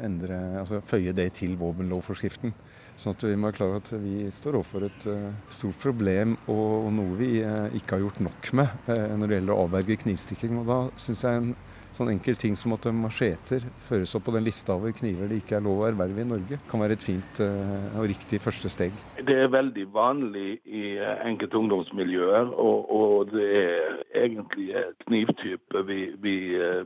endre, 0.00 0.40
altså 0.64 0.80
føye 0.88 1.12
det 1.12 1.34
til 1.42 1.60
våpenlovforskriften. 1.60 2.56
Sånn 2.94 3.16
at 3.16 3.24
vi 3.26 3.34
må 3.34 3.48
være 3.48 3.58
klar 3.58 3.72
over 3.72 3.82
at 3.82 3.92
vi 4.04 4.24
står 4.32 4.60
overfor 4.60 4.86
et 4.86 5.06
uh, 5.10 5.30
stort 5.52 5.80
problem 5.82 6.36
og, 6.46 6.90
noe 6.94 7.18
vi 7.18 7.30
uh, 7.42 7.66
ikke 7.74 7.96
har 7.96 8.04
gjort 8.04 8.20
nok 8.22 8.50
med 8.54 8.90
uh, 8.90 9.14
når 9.18 9.26
det 9.26 9.38
gjelder 9.40 9.54
å 9.54 9.64
avverge 9.66 10.02
knivstikking. 10.04 10.60
Og 10.62 10.68
da 10.70 10.76
syns 11.02 11.24
jeg 11.26 11.40
en 11.40 11.50
sånn 11.94 12.12
enkel 12.12 12.38
ting 12.38 12.54
som 12.58 12.74
at 12.74 12.86
macheter 12.94 13.66
føres 13.88 14.14
opp 14.14 14.26
på 14.28 14.34
den 14.34 14.46
lista 14.46 14.74
over 14.74 14.94
kniver 14.94 15.30
det 15.30 15.40
ikke 15.42 15.58
er 15.58 15.66
lov 15.66 15.82
å 15.82 15.88
erverve 15.88 16.22
i 16.22 16.26
Norge, 16.26 16.58
kan 16.70 16.82
være 16.82 16.96
et 16.96 17.06
fint 17.06 17.38
og 17.44 18.08
riktig 18.10 18.40
første 18.42 18.70
steg. 18.72 18.96
Det 19.22 19.36
er 19.44 19.52
veldig 19.54 19.84
vanlig 19.94 20.56
i 20.66 20.96
enkelte 21.22 21.60
ungdomsmiljøer, 21.60 22.50
og, 22.50 22.90
og 22.98 23.30
det 23.30 23.46
er 23.60 24.02
egentlig 24.24 24.72
knivtype 25.04 25.84
vi, 25.86 26.00
vi 26.18 26.36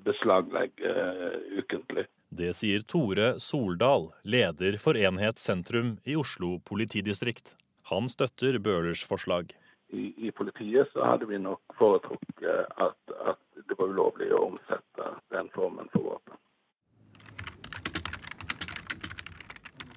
beslaglegger 0.05 1.01
ukentlig. 1.57 2.05
Det 2.31 2.51
sier 2.53 2.83
Tore 2.85 3.39
Soldal, 3.41 4.11
leder 4.23 4.77
for 4.77 4.97
Enhet 5.01 5.39
sentrum 5.41 5.97
i 6.05 6.17
Oslo 6.17 6.59
politidistrikt. 6.61 7.55
Han 7.89 8.09
støtter 8.13 8.59
Bøhlers 8.61 9.05
forslag. 9.09 9.55
I, 9.89 10.13
I, 10.29 10.31
politiet 10.37 10.91
så 10.93 11.07
hadde 11.09 11.29
vi 11.31 11.39
nok 11.41 11.63
foretrukket 11.79 12.67
at, 12.77 13.15
at 13.25 13.41
det 13.65 13.79
var 13.79 13.89
ulovlig 13.89 14.29
å 14.37 14.43
omsette 14.51 15.15
den 15.33 15.49
formen 15.55 15.89
for 15.95 16.11
våpen. 16.11 16.37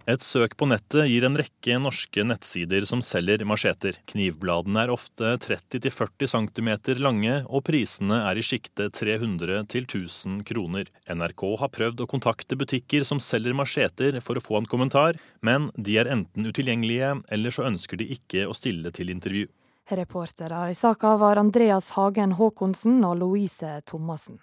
Et 0.09 0.23
søk 0.25 0.55
på 0.57 0.65
nettet 0.65 1.05
gir 1.11 1.25
en 1.27 1.37
rekke 1.37 1.77
norske 1.81 2.23
nettsider 2.25 2.85
som 2.89 3.03
selger 3.05 3.43
macheter. 3.45 3.99
Knivbladene 4.09 4.85
er 4.85 4.93
ofte 4.93 5.35
30-40 5.43 6.31
cm 6.31 6.71
lange, 7.03 7.35
og 7.45 7.65
prisene 7.69 8.21
er 8.25 8.39
i 8.39 8.45
sjiktet 8.45 8.97
300 8.97 9.61
1000 9.69 10.41
kroner. 10.47 10.89
NRK 11.05 11.45
har 11.61 11.73
prøvd 11.77 12.03
å 12.03 12.09
kontakte 12.09 12.57
butikker 12.57 13.05
som 13.07 13.21
selger 13.21 13.55
macheter 13.57 14.19
for 14.25 14.37
å 14.39 14.43
få 14.43 14.61
en 14.61 14.69
kommentar, 14.69 15.21
men 15.45 15.69
de 15.77 15.99
er 16.01 16.09
enten 16.11 16.49
utilgjengelige, 16.49 17.15
eller 17.29 17.53
så 17.53 17.67
ønsker 17.69 18.01
de 18.01 18.09
ikke 18.17 18.47
å 18.49 18.57
stille 18.57 18.93
til 18.95 19.13
intervju. 19.13 19.47
Reportere 19.91 20.69
i 20.71 20.77
saka 20.77 21.17
var 21.19 21.37
Andreas 21.41 21.91
Hagen 21.97 22.37
Haakonsen 22.39 23.03
og 23.03 23.19
Louise 23.21 23.81
Thomassen. 23.85 24.39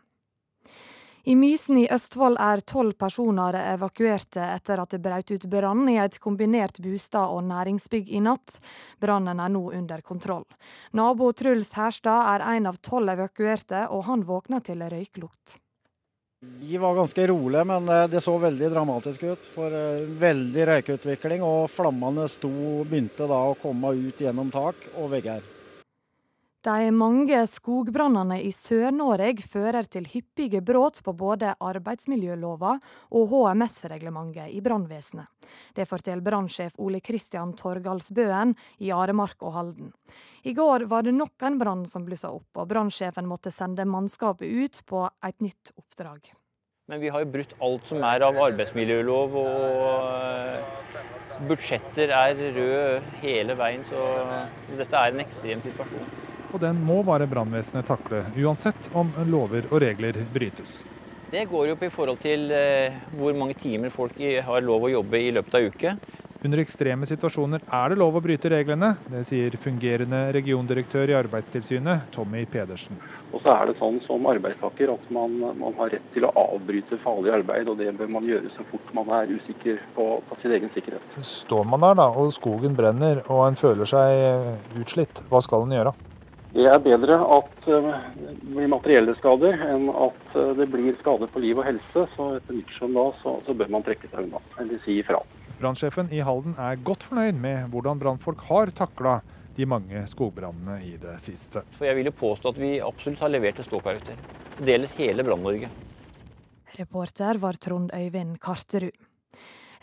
I 1.29 1.35
Mysen 1.37 1.77
i 1.77 1.83
Østfold 1.93 2.39
er 2.41 2.63
tolv 2.65 2.95
personer 2.97 3.53
evakuerte 3.75 4.41
etter 4.41 4.81
at 4.81 4.95
det 4.95 5.03
brøt 5.05 5.29
ut 5.29 5.43
brann 5.53 5.83
i 5.93 5.99
et 6.01 6.15
kombinert 6.25 6.79
bostad- 6.81 7.35
og 7.35 7.43
næringsbygg 7.45 8.09
i 8.17 8.23
natt. 8.25 8.55
Brannen 8.97 9.43
er 9.45 9.53
nå 9.53 9.61
under 9.77 10.01
kontroll. 10.01 10.47
Nabo 10.97 11.29
Truls 11.37 11.75
Herstad 11.77 12.31
er 12.33 12.47
en 12.55 12.71
av 12.71 12.79
tolv 12.81 13.13
evakuerte, 13.13 13.83
og 13.93 14.07
han 14.09 14.25
våkna 14.25 14.63
til 14.65 14.81
røyklukt. 14.81 15.59
Vi 16.65 16.81
var 16.81 16.97
ganske 16.97 17.29
rolige, 17.29 17.67
men 17.75 17.93
eh, 17.93 18.09
det 18.09 18.25
så 18.25 18.39
veldig 18.41 18.73
dramatisk 18.73 19.29
ut. 19.29 19.53
For 19.53 19.69
eh, 19.75 20.09
veldig 20.25 20.67
røykutvikling, 20.73 21.45
og 21.45 21.69
flammene 21.69 22.25
sto, 22.33 22.55
begynte 22.89 23.29
da 23.29 23.45
å 23.51 23.57
komme 23.61 23.93
ut 24.01 24.25
gjennom 24.25 24.49
tak 24.55 24.95
og 24.97 25.13
vegger. 25.13 25.45
De 26.67 26.89
mange 26.91 27.39
skogbrannene 27.47 28.41
i 28.43 28.49
Sør-Norge 28.51 29.45
fører 29.47 29.87
til 29.87 30.09
hyppige 30.11 30.59
brudd 30.67 30.97
på 31.07 31.13
både 31.15 31.53
arbeidsmiljølova 31.63 32.73
og 33.15 33.29
HMS-reglementet 33.31 34.51
i 34.51 34.59
brannvesenet. 34.65 35.31
Det 35.79 35.87
forteller 35.87 36.25
brannsjef 36.27 36.75
Ole 36.83 36.99
Kristian 36.99 37.53
Torgalsbøen 37.55 38.57
i 38.83 38.91
Aremark 38.91 39.39
og 39.47 39.55
Halden. 39.55 39.93
I 40.43 40.57
går 40.57 40.89
var 40.91 41.07
det 41.07 41.15
nok 41.15 41.47
en 41.47 41.61
brann 41.61 41.85
som 41.87 42.03
blussa 42.09 42.33
opp, 42.35 42.51
og 42.59 42.67
brannsjefen 42.73 43.31
måtte 43.31 43.55
sende 43.55 43.87
mannskapet 43.87 44.51
ut 44.51 44.81
på 44.91 45.05
et 45.29 45.39
nytt 45.45 45.71
oppdrag. 45.79 46.33
Men 46.91 46.99
vi 47.05 47.13
har 47.15 47.23
jo 47.23 47.35
brutt 47.37 47.55
alt 47.63 47.87
som 47.87 48.03
er 48.03 48.25
av 48.27 48.41
arbeidsmiljølov, 48.49 49.37
og 49.45 50.11
eh, 50.11 51.07
budsjetter 51.47 52.11
er 52.11 52.43
røde 52.59 53.21
hele 53.23 53.55
veien, 53.63 53.87
så 53.87 54.09
dette 54.75 55.05
er 55.05 55.15
en 55.15 55.23
ekstrem 55.23 55.63
situasjon 55.63 56.27
og 56.53 56.61
den 56.63 56.81
må 56.85 57.01
bare 57.07 57.29
brannvesenet 57.31 57.89
takle, 57.89 58.25
uansett 58.37 58.91
om 58.97 59.11
lover 59.29 59.69
og 59.71 59.83
regler 59.85 60.21
brytes. 60.35 60.83
Det 61.29 61.45
går 61.51 61.67
jo 61.69 61.77
på 61.77 61.85
i 61.85 61.93
forhold 61.93 62.23
til 62.23 62.49
eh, 62.57 62.95
hvor 63.19 63.35
mange 63.37 63.59
timer 63.61 63.93
folk 63.93 64.17
har 64.17 64.65
lov 64.65 64.87
å 64.87 64.95
jobbe 64.95 65.21
i 65.21 65.35
løpet 65.37 65.59
av 65.59 65.67
uke. 65.69 65.93
Under 66.39 66.61
ekstreme 66.63 67.03
situasjoner 67.03 67.65
er 67.67 67.91
det 67.91 67.97
lov 67.99 68.15
å 68.15 68.21
bryte 68.23 68.49
reglene. 68.53 68.93
Det 69.11 69.25
sier 69.27 69.57
fungerende 69.59 70.21
regiondirektør 70.37 71.11
i 71.11 71.17
Arbeidstilsynet, 71.19 72.13
Tommy 72.15 72.45
Pedersen. 72.47 73.01
Og 73.33 73.43
så 73.43 73.51
er 73.57 73.67
det 73.67 73.77
sånn 73.81 73.99
som 74.07 74.29
arbeidstaker 74.31 74.95
at 74.95 75.11
man, 75.13 75.35
man, 75.59 75.75
har 75.81 75.91
rett 75.97 76.09
til 76.15 76.29
å 76.29 76.33
avbryte 76.47 77.01
farlig 77.03 77.35
arbeid, 77.41 77.69
og 77.69 77.83
det 77.83 77.91
bør 77.99 78.15
man 78.21 78.29
gjøre 78.31 78.55
så 78.55 78.65
fort 78.71 78.95
man 78.97 79.11
er 79.19 79.35
usikker 79.35 79.83
på, 79.99 80.11
på 80.31 80.39
sin 80.41 80.55
egen 80.55 80.71
sikkerhet. 80.79 81.19
Står 81.27 81.67
man 81.67 81.83
der 81.83 81.99
da, 81.99 82.07
og 82.15 82.31
skogen 82.39 82.79
brenner 82.79 83.25
og 83.27 83.49
en 83.49 83.59
føler 83.59 83.91
seg 83.91 84.79
utslitt, 84.79 85.27
hva 85.29 85.43
skal 85.43 85.67
en 85.67 85.75
gjøre? 85.81 85.99
Det 86.59 86.67
er 86.67 86.81
bedre 86.83 87.17
at 87.37 87.67
det 87.69 87.77
blir 88.43 88.71
materielle 88.73 89.13
skader 89.21 89.61
enn 89.63 89.85
at 89.95 90.33
eh, 90.35 90.57
det 90.59 90.65
blir 90.73 90.97
skader 90.99 91.31
på 91.31 91.43
liv 91.45 91.61
og 91.61 91.69
helse. 91.69 92.03
Så 92.17 92.27
etter 92.35 92.57
mitt 92.57 92.73
skjønn 92.75 92.97
da, 92.97 93.05
så, 93.21 93.37
så, 93.47 93.55
bør 93.55 93.71
man 93.77 93.85
trekke 93.87 94.11
seg 94.11 94.25
unna, 94.25 94.41
eller 94.59 94.81
si 94.83 94.97
ifra. 94.99 95.21
Brannsjefen 95.61 96.11
i 96.11 96.19
Halden 96.27 96.57
er 96.59 96.81
godt 96.83 97.07
fornøyd 97.07 97.39
med 97.39 97.71
hvordan 97.71 98.03
brannfolk 98.03 98.43
har 98.49 98.75
takla 98.75 99.21
de 99.55 99.67
mange 99.71 100.03
skogbrannene 100.11 100.81
i 100.87 100.97
det 100.99 101.15
siste. 101.23 101.63
For 101.79 101.87
jeg 101.87 102.01
vil 102.01 102.11
jo 102.11 102.17
påstå 102.25 102.51
at 102.51 102.59
vi 102.59 102.73
absolutt 102.83 103.23
har 103.23 103.35
levert 103.37 103.63
et 103.63 103.71
ståkarakter. 103.71 104.19
Det 104.59 104.73
gjelder 104.73 104.99
hele 104.99 105.27
Brann-Norge. 105.27 105.71
Reporter 106.79 107.39
var 107.43 107.59
Trond 107.63 107.95
Øyvind 107.95 108.39
Karterud. 108.43 108.99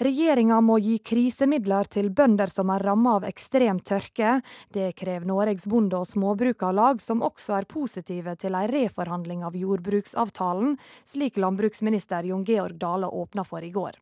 Regjeringa 0.02 0.58
må 0.60 0.76
gi 0.84 0.98
krisemidler 1.00 1.88
til 1.92 2.10
bønder 2.16 2.52
som 2.52 2.72
er 2.74 2.84
rammet 2.84 3.20
av 3.20 3.28
ekstrem 3.30 3.80
tørke. 3.80 4.40
Det 4.74 4.90
krever 5.00 5.28
Noregs 5.30 5.68
Bonde- 5.72 6.02
og 6.02 6.10
Småbrukarlag, 6.10 7.00
som 7.02 7.24
også 7.24 7.56
er 7.60 7.70
positive 7.70 8.36
til 8.42 8.56
en 8.56 8.68
reforhandling 8.68 9.46
av 9.48 9.56
jordbruksavtalen, 9.56 10.76
slik 11.08 11.40
landbruksminister 11.40 12.28
Jon 12.28 12.44
Georg 12.44 12.76
Dale 12.82 13.08
åpna 13.08 13.46
for 13.48 13.64
i 13.64 13.72
går. 13.72 13.96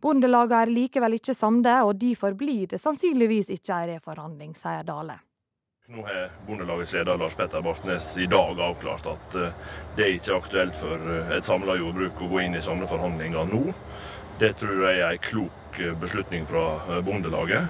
Bondelagene 0.00 0.62
er 0.64 0.72
likevel 0.72 1.18
ikke 1.20 1.36
samde, 1.36 1.76
og 1.84 1.98
derfor 2.00 2.32
blir 2.38 2.66
det 2.72 2.80
sannsynligvis 2.80 3.52
ikke 3.52 3.76
en 3.76 3.94
reforhandling, 3.94 4.56
sier 4.56 4.84
Dale. 4.88 5.20
Nå 5.92 6.00
har 6.06 6.30
Bondelagets 6.46 6.94
leder 6.96 7.18
Lars 7.20 7.34
Petter 7.36 7.60
Bartnes 7.60 8.06
i 8.16 8.24
dag 8.24 8.56
avklart 8.56 9.04
at 9.10 9.34
eh, 9.36 9.56
det 9.98 10.04
er 10.06 10.14
ikke 10.16 10.38
aktuelt 10.38 10.78
for 10.80 11.10
eh, 11.12 11.34
et 11.36 11.44
samla 11.44 11.74
jordbruk 11.76 12.22
å 12.24 12.28
gå 12.30 12.40
inn 12.40 12.56
i 12.56 12.62
sånne 12.64 12.88
forhandlinger 12.88 13.50
nå. 13.50 13.60
Det 14.38 14.50
tror 14.58 14.80
jeg 14.82 14.98
er 14.98 15.14
en 15.14 15.22
klok 15.22 15.76
eh, 15.78 15.92
beslutning 15.94 16.42
fra 16.50 16.64
eh, 16.88 17.00
Bondelaget. 17.06 17.68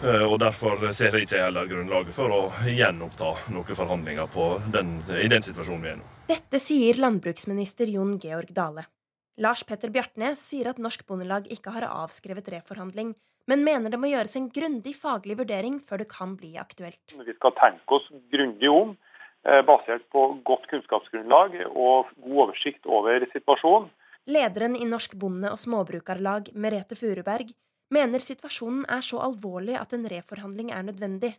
Eh, 0.00 0.24
og 0.24 0.38
Derfor 0.40 0.80
ser 0.96 1.12
jeg 1.12 1.26
ikke 1.26 1.42
heller 1.44 1.68
grunnlaget 1.68 2.16
for 2.16 2.32
å 2.32 2.38
gjenoppta 2.64 3.34
noen 3.52 3.76
forhandlinger 3.76 4.32
den, 4.72 4.94
i 5.12 5.28
den 5.28 5.44
situasjonen 5.44 5.84
vi 5.84 5.92
er 5.92 6.00
nå. 6.00 6.08
Dette 6.32 6.62
sier 6.62 6.96
landbruksminister 7.04 7.92
Jon 7.92 8.16
Georg 8.22 8.54
Dale. 8.56 8.86
Lars 9.44 9.60
Petter 9.68 9.92
Bjartnes 9.92 10.40
sier 10.40 10.72
at 10.72 10.80
Norsk 10.80 11.04
Bondelag 11.04 11.52
ikke 11.52 11.76
har 11.76 11.90
avskrevet 11.90 12.48
reforhandling, 12.56 13.12
men 13.44 13.64
mener 13.66 13.92
det 13.92 14.00
må 14.00 14.08
gjøres 14.08 14.38
en 14.40 14.48
grundig 14.54 14.96
faglig 14.96 15.36
vurdering 15.36 15.80
før 15.84 16.00
det 16.00 16.08
kan 16.08 16.32
bli 16.38 16.56
aktuelt. 16.60 17.02
Vi 17.12 17.36
skal 17.36 17.56
tenke 17.60 17.98
oss 17.98 18.08
grundig 18.32 18.72
om, 18.72 18.94
basert 19.66 20.04
på 20.14 20.28
godt 20.46 20.68
kunnskapsgrunnlag 20.70 21.56
og 21.72 22.12
god 22.22 22.44
oversikt 22.44 22.86
over 22.86 23.26
situasjonen. 23.32 23.90
Lederen 24.26 24.76
i 24.76 24.84
Norsk 24.86 25.14
Bonde- 25.18 25.50
og 25.50 25.58
Småbrukarlag, 25.58 26.52
Merete 26.54 26.94
Furuberg, 26.94 27.48
mener 27.90 28.22
situasjonen 28.22 28.84
er 28.86 29.02
så 29.02 29.18
alvorlig 29.18 29.74
at 29.74 29.92
en 29.96 30.06
reforhandling 30.06 30.70
er 30.70 30.84
nødvendig. 30.86 31.32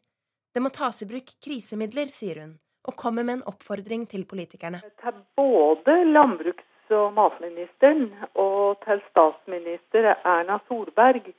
Det 0.53 0.61
må 0.61 0.69
tas 0.69 0.99
i 1.01 1.07
bruk 1.07 1.31
krisemidler, 1.45 2.11
sier 2.11 2.41
hun, 2.41 2.57
og 2.83 2.97
kommer 2.99 3.23
med 3.23 3.39
en 3.39 3.45
oppfordring 3.53 4.03
til 4.11 4.25
politikerne. 4.27 4.81
Til 4.99 5.15
både 5.39 5.95
landbruks- 6.11 6.91
og 6.91 7.13
matministeren 7.15 8.11
og 8.35 8.83
til 8.83 8.99
statsminister 9.09 10.11
Erna 10.19 10.59
Solberg 10.67 11.31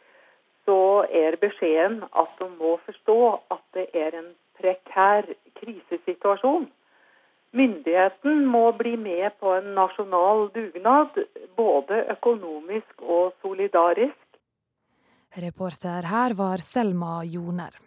så 0.64 1.04
er 1.12 1.36
beskjeden 1.36 2.00
at 2.08 2.40
de 2.40 2.48
må 2.56 2.78
forstå 2.86 3.18
at 3.52 3.62
det 3.76 3.86
er 3.92 4.16
en 4.16 4.32
prekær 4.56 5.28
krisesituasjon. 5.60 6.70
Myndigheten 7.54 8.46
må 8.50 8.72
bli 8.74 8.96
med 8.98 9.36
på 9.38 9.52
en 9.54 9.74
nasjonal 9.76 10.48
dugnad, 10.54 11.14
både 11.54 12.00
økonomisk 12.16 13.04
og 13.06 13.32
solidarisk. 13.44 14.18
Reporter 15.38 16.06
her 16.10 16.34
var 16.38 16.62
Selma 16.62 17.20
Joner. 17.26 17.78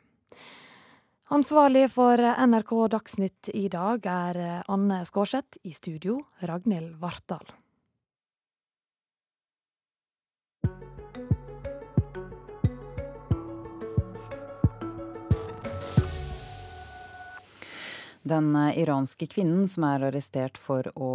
Ansvarlig 1.36 1.90
for 1.92 2.24
NRK 2.24 2.74
Dagsnytt 2.96 3.52
i 3.52 3.68
dag 3.68 4.08
er 4.08 4.44
Anne 4.72 5.04
Skårseth. 5.08 5.60
I 5.68 5.76
studio 5.76 6.22
Ragnhild 6.48 6.96
Vartdal. 7.02 7.44
Den 18.28 18.50
eh, 18.56 18.80
iranske 18.82 19.28
kvinnen 19.30 19.68
som 19.70 19.86
er 19.88 20.08
arrestert 20.10 20.58
for 20.62 20.88
å 20.96 21.12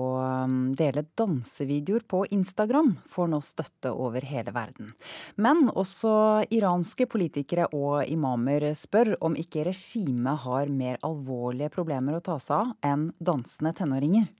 um, 0.47 0.73
dele 0.79 1.05
dansevideoer 1.19 2.05
på 2.09 2.25
Instagram, 2.35 2.95
får 3.11 3.33
nå 3.33 3.41
støtte 3.45 3.93
over 3.93 4.25
hele 4.27 4.55
verden. 4.55 4.93
Men 5.37 5.67
også 5.69 6.15
iranske 6.55 7.09
politikere 7.11 7.69
og 7.77 8.07
imamer 8.09 8.71
spør 8.79 9.17
om 9.21 9.37
ikke 9.39 9.67
regimet 9.69 10.47
har 10.47 10.73
mer 10.73 11.01
alvorlige 11.07 11.73
problemer 11.75 12.19
å 12.19 12.25
ta 12.25 12.39
seg 12.41 12.59
av 12.63 12.93
enn 12.93 13.11
dansende 13.21 13.75
tenåringer. 13.77 14.31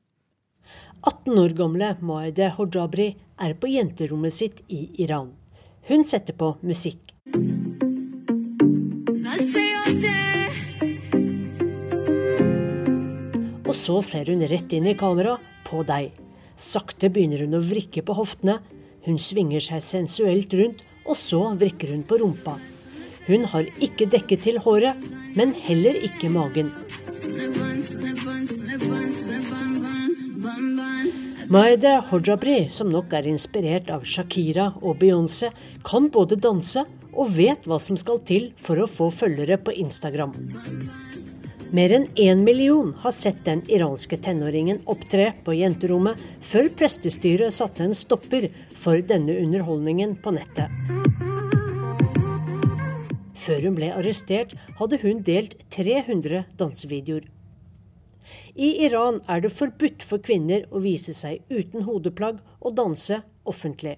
18 1.03 1.39
år 1.43 1.57
gamle 1.59 1.95
Maide 2.01 2.53
Hojabri 2.57 3.09
er 3.43 3.57
på 3.59 3.71
jenterommet 3.73 4.35
sitt 4.35 4.63
i 4.71 4.85
Iran. 5.03 5.33
Hun 5.91 6.07
setter 6.07 6.39
på 6.39 6.55
musikk. 6.63 7.11
Så 13.83 13.99
ser 14.07 14.31
hun 14.31 14.45
rett 14.47 14.73
inn 14.77 14.87
i 14.87 14.99
kamera, 14.99 15.39
på 15.67 15.83
deg. 15.89 16.13
Sakte 16.59 17.11
begynner 17.11 17.43
hun 17.45 17.59
å 17.59 17.65
vrikke 17.65 18.05
på 18.07 18.17
hoftene. 18.19 18.61
Hun 19.07 19.19
svinger 19.19 19.63
seg 19.65 19.83
sensuelt 19.83 20.55
rundt, 20.59 20.85
og 21.03 21.19
så 21.19 21.41
vrikker 21.59 21.95
hun 21.95 22.05
på 22.07 22.21
rumpa. 22.23 22.59
Hun 23.27 23.47
har 23.51 23.67
ikke 23.83 24.09
dekket 24.11 24.45
til 24.47 24.59
håret, 24.63 24.99
men 25.39 25.55
heller 25.67 25.99
ikke 26.07 26.31
magen. 26.31 26.71
Maide 31.53 31.93
Hojabri, 32.09 32.57
som 32.73 32.91
nok 32.91 33.13
er 33.19 33.29
inspirert 33.29 33.91
av 33.93 34.07
Shakira 34.09 34.71
og 34.81 34.99
Beyoncé, 35.03 35.51
kan 35.87 36.09
både 36.15 36.39
danse 36.41 36.87
og 37.13 37.35
vet 37.37 37.67
hva 37.69 37.79
som 37.83 37.99
skal 38.01 38.23
til 38.27 38.53
for 38.57 38.81
å 38.81 38.91
få 38.91 39.11
følgere 39.13 39.59
på 39.61 39.75
Instagram. 39.85 40.33
Mer 41.73 41.93
enn 41.97 42.03
én 42.21 42.43
million 42.45 42.91
har 43.01 43.15
sett 43.17 43.45
den 43.45 43.63
iranske 43.71 44.17
tenåringen 44.21 44.83
opptre 44.93 45.31
på 45.45 45.55
jenterommet 45.57 46.19
før 46.45 46.67
prestestyret 46.77 47.55
satte 47.57 47.87
en 47.87 47.95
stopper 47.97 48.51
for 48.77 49.01
denne 49.09 49.39
underholdningen 49.41 50.19
på 50.21 50.35
nettet. 50.37 50.69
Før 53.41 53.65
hun 53.65 53.79
ble 53.79 53.89
arrestert, 53.89 54.53
hadde 54.77 54.99
hun 55.01 55.23
delt 55.25 55.55
300 55.73 56.43
dansevideoer. 56.61 57.25
I 58.53 58.69
Iran 58.85 59.23
er 59.25 59.41
det 59.41 59.55
forbudt 59.57 60.05
for 60.05 60.21
kvinner 60.21 60.67
å 60.69 60.83
vise 60.85 61.15
seg 61.17 61.41
uten 61.49 61.87
hodeplagg 61.87 62.43
og 62.61 62.77
danse 62.77 63.23
offentlig. 63.49 63.95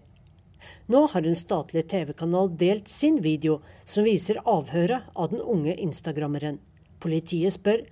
Nå 0.87 1.09
har 1.11 1.27
en 1.27 1.41
statlig 1.43 1.89
TV-kanal 1.91 2.53
delt 2.55 2.87
sin 2.87 3.19
video 3.27 3.59
som 3.83 4.07
viser 4.07 4.39
avhøret 4.47 5.11
av 5.19 5.35
den 5.35 5.43
unge 5.43 5.75
instagrammeren. 5.75 6.63
Politiet 7.05 7.53
spør 7.53 7.83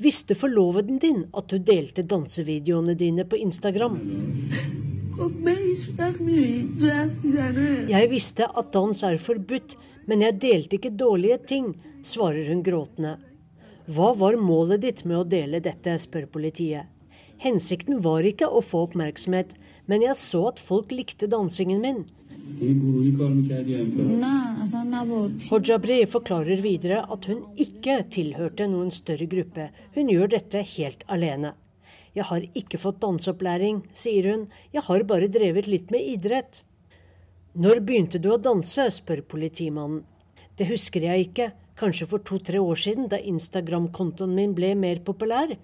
visste 0.00 0.34
forloveden 0.34 0.96
din 1.02 1.26
at 1.36 1.50
du 1.52 1.58
delte 1.60 2.02
dansevideoene 2.08 2.94
dine 2.96 3.26
på 3.28 3.36
Instagram? 3.36 3.98
Jeg 7.90 8.10
visste 8.10 8.48
at 8.48 8.72
dans 8.74 9.02
er 9.04 9.20
forbudt, 9.20 9.76
men 10.08 10.24
jeg 10.24 10.40
delte 10.40 10.78
ikke 10.78 10.94
dårlige 11.04 11.38
ting, 11.52 11.68
svarer 12.02 12.48
hun 12.48 12.64
gråtende. 12.64 13.18
Hva 13.84 14.14
var 14.16 14.40
målet 14.40 14.80
ditt 14.80 15.04
med 15.04 15.20
å 15.20 15.28
dele 15.28 15.60
dette, 15.60 15.98
spør 16.00 16.26
politiet. 16.32 16.88
Hensikten 17.44 18.00
var 18.00 18.24
ikke 18.24 18.48
å 18.48 18.64
få 18.64 18.86
oppmerksomhet, 18.88 19.52
men 19.84 20.06
jeg 20.06 20.16
så 20.16 20.46
at 20.54 20.62
folk 20.62 20.92
likte 20.94 21.28
dansingen 21.28 21.84
min. 21.84 22.04
Hojabri 25.50 25.96
forklarer 26.06 26.60
videre 26.62 27.00
at 27.12 27.26
hun 27.30 27.40
ikke 27.60 27.96
tilhørte 28.12 28.66
noen 28.70 28.90
større 28.94 29.26
gruppe. 29.30 29.70
Hun 29.96 30.10
gjør 30.12 30.30
dette 30.36 30.62
helt 30.74 31.04
alene. 31.08 31.54
Jeg 32.14 32.28
har 32.28 32.44
ikke 32.54 32.78
fått 32.78 33.00
danseopplæring, 33.02 33.82
sier 33.96 34.28
hun. 34.30 34.42
Jeg 34.76 34.84
har 34.86 35.06
bare 35.08 35.28
drevet 35.32 35.66
litt 35.70 35.90
med 35.94 36.04
idrett. 36.14 36.60
Når 37.54 37.80
begynte 37.86 38.20
du 38.22 38.30
å 38.34 38.38
danse, 38.38 38.86
spør 38.92 39.24
politimannen. 39.34 40.04
Det 40.54 40.68
husker 40.68 41.08
jeg 41.08 41.28
ikke. 41.28 41.48
Kanskje 41.80 42.06
for 42.06 42.22
to-tre 42.22 42.60
år 42.62 42.78
siden, 42.78 43.08
da 43.10 43.18
Instagram-kontoen 43.18 44.36
min 44.36 44.54
ble 44.54 44.74
mer 44.78 45.00
populær. 45.06 45.56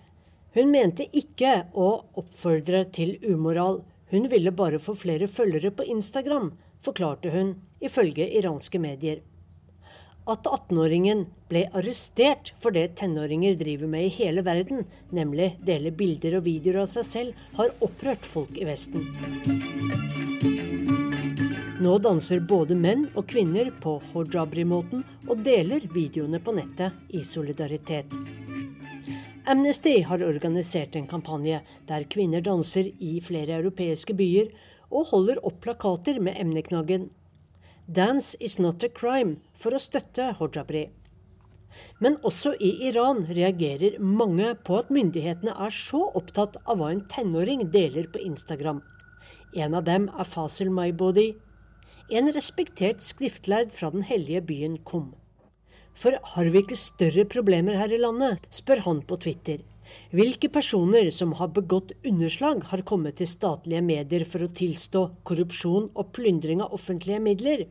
Hun 0.56 0.72
mente 0.72 1.06
ikke 1.12 1.68
å 1.78 1.92
oppfordre 2.18 2.82
til 2.90 3.14
umoral. 3.22 3.84
Hun 4.10 4.26
ville 4.32 4.50
bare 4.50 4.82
få 4.82 4.96
flere 4.98 5.30
følgere 5.30 5.70
på 5.70 5.86
Instagram 5.92 6.50
forklarte 6.84 7.32
hun 7.34 7.54
ifølge 7.80 8.26
iranske 8.38 8.80
medier. 8.82 9.20
At 10.30 10.46
18-åringen 10.46 11.24
ble 11.50 11.64
arrestert 11.74 12.52
for 12.60 12.76
det 12.76 12.96
tenåringer 13.00 13.56
driver 13.58 13.88
med 13.90 14.06
i 14.06 14.14
hele 14.20 14.44
verden, 14.46 14.84
nemlig 15.10 15.54
dele 15.64 15.90
bilder 15.90 16.38
og 16.38 16.44
videoer 16.46 16.82
av 16.84 16.90
seg 16.92 17.08
selv, 17.08 17.46
har 17.56 17.72
opprørt 17.82 18.28
folk 18.28 18.54
i 18.60 18.68
Vesten. 18.68 19.06
Nå 21.80 21.94
danser 22.04 22.42
både 22.44 22.76
menn 22.76 23.06
og 23.16 23.24
kvinner 23.32 23.70
på 23.80 23.96
hojabri-måten 24.12 25.00
og 25.30 25.40
deler 25.46 25.86
videoene 25.94 26.38
på 26.44 26.52
nettet 26.52 27.16
i 27.16 27.24
solidaritet. 27.24 28.12
Amnesty 29.48 30.02
har 30.04 30.22
organisert 30.22 30.94
en 30.94 31.08
kampanje 31.08 31.62
der 31.88 32.04
kvinner 32.12 32.44
danser 32.44 32.92
i 33.00 33.16
flere 33.24 33.56
europeiske 33.56 34.14
byer, 34.14 34.52
og 34.90 35.10
holder 35.14 35.40
opp 35.46 35.60
plakater 35.64 36.20
med 36.20 36.36
emneknaggen 36.36 37.10
'Dance 37.90 38.36
is 38.40 38.58
not 38.58 38.84
a 38.84 38.88
crime' 38.88 39.38
for 39.54 39.74
å 39.74 39.82
støtte 39.82 40.32
Hojabri. 40.38 40.90
Men 41.98 42.18
også 42.26 42.52
i 42.60 42.70
Iran 42.88 43.24
reagerer 43.26 43.98
mange 43.98 44.52
på 44.66 44.78
at 44.78 44.90
myndighetene 44.94 45.54
er 45.66 45.74
så 45.74 46.02
opptatt 46.18 46.58
av 46.66 46.78
hva 46.78 46.90
en 46.94 47.04
tenåring 47.10 47.70
deler 47.74 48.06
på 48.12 48.22
Instagram. 48.22 48.82
En 49.54 49.74
av 49.74 49.86
dem 49.88 50.08
er 50.18 50.28
Fasil 50.28 50.70
Maibodi, 50.70 51.32
en 52.10 52.30
respektert 52.34 53.02
skriftlærd 53.02 53.74
fra 53.74 53.90
den 53.90 54.06
hellige 54.06 54.42
byen 54.46 54.78
Kum. 54.86 55.12
For 55.94 56.14
har 56.34 56.50
vi 56.50 56.62
ikke 56.62 56.78
større 56.78 57.26
problemer 57.26 57.78
her 57.78 57.92
i 57.92 58.00
landet, 58.00 58.46
spør 58.54 58.84
han 58.86 59.02
på 59.06 59.18
Twitter. 59.26 59.62
Hvilke 60.10 60.50
personer 60.52 61.10
som 61.14 61.36
har 61.38 61.52
begått 61.54 61.92
underslag, 62.06 62.64
har 62.70 62.82
kommet 62.82 63.20
til 63.20 63.30
statlige 63.30 63.82
medier 63.84 64.24
for 64.26 64.44
å 64.44 64.50
tilstå 64.60 65.02
korrupsjon 65.28 65.90
og 65.94 66.12
plyndring 66.16 66.62
av 66.64 66.74
offentlige 66.76 67.20
midler? 67.22 67.66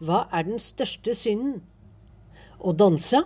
Hva 0.00 0.26
er 0.32 0.48
den 0.48 0.60
største 0.60 1.14
synden? 1.16 1.62
Å 2.60 2.72
danse? 2.72 3.22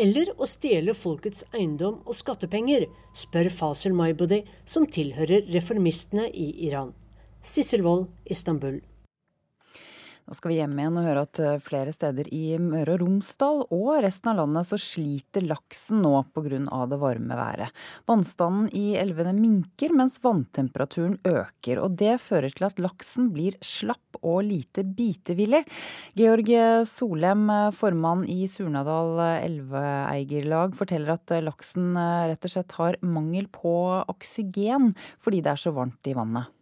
Eller 0.00 0.30
å 0.38 0.46
stjele 0.48 0.94
folkets 0.94 1.42
eiendom 1.52 1.98
og 2.06 2.16
skattepenger, 2.16 2.86
spør 3.12 3.50
Fasil 3.52 3.96
Maibodi, 3.96 4.44
som 4.64 4.86
tilhører 4.86 5.48
reformistene 5.50 6.28
i 6.30 6.52
Iran. 6.68 6.94
Sissel 7.42 7.82
Wold, 7.84 8.08
Istanbul. 8.24 8.80
Da 10.30 10.36
skal 10.38 10.52
vi 10.52 10.60
hjem 10.60 10.76
igjen 10.78 10.94
og 11.00 11.06
høre 11.08 11.22
at 11.26 11.38
eh, 11.42 11.62
flere 11.66 11.90
steder 11.90 12.28
i 12.30 12.54
Møre 12.62 12.92
og 12.94 13.00
Romsdal 13.02 13.64
og 13.74 13.88
resten 14.04 14.30
av 14.30 14.36
landet 14.38 14.68
så 14.68 14.76
sliter 14.78 15.42
laksen 15.42 16.04
nå 16.04 16.12
pga. 16.30 16.60
det 16.86 16.98
varme 17.02 17.34
været. 17.34 17.80
Vannstanden 18.06 18.68
i 18.78 18.94
elvene 18.94 19.32
minker 19.34 19.90
mens 19.90 20.20
vanntemperaturen 20.22 21.16
øker. 21.26 21.80
og 21.82 21.96
Det 21.98 22.20
fører 22.22 22.54
til 22.54 22.68
at 22.68 22.78
laksen 22.78 23.32
blir 23.34 23.58
slapp 23.58 24.20
og 24.22 24.44
lite 24.46 24.86
bitevillig. 24.86 25.64
Georg 26.14 26.54
Solem, 26.86 27.50
formann 27.74 28.22
i 28.22 28.46
Surnadal 28.46 29.18
elveeierlag, 29.42 30.78
forteller 30.78 31.18
at 31.18 31.34
laksen 31.42 31.90
eh, 31.98 32.30
rett 32.30 32.46
og 32.46 32.54
slett 32.54 32.78
har 32.78 33.02
mangel 33.02 33.50
på 33.50 33.74
oksygen 34.06 34.92
fordi 35.18 35.42
det 35.42 35.56
er 35.56 35.64
så 35.66 35.74
varmt 35.74 36.06
i 36.06 36.14
vannet. 36.14 36.54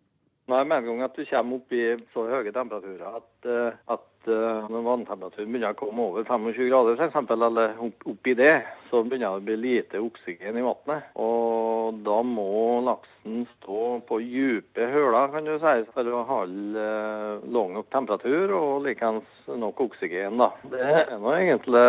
Nei, 0.49 0.65
Med 0.65 0.79
en 0.79 0.87
gang 0.87 1.03
at 1.05 1.17
du 1.17 1.27
kommer 1.29 1.59
opp 1.59 1.73
i 1.77 1.83
så 2.15 2.23
høye 2.25 2.53
temperaturer 2.57 3.19
at, 3.19 3.49
eh, 3.53 3.75
at 3.93 4.29
eh, 4.33 4.69
når 4.73 4.87
vanntemperaturen 4.87 5.51
begynner 5.53 5.75
å 5.75 5.77
komme 5.77 6.07
over 6.09 6.25
25 6.25 6.71
grader 6.71 6.97
f.eks., 6.97 7.19
eller 7.35 7.75
opp, 7.85 8.07
opp, 8.09 8.31
i 8.33 8.35
det, 8.39 8.55
så 8.89 9.03
begynner 9.05 9.35
det 9.35 9.43
å 9.43 9.45
bli 9.45 9.59
lite 9.61 10.01
oksygen 10.01 10.57
i 10.57 10.65
vannet. 10.65 11.11
Og 11.21 12.01
da 12.07 12.17
må 12.25 12.49
laksen 12.87 13.45
stå 13.59 13.83
på 14.09 14.23
dype 14.25 14.89
høler 14.89 15.37
kan 15.37 15.53
du 15.53 15.59
si, 15.61 15.77
for 15.93 16.13
å 16.17 16.25
holde 16.33 16.89
eh, 16.97 17.47
lav 17.53 17.77
nok 17.77 17.93
temperatur 17.93 18.57
og 18.57 18.89
likeens 18.89 19.53
nok 19.53 19.85
oksygen. 19.91 20.41
da. 20.41 20.55
Det 20.73 20.81
er 20.81 21.17
nå 21.21 21.37
egentlig 21.37 21.87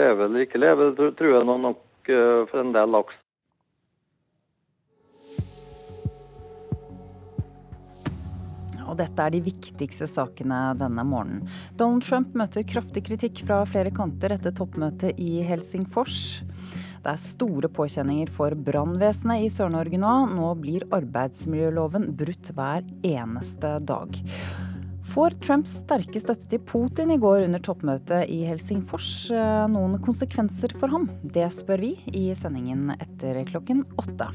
leve 0.00 0.30
eller 0.30 0.48
ikke 0.48 0.64
leve, 0.64 0.94
tror 0.96 1.34
jeg 1.36 1.48
nok 1.68 1.84
for 2.08 2.64
en 2.64 2.72
del 2.72 2.88
laks. 2.96 3.20
Og 8.88 8.98
dette 9.00 9.24
er 9.24 9.34
de 9.34 9.42
viktigste 9.44 10.08
sakene 10.10 10.72
denne 10.80 11.04
morgenen. 11.06 11.46
Donald 11.78 12.06
Trump 12.08 12.34
møter 12.38 12.66
kraftig 12.68 13.04
kritikk 13.08 13.44
fra 13.46 13.62
flere 13.68 13.92
kanter 13.94 14.34
etter 14.34 14.54
toppmøtet 14.56 15.20
i 15.20 15.42
Helsingfors. 15.46 16.42
Det 17.04 17.12
er 17.12 17.20
store 17.22 17.70
påkjenninger 17.72 18.30
for 18.34 18.56
brannvesenet 18.66 19.44
i 19.46 19.52
Sør-Norge 19.52 20.00
nå. 20.02 20.14
Nå 20.34 20.48
blir 20.60 20.86
arbeidsmiljøloven 20.94 22.10
brutt 22.18 22.50
hver 22.56 22.86
eneste 23.06 23.76
dag. 23.86 24.18
Får 25.08 25.38
Trumps 25.40 25.72
sterke 25.80 26.20
støtte 26.20 26.50
til 26.52 26.60
Putin 26.68 27.14
i 27.14 27.20
går 27.20 27.46
under 27.46 27.62
toppmøtet 27.64 28.28
i 28.28 28.42
Helsingfors 28.44 29.30
eh, 29.32 29.64
noen 29.72 29.96
konsekvenser 30.04 30.74
for 30.76 30.92
ham? 30.92 31.08
Det 31.24 31.48
spør 31.56 31.80
vi 31.86 31.94
i 32.12 32.26
sendingen 32.36 32.92
etter 32.98 33.40
klokken 33.48 33.86
åtte. 33.98 34.28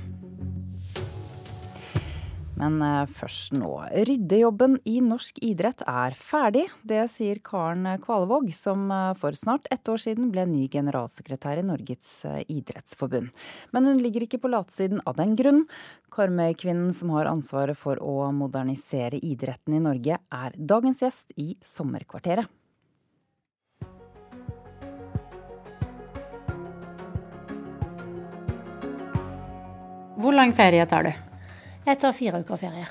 Men 2.63 2.79
eh, 2.79 3.09
først 3.11 3.51
nå. 3.57 3.71
Ryddejobben 4.07 4.77
i 4.87 4.99
norsk 5.03 5.41
idrett 5.43 5.83
er 5.89 6.15
ferdig. 6.15 6.69
Det 6.87 7.01
sier 7.11 7.41
Karen 7.43 7.87
Kvalevåg, 8.03 8.47
som 8.55 8.85
eh, 8.93 9.09
for 9.19 9.35
snart 9.35 9.67
ett 9.73 9.89
år 9.91 9.99
siden 9.99 10.29
ble 10.31 10.45
ny 10.47 10.69
generalsekretær 10.71 11.59
i 11.59 11.65
Norges 11.67 12.21
eh, 12.29 12.43
idrettsforbund. 12.47 13.33
Men 13.75 13.89
hun 13.89 13.99
ligger 13.99 14.23
ikke 14.23 14.39
på 14.45 14.51
latsiden 14.53 15.03
av 15.09 15.17
den 15.19 15.35
grunn. 15.39 15.65
Karmøy-kvinnen 16.13 16.93
som 16.95 17.11
har 17.17 17.27
ansvaret 17.27 17.75
for 17.79 17.99
å 17.99 18.29
modernisere 18.31 19.19
idretten 19.19 19.75
i 19.75 19.83
Norge, 19.83 20.21
er 20.23 20.55
dagens 20.55 21.03
gjest 21.03 21.35
i 21.35 21.55
Sommerkvarteret. 21.67 22.47
Hvor 30.23 30.31
lang 30.31 30.53
ferie 30.55 30.87
tar 30.87 31.09
du? 31.09 31.32
Jeg 31.83 31.99
tar 31.99 32.13
fire 32.15 32.39
uker 32.39 32.59
ferie. 32.59 32.85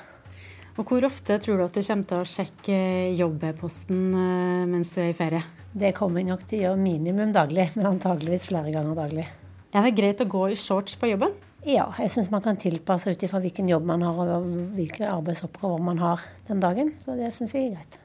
Og 0.77 0.85
Hvor 0.89 1.05
ofte 1.05 1.37
tror 1.41 1.57
du 1.57 1.63
at 1.65 1.73
du 1.73 1.81
kommer 1.81 2.05
til 2.09 2.19
å 2.21 2.27
sjekke 2.29 2.75
jobb-posten 3.17 4.01
eh, 4.13 4.65
mens 4.69 4.93
du 4.93 4.99
er 5.01 5.09
i 5.09 5.15
ferie? 5.17 5.41
Det 5.73 5.95
kommer 5.97 6.21
jeg 6.21 6.29
nok 6.29 6.43
til 6.49 6.59
å 6.59 6.63
gjøre 6.67 6.81
minimum 6.81 7.33
daglig, 7.33 7.71
men 7.73 7.89
antageligvis 7.89 8.45
flere 8.51 8.73
ganger 8.73 8.97
daglig. 8.97 9.25
Er 9.73 9.85
det 9.85 9.95
greit 9.97 10.21
å 10.21 10.29
gå 10.29 10.43
i 10.53 10.57
shorts 10.57 10.97
på 11.01 11.09
jobben? 11.09 11.33
Ja, 11.65 11.87
jeg 11.97 12.11
syns 12.13 12.29
man 12.29 12.45
kan 12.45 12.57
tilpasse 12.61 13.09
ut 13.09 13.25
ifra 13.25 13.41
hvilken 13.41 13.69
jobb 13.71 13.85
man 13.89 14.05
har 14.05 14.33
og 14.37 14.49
hvilke 14.77 15.09
arbeidsoppgaver 15.09 15.81
man 15.81 16.01
har 16.01 16.25
den 16.49 16.61
dagen. 16.61 16.93
Så 17.01 17.17
det 17.17 17.33
syns 17.33 17.55
jeg 17.57 17.71
er 17.71 17.77
greit. 17.79 17.97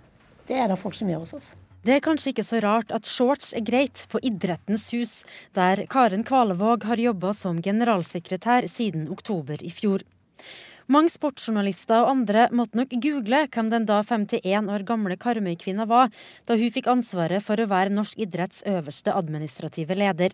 Det 0.49 0.57
er 0.57 0.73
det 0.73 0.81
folk 0.81 0.97
som 0.97 1.11
gjør 1.13 1.25
hos 1.27 1.37
oss. 1.37 1.55
Det 1.85 1.99
er 1.99 2.05
kanskje 2.05 2.33
ikke 2.33 2.47
så 2.49 2.63
rart 2.65 2.93
at 2.97 3.09
shorts 3.09 3.53
er 3.57 3.65
greit 3.65 4.07
på 4.09 4.21
Idrettens 4.25 4.89
hus, 4.97 5.21
der 5.57 5.85
Karen 5.93 6.25
Kvalevåg 6.25 6.89
har 6.89 7.01
jobba 7.01 7.35
som 7.37 7.61
generalsekretær 7.65 8.69
siden 8.73 9.11
oktober 9.13 9.61
i 9.61 9.73
fjor. 9.73 10.05
Mange 10.89 11.13
sportsjournalister 11.13 12.01
og 12.01 12.15
andre 12.15 12.47
måtte 12.57 12.79
nok 12.81 12.95
google 13.05 13.43
hvem 13.53 13.67
den 13.69 13.85
da 13.89 14.01
51 14.01 14.71
år 14.73 14.85
gamle 14.89 15.19
Karmøy-kvinna 15.21 15.85
var, 15.89 16.09
da 16.49 16.57
hun 16.57 16.73
fikk 16.73 16.89
ansvaret 16.89 17.45
for 17.45 17.61
å 17.61 17.69
være 17.69 17.93
norsk 17.93 18.17
idretts 18.25 18.65
øverste 18.65 19.13
administrative 19.13 19.99
leder. 19.99 20.33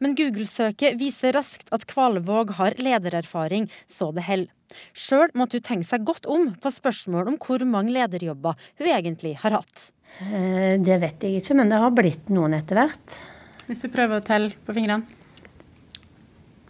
Men 0.00 0.16
Google-søket 0.16 0.96
viser 1.00 1.36
raskt 1.36 1.68
at 1.76 1.84
Kvalvåg 1.88 2.54
har 2.58 2.76
ledererfaring, 2.80 3.68
så 3.88 4.10
det 4.16 4.24
holder. 4.28 4.52
Sjøl 4.96 5.28
måtte 5.36 5.58
hun 5.60 5.66
tenke 5.66 5.84
seg 5.84 6.04
godt 6.08 6.24
om 6.24 6.54
på 6.56 6.72
spørsmål 6.72 7.34
om 7.34 7.40
hvor 7.44 7.60
mange 7.68 7.92
lederjobber 7.92 8.56
hun 8.80 8.88
egentlig 8.88 9.34
har 9.44 9.58
hatt. 9.58 9.90
Eh, 10.24 10.80
det 10.80 11.02
vet 11.04 11.26
jeg 11.28 11.42
ikke, 11.42 11.58
men 11.60 11.72
det 11.72 11.80
har 11.84 11.92
blitt 11.92 12.32
noen 12.32 12.56
etter 12.56 12.80
hvert. 12.80 13.18
Hvis 13.68 13.84
du 13.84 13.92
prøver 13.92 14.22
å 14.22 14.24
telle 14.24 14.56
på 14.64 14.72
fingrene? 14.76 15.20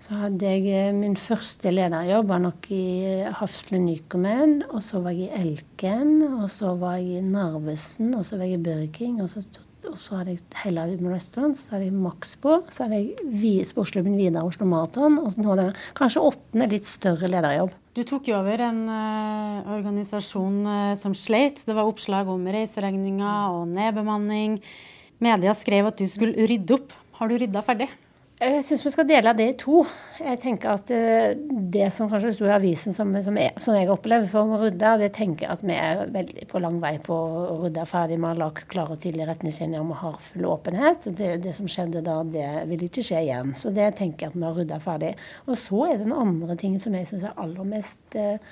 Så 0.03 0.17
hadde 0.19 0.49
jeg 0.49 0.65
eh, 0.67 0.95
min 0.97 1.13
første 1.15 1.71
lederjobb 1.71 2.31
var 2.33 2.41
nok 2.43 2.65
i 2.75 3.23
Hafslund 3.39 3.87
Nycomen. 3.87 4.57
Og 4.75 4.83
så 4.83 4.99
var 5.03 5.15
jeg 5.15 5.29
i 5.29 5.37
Elkem, 5.45 6.17
og 6.41 6.49
så 6.51 6.73
var 6.81 6.97
jeg 6.99 7.21
i 7.21 7.23
Narvesen, 7.23 8.11
og 8.19 8.25
så 8.27 8.41
var 8.41 8.51
jeg 8.51 8.59
i 8.59 8.65
Burger. 8.65 9.21
Og 9.23 9.31
så, 9.31 9.45
og 9.87 9.95
så 10.03 10.19
hadde 10.19 10.35
jeg 10.35 10.43
Hella 10.65 10.89
Human 10.91 11.15
Restaurant, 11.15 11.55
så 11.55 11.77
hadde 11.77 11.87
jeg 11.87 11.95
Maxbo, 12.03 12.59
så 12.75 12.89
hadde 12.89 12.99
jeg 12.99 13.71
sportsklubben 13.71 14.19
Vidar 14.19 14.51
Oslo 14.51 14.67
Maraton. 14.67 15.23
Og 15.23 15.37
så 15.37 15.45
nå 15.45 15.55
hadde 15.55 15.71
jeg 15.71 15.79
kanskje 16.03 16.27
åttende, 16.33 16.71
litt 16.75 16.91
større 16.91 17.31
lederjobb. 17.31 17.79
Du 17.95 18.03
tok 18.09 18.27
jo 18.33 18.41
over 18.41 18.67
en 18.67 18.85
uh, 18.91 19.73
organisasjon 19.77 20.63
uh, 20.67 20.93
som 20.99 21.15
sleit. 21.15 21.63
Det 21.69 21.79
var 21.79 21.87
oppslag 21.87 22.31
om 22.33 22.51
reiseregninger 22.51 23.55
og 23.55 23.69
nedbemanning. 23.71 24.59
Media 25.23 25.55
skrev 25.55 25.93
at 25.93 26.03
du 26.03 26.09
skulle 26.11 26.51
rydde 26.51 26.81
opp. 26.81 26.97
Har 27.21 27.31
du 27.31 27.39
rydda 27.39 27.63
ferdig? 27.63 27.93
Jeg 28.43 28.63
syns 28.67 28.81
vi 28.83 28.91
skal 28.91 29.07
dele 29.07 29.33
det 29.39 29.45
i 29.47 29.55
to. 29.55 29.85
Jeg 30.19 30.39
tenker 30.43 30.73
at 30.73 30.89
eh, 30.91 31.35
Det 31.73 31.87
som 31.95 32.09
kanskje 32.11 32.33
sto 32.35 32.49
i 32.49 32.55
avisen 32.55 32.95
som, 32.97 33.13
som, 33.23 33.37
jeg, 33.39 33.53
som 33.63 33.77
jeg 33.77 33.91
opplevde 33.93 34.31
for 34.33 34.51
å 34.51 34.59
rydde, 34.65 34.91
det 34.99 35.13
tenker 35.15 35.47
jeg 35.47 35.55
at 35.55 35.63
vi 35.63 35.77
er 35.77 36.03
veldig 36.11 36.49
på 36.51 36.63
lang 36.63 36.81
vei 36.83 36.97
på 37.05 37.15
å 37.15 37.61
rydde 37.61 37.85
ferdig. 37.87 38.19
Vi 38.19 38.27
har 38.27 38.41
lagt 38.41 38.67
klare 38.73 38.97
og 38.97 39.03
tydelige 39.05 39.29
retningslinjer, 39.31 39.87
vi 39.87 40.01
har 40.01 40.19
full 40.27 40.49
åpenhet. 40.51 41.07
Det, 41.21 41.31
det, 41.45 41.55
som 41.55 41.71
skjedde 41.71 42.03
da, 42.03 42.19
det 42.27 42.49
vil 42.73 42.83
ikke 42.89 43.07
skje 43.07 43.23
igjen. 43.29 43.55
Så 43.59 43.71
det 43.77 43.93
tenker 44.01 44.27
jeg 44.27 44.35
at 44.35 44.41
vi 44.41 44.49
har 44.49 44.59
rydda 44.59 44.83
ferdig. 44.83 45.15
Og 45.47 45.55
så 45.63 45.87
er 45.87 45.95
det 45.95 46.09
den 46.09 46.19
andre 46.25 46.59
tingen 46.59 46.83
som 46.83 46.99
jeg 46.99 47.13
syns 47.13 47.29
er 47.31 47.39
aller 47.47 47.73
mest 47.77 48.19
eh, 48.19 48.43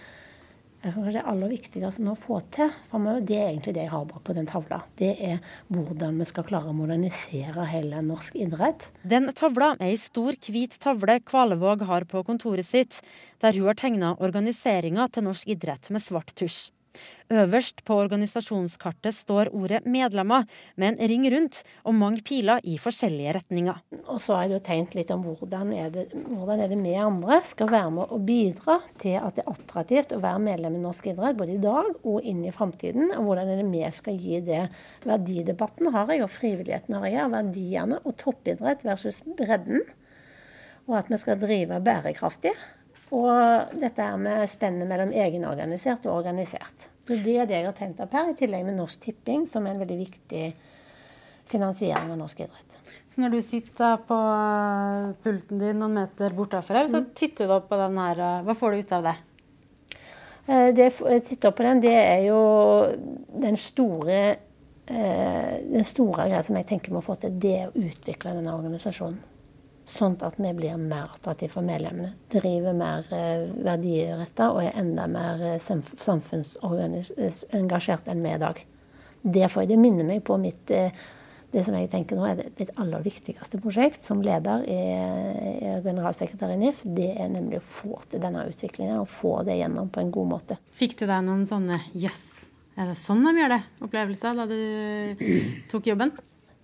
er 0.81 0.95
kanskje 0.95 1.19
det 1.19 1.25
aller 1.29 1.53
viktigste 1.53 2.05
nå 2.05 2.15
å 2.15 2.19
få 2.19 2.41
til 2.55 2.73
framover, 2.91 3.21
det 3.27 3.37
er 3.37 3.49
egentlig 3.51 3.75
det 3.77 3.85
jeg 3.85 3.93
har 3.93 4.09
bak 4.09 4.25
på 4.25 4.37
den 4.37 4.49
tavla. 4.49 4.81
Det 5.01 5.13
er 5.31 5.39
hvordan 5.73 6.21
vi 6.21 6.29
skal 6.31 6.47
klare 6.49 6.73
å 6.73 6.77
modernisere 6.77 7.69
hele 7.69 8.01
norsk 8.07 8.39
idrett. 8.41 8.89
Den 9.03 9.29
tavla 9.37 9.75
er 9.77 9.91
ei 9.91 10.01
stor, 10.01 10.39
hvit 10.49 10.79
tavle 10.81 11.21
Kvalevåg 11.21 11.85
har 11.91 12.09
på 12.09 12.25
kontoret 12.27 12.67
sitt, 12.67 13.03
der 13.45 13.57
hun 13.59 13.69
har 13.71 13.79
tegna 13.79 14.17
organiseringa 14.19 15.09
til 15.13 15.29
norsk 15.29 15.53
idrett 15.53 15.93
med 15.93 16.05
svart 16.05 16.33
tusj. 16.39 16.71
Øverst 17.31 17.85
på 17.87 17.95
organisasjonskartet 17.95 19.15
står 19.15 19.53
ordet 19.55 19.85
'medlemmer', 19.85 20.47
med 20.77 20.89
en 20.89 21.09
ring 21.11 21.27
rundt 21.31 21.63
og 21.85 21.95
mange 21.95 22.23
piler 22.27 22.59
i 22.65 22.77
forskjellige 22.79 23.35
retninger. 23.37 23.77
Og 24.07 24.19
så 24.21 24.35
er 24.35 24.49
det 24.49 24.57
jo 24.57 24.65
tegnet 24.67 24.95
litt 24.95 25.11
om 25.15 25.23
hvordan 25.23 25.73
er, 25.73 25.91
det, 25.95 26.09
hvordan 26.11 26.61
er 26.61 26.69
det 26.69 26.79
vi 26.83 26.95
andre 26.95 27.41
skal 27.47 27.71
være 27.71 27.91
med 27.91 28.11
og 28.11 28.27
bidra 28.27 28.81
til 28.99 29.15
at 29.21 29.37
det 29.37 29.45
er 29.45 29.53
attraktivt 29.53 30.17
å 30.17 30.21
være 30.23 30.43
medlem 30.43 30.75
i 30.75 30.83
norsk 30.83 31.07
idrett, 31.13 31.39
både 31.39 31.55
i 31.55 31.63
dag 31.63 31.93
og 32.03 32.27
inn 32.27 32.43
i 32.45 32.51
framtiden. 32.51 33.15
Og 33.15 33.25
hvordan 33.29 33.49
er 33.49 33.63
det 33.63 33.71
vi 33.71 33.85
skal 33.95 34.19
gi 34.19 34.41
det 34.41 34.65
verdidebatten 35.07 35.93
har 35.95 36.11
jeg, 36.11 36.25
og 36.25 36.35
frivilligheten 36.35 36.99
har 36.99 37.07
jeg, 37.07 37.31
verdiene 37.31 38.03
og 38.05 38.19
toppidrett 38.19 38.85
versus 38.85 39.23
bredden. 39.39 39.87
Og 40.89 40.99
at 40.99 41.11
vi 41.13 41.19
skal 41.23 41.39
drive 41.39 41.79
bærekraftig. 41.85 42.57
Og 43.11 43.73
dette 43.81 44.05
er 44.05 44.19
med 44.21 44.45
spennet 44.51 44.87
mellom 44.87 45.11
egenorganisert 45.11 46.05
og 46.07 46.21
organisert. 46.21 46.89
Så 47.07 47.17
Det 47.19 47.37
er 47.43 47.49
det 47.49 47.57
jeg 47.59 47.67
har 47.67 47.75
tenkt 47.75 48.03
opp 48.05 48.13
her, 48.15 48.31
i 48.31 48.37
tillegg 48.39 48.67
med 48.69 48.77
Norsk 48.79 49.01
Tipping, 49.03 49.49
som 49.51 49.67
er 49.67 49.75
en 49.75 49.83
veldig 49.83 49.99
viktig 49.99 50.45
finansiering 51.51 52.13
av 52.13 52.21
norsk 52.21 52.45
idrett. 52.45 52.77
Så 53.11 53.23
når 53.23 53.35
du 53.35 53.41
sitter 53.43 53.99
på 54.07 54.19
eh, 54.19 55.09
pulten 55.25 55.59
din 55.59 55.81
noen 55.83 55.97
meter 55.99 56.37
bortafor 56.37 56.79
her, 56.79 56.91
så 56.91 57.03
mm. 57.03 57.09
titter 57.19 57.51
du 57.51 57.57
opp 57.57 57.67
på 57.71 57.79
den 57.81 57.99
her. 57.99 58.23
Hva 58.47 58.55
får 58.55 58.71
du 58.71 58.85
ut 58.85 58.95
av 58.95 59.09
det? 59.09 59.17
Eh, 60.47 60.69
det 60.77 60.87
jeg 60.93 61.25
titter 61.27 61.51
opp 61.51 61.59
på 61.59 61.67
den, 61.67 61.83
det 61.83 61.97
er 61.97 62.23
jo 62.29 62.39
den 63.43 63.59
store 63.59 64.21
eh, 64.87 65.59
den 65.67 65.87
store 65.87 66.29
greia 66.29 66.43
som 66.47 66.59
jeg 66.59 66.71
tenker 66.71 66.95
må 66.95 67.03
få 67.05 67.19
til, 67.21 67.35
det 67.43 67.57
er 67.59 67.69
å 67.71 67.85
utvikle 67.91 68.35
denne 68.39 68.55
organisasjonen. 68.57 69.21
Sånn 69.91 70.13
at 70.23 70.37
vi 70.39 70.53
blir 70.55 70.77
mer 70.79 71.11
attraktive 71.11 71.51
for 71.53 71.63
medlemmene. 71.67 72.13
Driver 72.31 72.73
mer 72.77 73.05
eh, 73.15 73.49
verdieretta 73.65 74.51
og 74.55 74.63
er 74.63 74.73
enda 74.79 75.07
mer 75.11 75.43
eh, 75.43 75.59
samfunnsengasjert 75.63 78.09
enn 78.13 78.23
vi 78.23 78.31
i 78.35 78.43
dag. 78.43 78.67
Det, 79.21 79.49
får, 79.53 79.67
det 79.69 79.77
minner 79.81 80.05
meg 80.07 80.23
på 80.25 80.37
mitt 80.41 80.71
eh, 80.73 80.93
det 81.51 81.65
som 81.67 81.75
jeg 81.75 81.91
tenker 81.91 82.15
nå 82.15 82.27
er 82.29 82.37
mitt 82.61 82.71
aller 82.79 83.03
viktigste 83.03 83.59
prosjekt 83.63 84.05
som 84.07 84.23
leder 84.23 84.63
i, 84.71 84.73
i 85.67 85.83
generalsekretær 85.83 86.51
i 86.55 86.57
NIF, 86.61 86.79
det 86.87 87.11
er 87.17 87.29
nemlig 87.33 87.59
å 87.59 87.67
få 87.67 87.99
til 88.07 88.21
denne 88.23 88.47
utviklingen 88.47 89.01
og 89.01 89.09
få 89.11 89.43
det 89.49 89.57
gjennom 89.59 89.89
på 89.91 90.01
en 90.05 90.15
god 90.15 90.29
måte. 90.37 90.55
Fikk 90.79 90.95
du 91.01 91.05
deg 91.11 91.21
noen 91.27 91.43
sånne 91.49 91.79
jøss, 91.91 92.07
yes, 92.07 92.51
er 92.79 92.87
det 92.89 92.97
sånn 93.03 93.25
de 93.27 93.33
gjør 93.35 93.51
det? 93.57 93.63
Opplevelser 93.83 94.33
da 94.39 94.45
du 94.49 94.61
tok 95.73 95.85
jobben? 95.91 96.11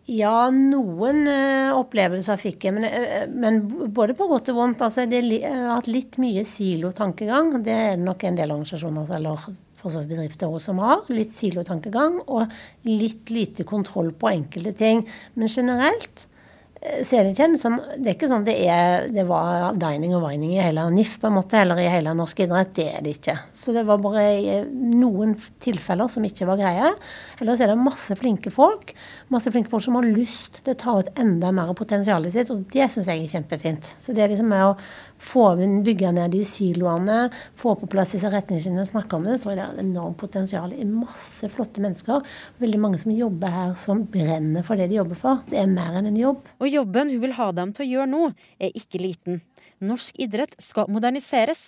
Ja, 0.06 0.48
noen 0.54 1.24
uh, 1.26 1.74
opplevelser 1.80 2.38
fikk 2.38 2.68
jeg, 2.68 2.76
men, 2.76 2.86
uh, 2.86 3.24
men, 3.32 3.62
både 3.94 4.14
på 4.14 4.28
godt 4.30 4.52
og 4.52 4.60
vondt. 4.60 4.84
Altså, 4.86 5.06
det 5.10 5.24
har 5.42 5.72
hatt 5.72 5.90
litt 5.90 6.20
mye 6.22 6.44
silotankegang. 6.46 7.56
Det 7.66 7.74
er 7.74 7.96
det 7.96 8.04
nok 8.06 8.22
en 8.28 8.38
del 8.38 8.54
organisasjoner 8.54 9.16
eller 9.18 9.48
bedrifter 9.86 10.50
også 10.50 10.72
som 10.72 10.80
har. 10.82 11.04
Litt 11.14 11.34
silotankegang 11.34 12.20
og 12.26 12.54
litt 12.86 13.30
lite 13.30 13.66
kontroll 13.66 14.12
på 14.18 14.30
enkelte 14.32 14.72
ting. 14.78 15.04
Men 15.34 15.50
generelt 15.52 16.26
Eh, 16.86 17.00
det 17.00 17.58
sånn 17.58 17.78
Det 17.96 18.10
er 18.10 18.14
ikke 18.14 18.28
sånn 18.28 18.44
det, 18.44 18.56
er, 18.68 19.06
det 19.12 19.24
var 19.28 19.74
dining 19.80 20.12
og 20.16 20.26
vining 20.26 20.52
i 20.56 20.60
hele 20.60 20.84
NIF, 20.92 21.16
på 21.22 21.30
en 21.30 21.36
måte, 21.38 21.58
eller 21.60 21.80
i 21.80 21.88
hele 21.90 22.12
norsk 22.16 22.44
idrett. 22.44 22.74
Det 22.76 22.86
er 22.92 23.04
det 23.04 23.16
ikke. 23.18 23.36
Så 23.56 23.74
det 23.74 23.86
var 23.88 24.02
bare 24.02 24.24
eh, 24.36 24.68
noen 24.68 25.34
tilfeller 25.62 26.10
som 26.12 26.26
ikke 26.26 26.48
var 26.48 26.60
greie. 26.60 26.92
Ellers 27.40 27.62
er 27.62 27.72
det 27.72 27.80
masse 27.80 28.16
flinke 28.20 28.52
folk. 28.54 28.92
Masse 29.32 29.50
flinke 29.50 29.70
folk 29.72 29.82
som 29.82 29.96
har 29.98 30.06
lyst 30.06 30.60
til 30.62 30.70
å 30.70 30.78
ta 30.78 30.92
ut 31.02 31.08
enda 31.18 31.48
mer 31.54 31.72
av 31.72 31.78
potensialet 31.78 32.30
sitt, 32.30 32.50
og 32.54 32.60
det 32.70 32.86
syns 32.92 33.08
jeg 33.10 33.24
er 33.24 33.32
kjempefint. 33.32 33.88
Så 33.98 34.14
det 34.14 34.22
er 34.22 34.30
liksom 34.30 34.46
med 34.52 34.62
å 34.68 34.76
få 35.18 35.48
bygge 35.86 36.12
ned 36.14 36.30
de 36.30 36.44
siloene, 36.46 37.16
få 37.58 37.74
på 37.80 37.88
plass 37.90 38.14
disse 38.14 38.30
retningslinjene, 38.30 38.86
snakke 38.86 39.18
om 39.18 39.26
det, 39.26 39.34
så 39.40 39.46
tror 39.46 39.52
jeg 39.54 39.58
det 39.58 39.66
er 39.66 39.82
enormt 39.82 40.20
potensial 40.20 40.76
i 40.76 40.86
masse 40.86 41.50
flotte 41.50 41.82
mennesker. 41.82 42.22
Veldig 42.62 42.82
mange 42.84 43.00
som 43.02 43.14
jobber 43.16 43.56
her 43.56 43.72
som 43.82 44.04
brenner 44.12 44.62
for 44.66 44.78
det 44.78 44.86
de 44.92 45.00
jobber 45.00 45.18
for. 45.18 45.42
Det 45.50 45.58
er 45.58 45.74
mer 45.74 45.98
enn 45.98 46.12
en 46.12 46.20
jobb. 46.20 46.46
Og 46.62 46.70
jobben 46.70 47.10
hun 47.10 47.24
vil 47.26 47.34
ha 47.40 47.50
dem 47.56 47.74
til 47.74 47.86
å 47.86 47.90
gjøre 47.96 48.12
nå, 48.12 48.22
er 48.62 48.78
ikke 48.78 49.02
liten. 49.02 49.42
Norsk 49.82 50.22
idrett 50.22 50.54
skal 50.62 50.86
moderniseres. 50.92 51.66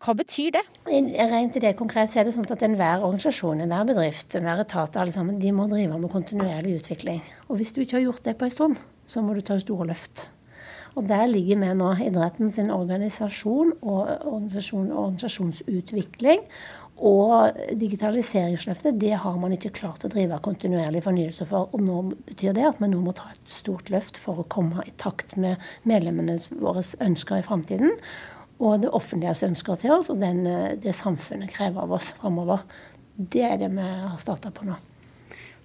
Hva 0.00 0.14
betyr 0.16 0.54
det? 0.54 0.62
Rent 0.88 1.52
til 1.52 1.60
det 1.60 1.74
konkret 1.76 2.14
er 2.16 2.24
det 2.24 2.32
sånn 2.32 2.46
at 2.48 2.62
enhver 2.64 3.02
organisasjon, 3.04 3.60
enhver 3.60 3.84
bedrift, 3.90 4.32
enhver 4.38 4.62
etat, 4.62 4.96
alle 4.96 5.12
sammen, 5.12 5.36
de 5.42 5.52
må 5.52 5.66
drive 5.68 5.98
med 6.00 6.12
kontinuerlig 6.12 6.78
utvikling. 6.78 7.20
Og 7.50 7.60
hvis 7.60 7.74
du 7.76 7.82
ikke 7.82 7.98
har 7.98 8.06
gjort 8.06 8.24
det 8.24 8.38
på 8.40 8.48
en 8.48 8.54
stund, 8.54 8.78
så 9.04 9.20
må 9.20 9.36
du 9.36 9.42
ta 9.44 9.58
store 9.60 9.90
løft. 9.90 10.30
Og 10.96 11.04
der 11.04 11.28
ligger 11.28 11.60
vi 11.60 11.74
nå 11.76 11.90
idretten 12.06 12.48
sin 12.50 12.72
organisasjon 12.72 13.76
og 13.82 14.00
organisasjon, 14.24 14.88
organisasjonsutvikling. 14.88 16.48
Og 17.00 17.60
digitaliseringsløftet 17.80 18.98
det 19.00 19.14
har 19.20 19.36
man 19.40 19.52
ikke 19.52 19.74
klart 19.76 20.04
å 20.04 20.10
drive 20.12 20.40
kontinuerlig 20.44 21.04
fornyelse 21.04 21.44
for. 21.48 21.68
Og 21.76 21.84
nå 21.84 22.02
betyr 22.24 22.56
det 22.56 22.66
at 22.72 22.80
vi 22.80 22.88
nå 22.88 23.04
må 23.04 23.12
ta 23.16 23.28
et 23.36 23.52
stort 23.52 23.92
løft 23.92 24.16
for 24.20 24.40
å 24.40 24.48
komme 24.48 24.80
i 24.88 24.96
takt 25.00 25.36
med 25.36 25.60
medlemmene 25.84 26.40
våre 26.56 26.88
ønsker 27.04 27.40
i 27.40 27.46
framtiden. 27.46 27.98
Og 28.60 28.82
det 28.82 28.92
offentliges 28.92 29.42
ønsker 29.46 29.80
til 29.80 29.96
oss, 29.96 30.12
og 30.12 30.20
den, 30.20 30.44
det 30.82 30.92
samfunnet 30.96 31.52
krever 31.52 31.86
av 31.86 31.96
oss 31.96 32.12
framover. 32.20 32.66
Det 33.16 33.42
er 33.44 33.58
det 33.60 33.72
vi 33.72 33.84
har 33.84 34.18
starta 34.20 34.52
på 34.52 34.68
nå. 34.68 34.76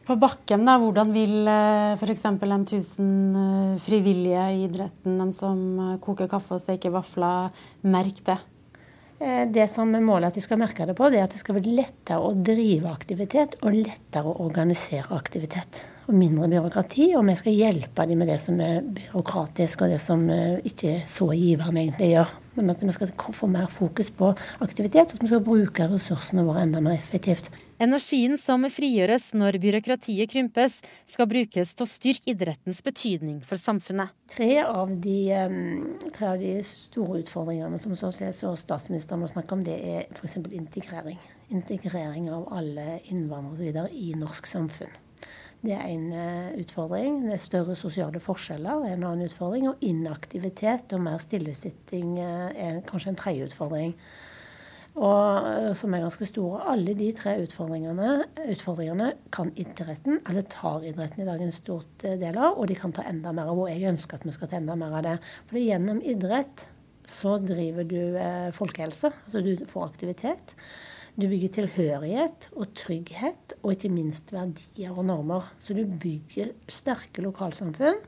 På 0.05 0.13
bakken, 0.21 0.67
da, 0.67 0.75
hvordan 0.77 1.09
vil 1.15 1.47
eh, 1.49 1.95
f.eks. 1.97 2.27
de 2.37 2.49
1000 2.59 3.37
eh, 3.41 3.77
frivillige 3.81 4.43
i 4.53 4.59
idretten, 4.67 5.15
de 5.17 5.33
som 5.33 5.61
eh, 5.81 5.95
koker 6.03 6.29
kaffe 6.29 6.59
og 6.59 6.61
steker 6.61 6.93
vafler, 6.93 7.49
merke 7.81 8.21
det? 8.27 8.35
Det 9.17 9.63
som 9.71 9.93
er 9.95 10.03
målet 10.03 10.33
at 10.33 10.35
de 10.35 10.43
skal 10.43 10.59
merke 10.59 10.85
det 10.87 10.95
på, 10.97 11.07
det 11.07 11.21
er 11.21 11.27
at 11.29 11.31
det 11.31 11.39
skal 11.39 11.55
bli 11.55 11.77
lettere 11.77 12.19
å 12.19 12.33
drive 12.35 12.91
aktivitet 12.91 13.55
og 13.61 13.77
lettere 13.77 14.27
å 14.27 14.41
organisere 14.43 15.15
aktivitet. 15.15 15.79
Og 16.05 16.17
mindre 16.19 16.49
byråkrati. 16.51 17.07
Og 17.15 17.23
vi 17.29 17.37
skal 17.39 17.55
hjelpe 17.55 18.05
dem 18.09 18.19
med 18.21 18.29
det 18.29 18.37
som 18.43 18.59
er 18.61 18.83
byråkratisk 18.83 19.85
og 19.85 19.93
det 19.95 20.01
som 20.03 20.25
ikke 20.27 20.97
er 20.97 21.05
så 21.09 21.29
giverne 21.31 21.85
egentlig 21.85 22.11
gjør. 22.11 22.33
Men 22.59 22.73
at 22.75 22.83
vi 22.83 22.95
skal 22.95 23.13
få 23.39 23.49
mer 23.51 23.71
fokus 23.71 24.11
på 24.15 24.33
aktivitet, 24.63 25.13
og 25.13 25.17
at 25.17 25.23
vi 25.23 25.31
skal 25.31 25.47
bruke 25.47 25.87
ressursene 25.95 26.45
våre 26.45 26.67
enda 26.67 26.83
mer 26.83 26.99
effektivt. 26.99 27.49
Energien 27.75 28.37
som 28.39 28.63
frigjøres 28.71 29.33
når 29.35 29.57
byråkratiet 29.59 30.31
krympes, 30.31 30.77
skal 31.11 31.27
brukes 31.27 31.73
til 31.75 31.83
å 31.83 31.89
styrke 31.91 32.31
idrettens 32.31 32.79
betydning 32.85 33.41
for 33.43 33.59
samfunnet. 33.59 34.13
Tre 34.31 34.61
av 34.63 34.93
de, 35.03 35.17
tre 36.15 36.29
av 36.29 36.39
de 36.39 36.53
store 36.63 37.19
utfordringene 37.25 37.79
som 37.81 37.97
så 37.99 38.13
statsministeren 38.55 39.19
må 39.19 39.27
snakke 39.27 39.57
om, 39.57 39.65
det 39.67 39.75
er 39.75 40.05
f.eks. 40.15 40.37
integrering. 40.55 41.19
Integrering 41.51 42.29
av 42.31 42.47
alle 42.55 43.01
innvandrere 43.11 43.89
osv. 43.89 43.97
i 43.99 44.13
norsk 44.23 44.47
samfunn. 44.47 44.95
Det 45.65 45.73
er 45.73 45.89
en 45.89 46.13
eh, 46.13 46.55
utfordring. 46.61 47.25
Det 47.25 47.35
er 47.35 47.43
større 47.43 47.75
sosiale 47.75 48.21
forskjeller 48.21 48.85
er 48.85 48.95
en 48.95 49.03
annen 49.07 49.27
utfordring. 49.27 49.67
Og 49.71 49.83
inaktivitet 49.83 50.93
og 50.95 51.03
mer 51.07 51.19
stillesitting 51.19 52.19
eh, 52.21 52.55
er 52.69 52.81
kanskje 52.87 53.11
en 53.11 53.19
tredje 53.19 53.49
utfordring 53.49 53.95
og 54.95 55.47
eh, 55.49 55.71
som 55.75 55.93
er 55.93 56.05
ganske 56.05 56.27
store. 56.29 56.61
Alle 56.71 56.95
de 56.95 57.09
tre 57.15 57.35
utfordringene, 57.43 58.11
utfordringene 58.53 59.11
kan 59.35 59.51
idretten, 59.59 60.21
eller 60.23 60.47
tar 60.51 60.85
idretten 60.87 61.23
i 61.23 61.27
dag 61.27 61.43
en 61.43 61.55
stort 61.55 62.05
eh, 62.07 62.15
del 62.21 62.39
av, 62.39 62.55
og 62.55 62.69
de 62.71 62.77
kan 62.79 62.95
ta 62.95 63.03
enda 63.09 63.33
mer 63.35 63.51
av. 63.51 63.59
Og 63.65 63.71
jeg 63.71 63.91
ønsker 63.91 64.19
at 64.19 64.27
vi 64.27 64.35
skal 64.35 64.51
ta 64.51 64.59
enda 64.61 64.77
mer 64.79 64.95
av 65.01 65.05
det. 65.07 65.17
For 65.51 65.59
gjennom 65.59 65.99
idrett 65.99 66.67
så 67.11 67.35
driver 67.43 67.87
du 67.87 67.99
eh, 68.21 68.51
folkehelse. 68.55 69.11
Altså 69.27 69.43
du 69.43 69.65
får 69.67 69.89
aktivitet. 69.89 70.55
Du 71.15 71.27
bygger 71.31 71.51
tilhørighet 71.59 72.49
og 72.55 72.71
trygghet, 72.75 73.55
og 73.63 73.75
ikke 73.75 73.91
minst 73.91 74.33
verdier 74.35 74.95
og 74.95 75.05
normer. 75.07 75.51
Så 75.63 75.75
du 75.75 75.83
bygger 75.87 76.55
sterke 76.71 77.23
lokalsamfunn 77.23 78.01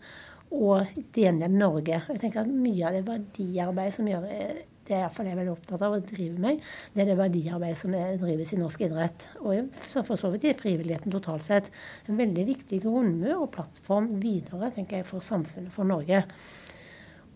og 0.55 0.99
tjener 1.15 1.51
Norge. 1.51 2.01
Jeg 2.07 2.21
tenker 2.21 2.45
at 2.45 2.51
Mye 2.51 2.87
av 2.87 2.95
det 2.95 3.05
verdiarbeidet 3.07 3.95
som 3.95 4.07
gjør 4.07 4.27
eh, 4.31 4.63
det 4.87 4.95
er 4.95 5.03
iallfall 5.03 5.27
jeg 5.29 5.37
veldig 5.37 5.53
opptatt 5.53 5.83
av 5.83 5.95
å 5.97 6.01
drive 6.03 6.41
med, 6.41 6.61
det 6.93 7.03
er 7.03 7.09
det 7.11 7.17
verdiarbeidet 7.19 7.79
som 7.79 7.95
drives 8.21 8.53
i 8.55 8.59
norsk 8.61 8.85
idrett. 8.87 9.27
Og 9.43 9.73
for 10.07 10.15
så 10.19 10.31
vidt 10.33 10.47
i 10.47 10.55
frivilligheten 10.57 11.13
totalt 11.13 11.45
sett. 11.45 11.69
En 12.07 12.19
veldig 12.19 12.45
viktig 12.47 12.79
grunnmur 12.85 13.43
og 13.43 13.51
plattform 13.57 14.13
videre 14.23 14.71
tenker 14.75 15.01
jeg, 15.01 15.09
for 15.09 15.23
samfunnet, 15.25 15.73
for 15.73 15.87
Norge. 15.87 16.23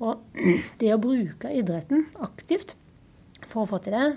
Og 0.02 0.42
det 0.82 0.94
å 0.96 1.02
bruke 1.02 1.52
idretten 1.54 2.08
aktivt 2.24 2.76
for 3.48 3.66
å 3.66 3.70
få 3.74 3.82
til 3.84 3.98
det, 3.98 4.08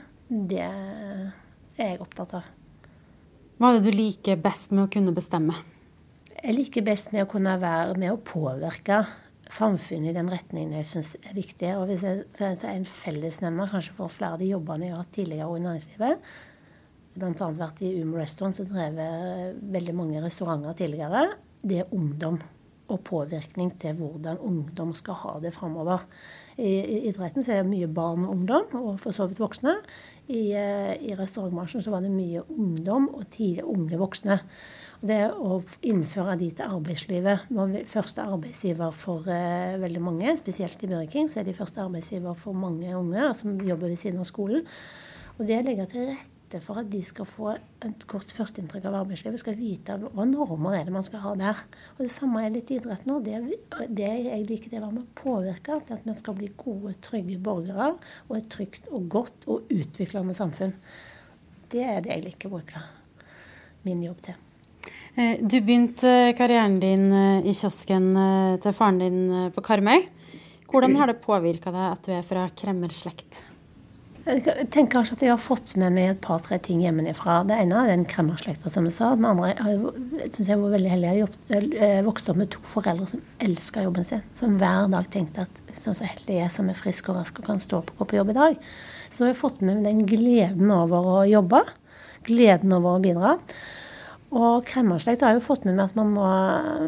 det 0.55 0.65
er 0.65 1.91
jeg 1.91 2.01
opptatt 2.03 2.39
av. 2.39 2.51
Hva 3.59 3.71
er 3.71 3.79
det 3.79 3.91
du 3.91 3.97
liker 3.97 4.41
best 4.43 4.73
med 4.75 4.87
å 4.87 4.91
kunne 4.91 5.15
bestemme? 5.15 5.57
Jeg 6.35 6.57
liker 6.57 6.85
best 6.87 7.13
med 7.15 7.25
å 7.25 7.31
kunne 7.31 7.55
være 7.61 7.95
med 7.99 8.13
å 8.13 8.21
påvirke 8.21 9.05
samfunnet 9.55 10.13
i 10.13 10.17
den 10.17 10.31
retningen 10.33 10.75
jeg 10.79 10.89
syns 10.91 11.15
er 11.23 11.37
viktig. 11.37 11.71
Og 11.79 11.87
hvis 11.91 12.05
jeg 12.07 12.25
så 12.35 12.69
er 12.69 12.75
en 12.75 12.89
fellesnevner 12.89 13.71
kanskje 13.73 13.95
for 13.97 14.13
flere 14.13 14.37
av 14.37 14.43
de 14.43 14.51
jobbene 14.51 14.89
jeg 14.89 14.97
har 14.97 15.05
hatt 15.05 15.15
tidligere 15.15 15.59
i 15.59 15.65
næringslivet, 15.65 16.35
bl.a. 17.15 17.51
vært 17.61 17.85
i 17.87 17.93
Umo 18.01 18.19
Restaurant 18.19 18.57
som 18.59 18.67
drevet 18.71 19.63
veldig 19.75 19.95
mange 19.95 20.23
restauranter 20.25 20.75
tidligere, 20.79 21.29
det 21.63 21.85
er 21.85 21.95
ungdom. 21.95 22.41
Og 22.93 22.99
påvirkning 23.01 23.71
til 23.81 23.95
hvordan 23.97 24.37
ungdom 24.45 24.91
skal 24.93 25.17
ha 25.23 25.31
det 25.41 25.55
framover. 25.55 26.03
I, 26.59 26.69
I, 26.69 26.99
idretten 27.09 27.43
så 27.43 27.55
er 27.55 27.63
det 27.63 27.71
mye 27.71 27.89
barn 27.89 28.27
og 28.27 28.35
ungdom, 28.35 28.67
og 28.77 28.99
for 29.01 29.17
så 29.17 29.25
vidt 29.31 29.41
voksne. 29.41 29.79
I, 30.29 30.43
eh, 30.53 30.93
i 31.01 31.17
restaurantbransjen 31.17 31.81
så 31.83 31.95
var 31.95 32.05
det 32.05 32.13
mye 32.13 32.45
ungdom 32.53 33.09
og 33.15 33.25
tidlig 33.33 33.65
unge 33.65 33.97
voksne 34.03 34.37
det 35.05 35.23
å 35.37 35.59
innføre 35.85 36.37
de 36.41 36.51
til 36.57 36.77
arbeidslivet. 36.77 37.49
Var 37.55 37.75
første 37.91 38.25
arbeidsgiver 38.25 38.95
for 38.97 39.27
uh, 39.29 39.81
veldig 39.83 40.03
mange, 40.05 40.37
spesielt 40.41 40.81
i 40.81 40.91
Burger 40.91 41.11
King, 41.13 41.31
så 41.31 41.43
er 41.43 41.49
de 41.49 41.57
første 41.57 41.83
arbeidsgiver 41.83 42.37
for 42.39 42.57
mange 42.57 42.95
unge 42.97 43.33
som 43.41 43.59
jobber 43.61 43.93
ved 43.93 44.01
siden 44.01 44.23
av 44.23 44.29
skolen. 44.29 44.65
Og 45.37 45.45
det 45.49 45.61
legger 45.67 45.91
til 45.91 46.09
rette 46.09 46.61
for 46.63 46.79
at 46.81 46.89
de 46.93 47.01
skal 47.05 47.27
få 47.27 47.51
et 47.57 48.05
godt 48.09 48.33
førsteinntrykk 48.33 48.87
av 48.89 49.01
arbeidslivet, 49.01 49.43
skal 49.43 49.59
vite 49.59 49.97
hva 49.99 50.27
normer 50.29 50.79
er 50.79 50.87
det 50.87 50.95
man 50.95 51.07
skal 51.07 51.25
ha 51.25 51.35
der. 51.41 51.65
Og 51.97 52.05
Det 52.07 52.13
samme 52.15 52.45
er 52.45 52.55
litt 52.55 52.71
i 52.71 52.79
nå. 52.81 53.19
Det, 53.25 53.43
det 53.91 54.13
jeg 54.29 54.47
liker, 54.49 54.71
det 54.71 54.81
å 54.81 54.87
være 54.87 54.97
med 55.01 55.05
å 55.05 55.19
påvirke 55.21 55.81
til 55.85 55.99
at 55.99 56.07
vi 56.07 56.17
skal 56.17 56.39
bli 56.39 56.53
gode, 56.57 56.95
trygge 57.05 57.41
borgere 57.43 57.93
og 58.29 58.39
et 58.39 58.49
trygt 58.53 58.89
og 58.95 59.11
godt 59.19 59.49
og 59.51 59.69
utviklende 59.75 60.37
samfunn. 60.37 60.77
Det 61.75 61.83
er 61.83 62.01
det 62.01 62.15
jeg 62.15 62.29
liker 62.31 62.49
å 62.49 62.57
bruke 62.57 62.89
min 63.85 64.05
jobb 64.07 64.27
til. 64.31 64.45
Eh, 65.15 65.39
du 65.41 65.61
begynte 65.63 66.35
karrieren 66.35 66.81
din 66.83 67.07
eh, 67.15 67.47
i 67.47 67.55
kiosken 67.55 68.11
eh, 68.19 68.55
til 68.63 68.75
faren 68.75 68.99
din 68.99 69.19
på 69.55 69.63
Karmøy. 69.63 70.09
Hvordan 70.67 70.97
har 70.99 71.07
det 71.07 71.21
påvirka 71.23 71.71
deg 71.71 71.85
at 71.87 72.07
du 72.09 72.15
er 72.17 72.25
fra 72.27 72.49
kremmerslekt? 72.59 73.45
Jeg 74.25 74.67
tenker 74.73 74.89
kanskje 74.97 75.19
at 75.19 75.23
jeg 75.23 75.31
har 75.31 75.43
fått 75.43 75.75
med 75.79 75.93
meg 75.95 76.09
et 76.09 76.21
par-tre 76.25 76.57
ting 76.65 76.81
hjemmefra. 76.83 77.43
Det 77.47 77.59
ene 77.61 77.83
er 77.83 77.93
den 77.93 78.07
kremmerslekta, 78.09 78.73
som 78.73 78.89
du 78.89 78.91
sa. 78.91 79.13
Den 79.15 79.29
andre 79.29 79.53
jeg 79.53 80.33
syns 80.33 80.49
jeg 80.49 80.63
var 80.63 80.73
veldig 80.73 80.91
heldig. 80.95 81.29
Jeg 81.53 82.07
vokste 82.09 82.33
opp 82.33 82.41
med 82.41 82.51
to 82.51 82.65
foreldre 82.67 83.07
som 83.13 83.23
elska 83.45 83.85
jobben 83.85 84.09
sin. 84.09 84.25
Som 84.35 84.57
hver 84.59 84.89
dag 84.97 85.07
tenkte 85.13 85.45
at 85.45 85.79
sånn 85.79 85.95
så 86.01 86.09
heldig 86.09 86.41
jeg 86.41 86.51
som 86.57 86.73
er 86.73 86.81
frisk 86.81 87.13
og 87.13 87.21
rask 87.21 87.39
og 87.39 87.53
kan 87.53 87.63
stå 87.63 87.85
på, 87.85 87.99
gå 88.01 88.09
på 88.11 88.19
jobb 88.19 88.33
i 88.33 88.39
dag. 88.41 88.59
Så 89.13 89.29
jeg 89.29 89.37
har 89.37 89.43
fått 89.45 89.63
med 89.63 89.77
meg 89.77 89.93
den 89.93 90.03
gleden 90.09 90.75
over 90.75 91.13
å 91.21 91.23
jobbe. 91.29 91.61
Gleden 92.25 92.75
over 92.81 92.97
å 92.97 93.05
bidra. 93.05 93.37
Og 94.35 94.65
Kremmerslekt 94.67 95.23
har 95.23 95.37
jo 95.37 95.45
fått 95.45 95.67
med 95.69 95.77
meg 95.79 95.93
at 95.93 95.99
man 95.99 96.11
må, 96.17 96.27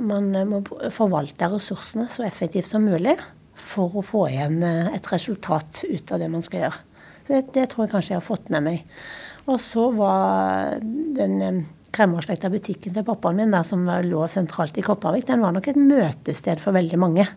man 0.03 0.33
må 0.51 0.63
forvalte 0.95 1.51
ressursene 1.53 2.09
så 2.11 2.25
effektivt 2.27 2.67
som 2.67 2.83
mulig 2.83 3.15
for 3.57 3.95
å 3.97 4.05
få 4.05 4.27
igjen 4.31 4.59
eh, 4.67 4.91
et 4.97 5.07
resultat 5.13 5.85
ut 5.87 6.13
av 6.13 6.21
det 6.21 6.29
man 6.33 6.45
skal 6.45 6.67
gjøre. 6.67 6.83
Det, 7.27 7.41
det 7.55 7.69
tror 7.71 7.87
jeg 7.87 7.93
kanskje 7.95 8.15
jeg 8.15 8.21
har 8.21 8.27
fått 8.27 8.51
med 8.55 8.67
meg. 8.67 8.99
Og 9.47 9.61
så 9.63 9.87
var 9.95 10.77
den 10.83 11.39
eh, 11.43 11.63
kremmerslekta 11.97 12.51
butikken 12.53 12.95
til 12.99 13.07
pappaen 13.07 13.39
min, 13.41 13.55
der, 13.55 13.65
som 13.67 13.87
lå 13.87 14.27
sentralt 14.33 14.77
i 14.77 14.85
Kopervik, 14.85 15.27
den 15.31 15.43
var 15.45 15.55
nok 15.55 15.71
et 15.71 15.81
møtested 15.81 16.61
for 16.63 16.77
veldig 16.77 17.01
mange. 17.01 17.29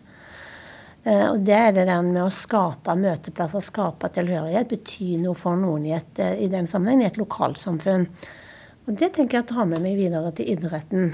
Eh, 1.06 1.26
og 1.30 1.40
det 1.46 1.56
er 1.56 1.72
det 1.78 1.86
der 1.88 2.04
med 2.04 2.24
å 2.26 2.34
skape 2.34 2.98
møteplasser, 2.98 3.64
skape 3.64 4.10
tilhørighet, 4.18 4.74
betyr 4.74 5.22
noe 5.22 5.38
for 5.38 5.58
noen 5.58 5.86
i, 5.88 5.96
et, 5.96 6.22
i 6.42 6.50
den 6.52 6.68
sammenheng, 6.70 7.06
i 7.06 7.10
et 7.12 7.20
lokalsamfunn. 7.20 8.10
Og 8.90 8.96
det 8.98 9.12
tenker 9.14 9.38
jeg 9.38 9.46
å 9.46 9.50
ta 9.52 9.64
med 9.70 9.84
meg 9.84 9.94
videre 9.94 10.32
til 10.34 10.48
idretten. 10.50 11.12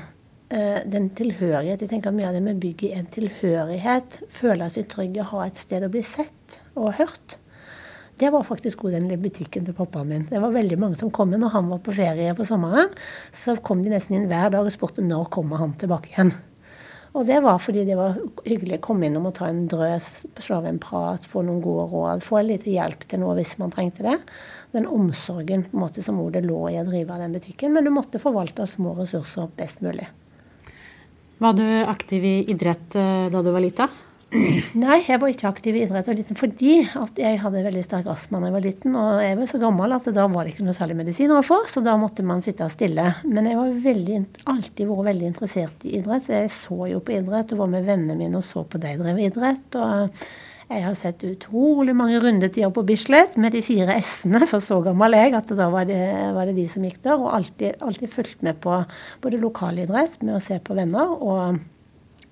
Eh, 0.49 0.79
den 0.89 1.11
tilhørighet. 1.19 1.83
Jeg 1.85 1.91
tenker 1.91 2.15
Mye 2.15 2.31
av 2.31 2.37
det 2.39 2.41
med 2.41 2.63
bygget 2.63 2.95
en 2.97 3.09
tilhørighet. 3.13 4.23
Føle 4.33 4.71
seg 4.73 4.87
trygge, 4.89 5.27
ha 5.29 5.43
et 5.45 5.61
sted 5.61 5.85
å 5.85 5.91
bli 5.93 6.01
sett 6.07 6.57
og 6.73 6.95
hørt. 6.97 7.37
Det 8.17 8.31
var 8.33 8.47
faktisk 8.49 8.81
god 8.81 8.97
den 8.97 9.21
butikken 9.21 9.67
til 9.67 9.77
pappaen 9.77 10.09
min. 10.09 10.25
Det 10.31 10.41
var 10.41 10.55
veldig 10.55 10.79
mange 10.81 10.97
som 10.97 11.13
kom 11.13 11.35
inn 11.37 11.45
når 11.45 11.53
han 11.53 11.69
var 11.69 11.83
på 11.85 11.93
ferie 11.99 12.33
på 12.39 12.49
sommeren. 12.49 12.95
Så 13.29 13.59
kom 13.61 13.85
de 13.85 13.93
nesten 13.93 14.17
inn 14.17 14.31
hver 14.31 14.55
dag 14.57 14.65
og 14.65 14.73
spurte 14.73 15.05
når 15.05 15.29
kommer 15.37 15.61
han 15.61 15.77
tilbake 15.77 16.15
igjen. 16.15 16.33
Og 17.17 17.25
det 17.25 17.39
var 17.41 17.57
fordi 17.63 17.87
det 17.89 17.97
var 17.97 18.19
hyggelig 18.45 18.77
å 18.77 18.85
komme 18.85 19.09
innom 19.09 19.31
og 19.31 19.39
ta 19.39 19.49
en 19.49 19.65
drøs, 19.73 20.27
slå 20.37 20.59
av 20.61 20.67
en 20.69 20.81
prat, 20.83 21.25
få 21.25 21.41
noen 21.47 21.63
gode 21.65 21.87
råd, 21.89 22.25
få 22.25 22.43
litt 22.45 22.67
hjelp 22.69 23.07
til 23.09 23.23
noe 23.23 23.39
hvis 23.39 23.55
man 23.61 23.73
trengte 23.73 24.05
det. 24.05 24.19
Den 24.77 24.89
omsorgen 24.93 25.65
på 25.65 25.79
en 25.79 25.85
måte 25.87 26.05
som 26.05 26.21
det 26.35 26.45
lå 26.45 26.61
i 26.69 26.77
å 26.83 26.85
drive 26.85 27.17
den 27.23 27.37
butikken. 27.39 27.73
Men 27.73 27.89
du 27.89 27.93
måtte 27.95 28.21
forvalte 28.21 28.69
små 28.69 28.93
ressurser 29.01 29.49
best 29.57 29.81
mulig. 29.87 30.11
Var 31.41 31.57
du 31.57 31.65
aktiv 31.89 32.25
i 32.25 32.37
idrett 32.53 32.97
eh, 32.97 33.29
da 33.33 33.43
du 33.45 33.51
var 33.53 33.65
lita? 33.65 33.89
Nei, 34.35 34.97
jeg 35.07 35.21
var 35.23 35.31
ikke 35.31 35.47
aktiv 35.53 35.77
i 35.79 35.85
idrett 35.85 36.09
liten, 36.11 36.37
fordi 36.39 36.81
at 36.99 37.19
jeg 37.21 37.39
hadde 37.45 37.63
veldig 37.63 37.83
sterk 37.85 38.09
astma 38.11 38.41
da 38.43 38.49
jeg 38.49 38.57
var 38.57 38.65
liten. 38.65 38.97
Og 38.99 39.21
jeg 39.23 39.37
var 39.39 39.51
så 39.53 39.61
gammel 39.63 39.95
at 39.95 40.09
da 40.17 40.27
var 40.33 40.45
det 40.45 40.55
ikke 40.55 40.67
noe 40.67 40.75
særlig 40.77 40.99
medisiner 40.99 41.39
å 41.39 41.47
få, 41.47 41.61
så 41.71 41.83
da 41.85 41.95
måtte 42.01 42.27
man 42.27 42.43
sitte 42.45 42.67
stille. 42.73 43.07
Men 43.25 43.47
jeg 43.47 43.79
veldig, 43.85 44.19
alltid 44.51 44.91
vært 44.91 45.09
veldig 45.13 45.31
interessert 45.31 45.87
i 45.87 45.95
idrett. 46.01 46.33
Jeg 46.35 46.51
så 46.53 46.91
jo 46.91 47.01
på 47.07 47.15
idrett 47.21 47.55
og 47.55 47.63
var 47.63 47.73
med 47.77 47.87
vennene 47.87 48.19
mine 48.19 48.43
og 48.43 48.45
så 48.47 48.67
på 48.67 48.83
de 48.83 48.97
drev 48.99 49.23
idrett. 49.29 49.79
og 49.79 50.27
jeg 50.67 50.83
har 50.83 50.97
sett 50.99 51.23
utrolig 51.23 51.93
mange 51.95 52.19
rundetider 52.19 52.73
på 52.75 52.83
Bislett 52.89 53.37
med 53.39 53.55
de 53.55 53.61
fire 53.63 53.95
S-ene, 54.01 54.41
for 54.51 54.59
så 54.65 54.81
gammel 54.83 55.15
jeg 55.15 55.37
at 55.39 55.53
da 55.55 55.69
var 55.71 55.87
det, 55.87 56.01
var 56.35 56.49
det, 56.49 56.57
de 56.57 56.65
som 56.71 56.83
gikk 56.83 56.99
der. 57.07 57.23
Og 57.23 57.31
alltid, 57.39 57.79
alltid 57.79 58.11
fulgt 58.11 58.43
med 58.43 58.59
på 58.65 58.81
både 59.23 59.39
lokalidrett 59.39 60.19
med 60.27 60.35
å 60.35 60.43
se 60.43 60.59
på 60.59 60.75
venner 60.75 61.15
og 61.15 61.63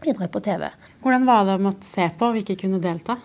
idrett 0.03 0.35
på 0.35 0.43
TV. 0.43 0.67
Hvordan 1.05 1.27
var 1.29 1.43
det 1.45 1.59
å 1.59 1.61
måtte 1.61 1.85
se 1.85 2.07
på 2.17 2.31
og 2.33 2.39
ikke 2.41 2.57
kunne 2.63 2.79
delta? 2.81 3.19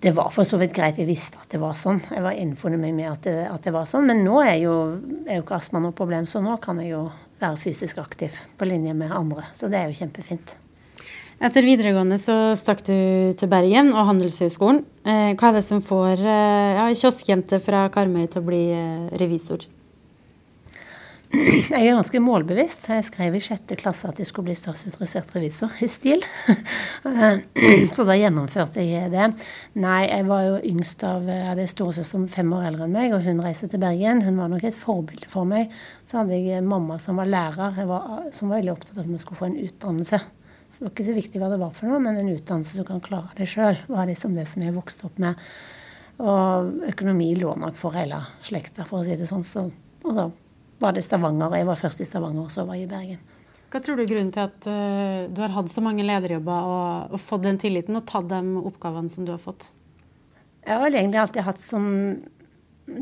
Det 0.00 0.12
var 0.16 0.30
for 0.32 0.48
så 0.48 0.56
vidt 0.60 0.72
greit. 0.76 0.96
Jeg 0.96 1.08
visste 1.08 1.36
at 1.42 1.52
det 1.52 1.60
var 1.60 1.76
sånn. 1.76 1.98
Jeg 2.08 2.24
var 2.24 2.36
innfunnet 2.36 2.80
meg 2.80 2.94
med 2.96 3.10
at 3.10 3.26
det, 3.28 3.34
at 3.50 3.64
det, 3.64 3.74
var 3.76 3.84
sånn. 3.90 4.06
Men 4.08 4.22
nå 4.24 4.38
er 4.40 4.56
jo, 4.62 4.74
er 5.26 5.40
jo 5.40 5.44
ikke 5.44 5.58
astma 5.58 5.82
noe 5.84 5.96
problem, 5.96 6.24
så 6.28 6.40
nå 6.40 6.56
kan 6.64 6.80
jeg 6.80 6.94
jo 6.94 7.02
være 7.42 7.60
fysisk 7.60 8.00
aktiv 8.00 8.38
på 8.56 8.68
linje 8.68 8.96
med 8.96 9.12
andre. 9.12 9.44
Så 9.56 9.68
det 9.68 9.82
er 9.82 9.90
jo 9.90 9.98
kjempefint. 10.00 10.56
Etter 11.44 11.68
videregående 11.68 12.16
så 12.16 12.34
stakk 12.56 12.80
du 12.86 12.96
til 13.36 13.52
Bergen 13.52 13.92
og 13.92 14.06
Handelshøyskolen. 14.08 14.80
Eh, 15.04 15.34
hva 15.36 15.50
er 15.50 15.58
det 15.58 15.66
som 15.66 15.84
får 15.84 16.24
eh, 16.24 16.78
ja, 16.78 16.86
kioskjente 16.96 17.60
fra 17.60 17.84
Karmøy 17.92 18.24
til 18.24 18.40
å 18.40 18.46
bli 18.46 18.62
eh, 18.72 19.10
revisor? 19.20 19.68
Jeg 21.36 21.82
er 21.82 21.96
ganske 21.96 22.20
målbevisst. 22.22 22.86
Jeg 22.88 23.04
skrev 23.04 23.34
i 23.36 23.40
sjette 23.44 23.76
klasse 23.78 24.08
at 24.08 24.20
jeg 24.20 24.28
skulle 24.28 24.48
bli 24.48 24.56
statsautorisert 24.56 25.34
revisor 25.36 25.72
i 25.84 25.88
STIL. 25.90 26.22
Så 27.96 28.06
da 28.08 28.16
gjennomførte 28.16 28.84
jeg 28.84 29.10
det. 29.12 29.26
Nei, 29.82 30.00
jeg 30.08 30.26
var 30.30 30.46
jo 30.46 30.54
yngst 30.70 31.04
av 31.06 31.26
Jeg 31.28 31.48
hadde 31.50 31.66
storesøster 31.68 32.08
som 32.16 32.28
fem 32.30 32.52
år 32.56 32.70
eldre 32.70 32.86
enn 32.86 32.96
meg, 32.96 33.12
og 33.16 33.26
hun 33.26 33.42
reiste 33.44 33.68
til 33.72 33.82
Bergen. 33.82 34.22
Hun 34.24 34.40
var 34.40 34.52
nok 34.52 34.64
et 34.64 34.78
forbilde 34.78 35.28
for 35.32 35.48
meg. 35.48 35.74
Så 36.08 36.22
hadde 36.22 36.38
jeg 36.40 36.64
mamma 36.64 36.96
som 37.02 37.20
var 37.20 37.28
lærer, 37.28 37.82
var, 37.90 38.30
som 38.32 38.52
var 38.52 38.62
veldig 38.62 38.74
opptatt 38.76 38.96
av 38.96 39.04
at 39.04 39.12
vi 39.12 39.20
skulle 39.24 39.42
få 39.42 39.50
en 39.50 39.60
utdannelse. 39.66 40.22
Det 40.76 40.84
var 40.84 40.94
ikke 40.94 41.08
så 41.10 41.18
viktig 41.18 41.40
hva 41.40 41.52
det 41.52 41.60
var 41.60 41.76
for 41.76 41.90
noe, 41.90 42.00
men 42.02 42.18
en 42.20 42.32
utdannelse 42.32 42.80
du 42.80 42.86
kan 42.86 43.04
klare 43.04 43.36
det 43.36 43.50
sjøl, 43.50 43.76
var 43.92 44.08
liksom 44.08 44.34
det 44.36 44.48
som 44.48 44.64
jeg 44.64 44.76
vokste 44.76 45.10
opp 45.10 45.20
med. 45.22 45.44
Og 46.16 46.88
økonomi 46.88 47.34
lå 47.36 47.52
nok 47.60 47.76
for 47.76 47.96
hele 47.96 48.24
slekta, 48.44 48.88
for 48.88 49.02
å 49.02 49.06
si 49.06 49.20
det 49.20 49.28
sånn. 49.28 49.44
Så, 49.44 49.68
og 50.06 50.16
da 50.16 50.30
var 50.82 50.96
det 50.96 51.04
Stavanger. 51.06 51.56
Jeg 51.56 51.68
var 51.68 51.80
først 51.80 52.02
i 52.02 52.08
Stavanger, 52.08 52.46
og 52.46 52.52
så 52.52 52.66
var 52.68 52.78
jeg 52.78 52.88
i 52.88 52.92
Bergen. 52.92 53.24
Hva 53.72 53.82
tror 53.82 53.98
du 53.98 54.04
er 54.04 54.10
grunnen 54.10 54.30
til 54.34 54.44
at 54.46 54.68
uh, 54.70 55.26
du 55.32 55.42
har 55.42 55.52
hatt 55.56 55.72
så 55.72 55.82
mange 55.84 56.04
lederjobber 56.06 56.70
og, 56.70 57.16
og, 57.16 57.20
fått 57.20 57.44
den 57.48 57.58
tilliten 57.60 57.98
og 57.98 58.06
tatt 58.08 58.28
de 58.30 58.40
oppgavene 58.62 59.10
som 59.12 59.26
du 59.26 59.34
har 59.34 59.42
fått? 59.42 59.72
Jeg 60.66 60.80
har 60.80 60.88
egentlig 60.90 61.20
alltid 61.22 61.46
hatt 61.46 61.62
som 61.62 61.84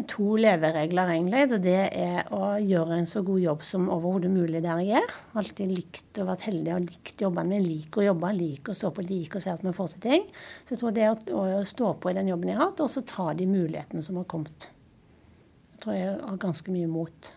to 0.08 0.36
leveregler, 0.40 1.12
egentlig. 1.14 1.42
Og 1.52 1.62
det 1.64 1.76
er 1.92 2.32
å 2.32 2.54
gjøre 2.60 2.98
en 2.98 3.08
så 3.08 3.22
god 3.26 3.42
jobb 3.42 3.64
som 3.68 3.90
overhodet 3.92 4.32
mulig 4.32 4.62
der 4.64 4.80
jeg 4.84 5.02
er. 5.02 5.14
Alltid 5.36 5.72
likt 5.72 6.20
og 6.22 6.30
vært 6.32 6.48
heldig 6.48 6.74
og 6.74 6.88
likt 6.88 7.24
jobbene 7.26 7.52
mine. 7.52 7.68
Liker 7.68 8.02
å 8.02 8.08
jobbe, 8.08 8.32
liker 8.38 8.72
å 8.72 8.78
stå 8.80 8.92
på, 8.96 9.06
liker 9.08 9.40
å 9.40 9.44
se 9.44 9.52
at 9.52 9.64
vi 9.64 9.76
får 9.76 9.94
til 9.94 10.04
ting. 10.08 10.28
Så 10.64 10.74
jeg 10.74 10.82
tror 10.82 10.96
det 10.96 11.04
er 11.04 11.14
å, 11.14 11.46
å 11.60 11.64
stå 11.68 11.94
på 12.00 12.12
i 12.12 12.18
den 12.18 12.32
jobben 12.32 12.52
jeg 12.52 12.60
har 12.60 12.70
hatt, 12.70 12.84
og 12.84 12.92
så 12.92 13.04
ta 13.08 13.30
de 13.36 13.48
mulighetene 13.50 14.04
som 14.04 14.20
har 14.20 14.28
kommet. 14.30 14.68
Jeg 15.74 15.84
tror 15.84 15.98
jeg 15.98 16.12
har 16.16 16.44
ganske 16.48 16.72
mye 16.72 16.88
mot. 16.88 17.34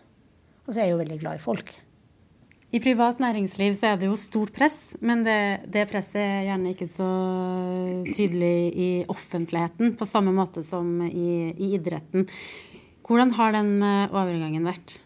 Og 0.68 0.74
så 0.74 0.82
er 0.82 0.90
jeg 0.90 0.98
jo 0.98 1.02
veldig 1.02 1.20
glad 1.22 1.38
i 1.38 1.42
folk. 1.42 1.72
I 2.68 2.82
privat 2.84 3.16
næringsliv 3.22 3.72
så 3.78 3.94
er 3.94 4.00
det 4.00 4.10
jo 4.10 4.16
stort 4.20 4.52
press, 4.52 4.92
men 5.00 5.22
det, 5.24 5.64
det, 5.72 5.86
presset 5.88 6.20
er 6.20 6.48
gjerne 6.50 6.74
ikke 6.74 6.88
så 6.92 7.08
tydelig 8.12 8.56
i 8.76 8.88
offentligheten 9.08 9.94
på 9.96 10.08
samme 10.08 10.34
måte 10.36 10.60
som 10.66 10.98
i, 11.06 11.54
i 11.56 11.70
idretten. 11.78 12.28
Hvordan 13.08 13.32
har 13.38 13.56
den 13.56 13.78
eh, 13.80 14.12
overgangen 14.12 14.68
vært? 14.68 14.98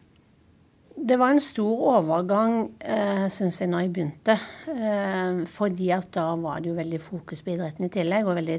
Det 0.99 1.15
var 1.19 1.37
en 1.37 1.43
stor 1.43 1.87
overgang, 2.01 2.57
eh, 2.83 3.29
syns 3.31 3.61
jeg, 3.63 3.71
når 3.71 3.85
jeg 3.85 3.93
begynte. 3.95 4.37
Eh, 4.75 5.45
fordi 5.47 5.93
at 5.95 6.11
da 6.19 6.33
var 6.43 6.59
det 6.59 6.73
jo 6.73 6.81
veldig 6.81 7.01
fokus 7.03 7.47
på 7.47 7.55
idretten 7.55 7.87
i 7.87 7.95
tillegg, 7.95 8.27
og 8.27 8.41
veldig 8.43 8.59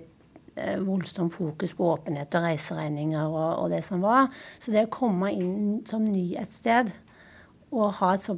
voldsomt 0.85 1.33
fokus 1.33 1.73
på 1.77 1.87
åpenhet 1.95 2.35
og 2.37 2.45
reiseregninger 2.45 3.23
og, 3.25 3.63
og, 3.63 3.71
det 3.73 3.81
som 3.85 4.03
var. 4.03 4.29
Så 4.61 4.73
det 4.73 4.85
å 4.87 4.93
komme 4.93 5.31
inn 5.33 5.81
som 5.89 6.05
ny 6.05 6.33
et 6.39 6.51
sted 6.59 6.93
og 7.73 7.89
ha, 7.97 8.11
så, 8.21 8.35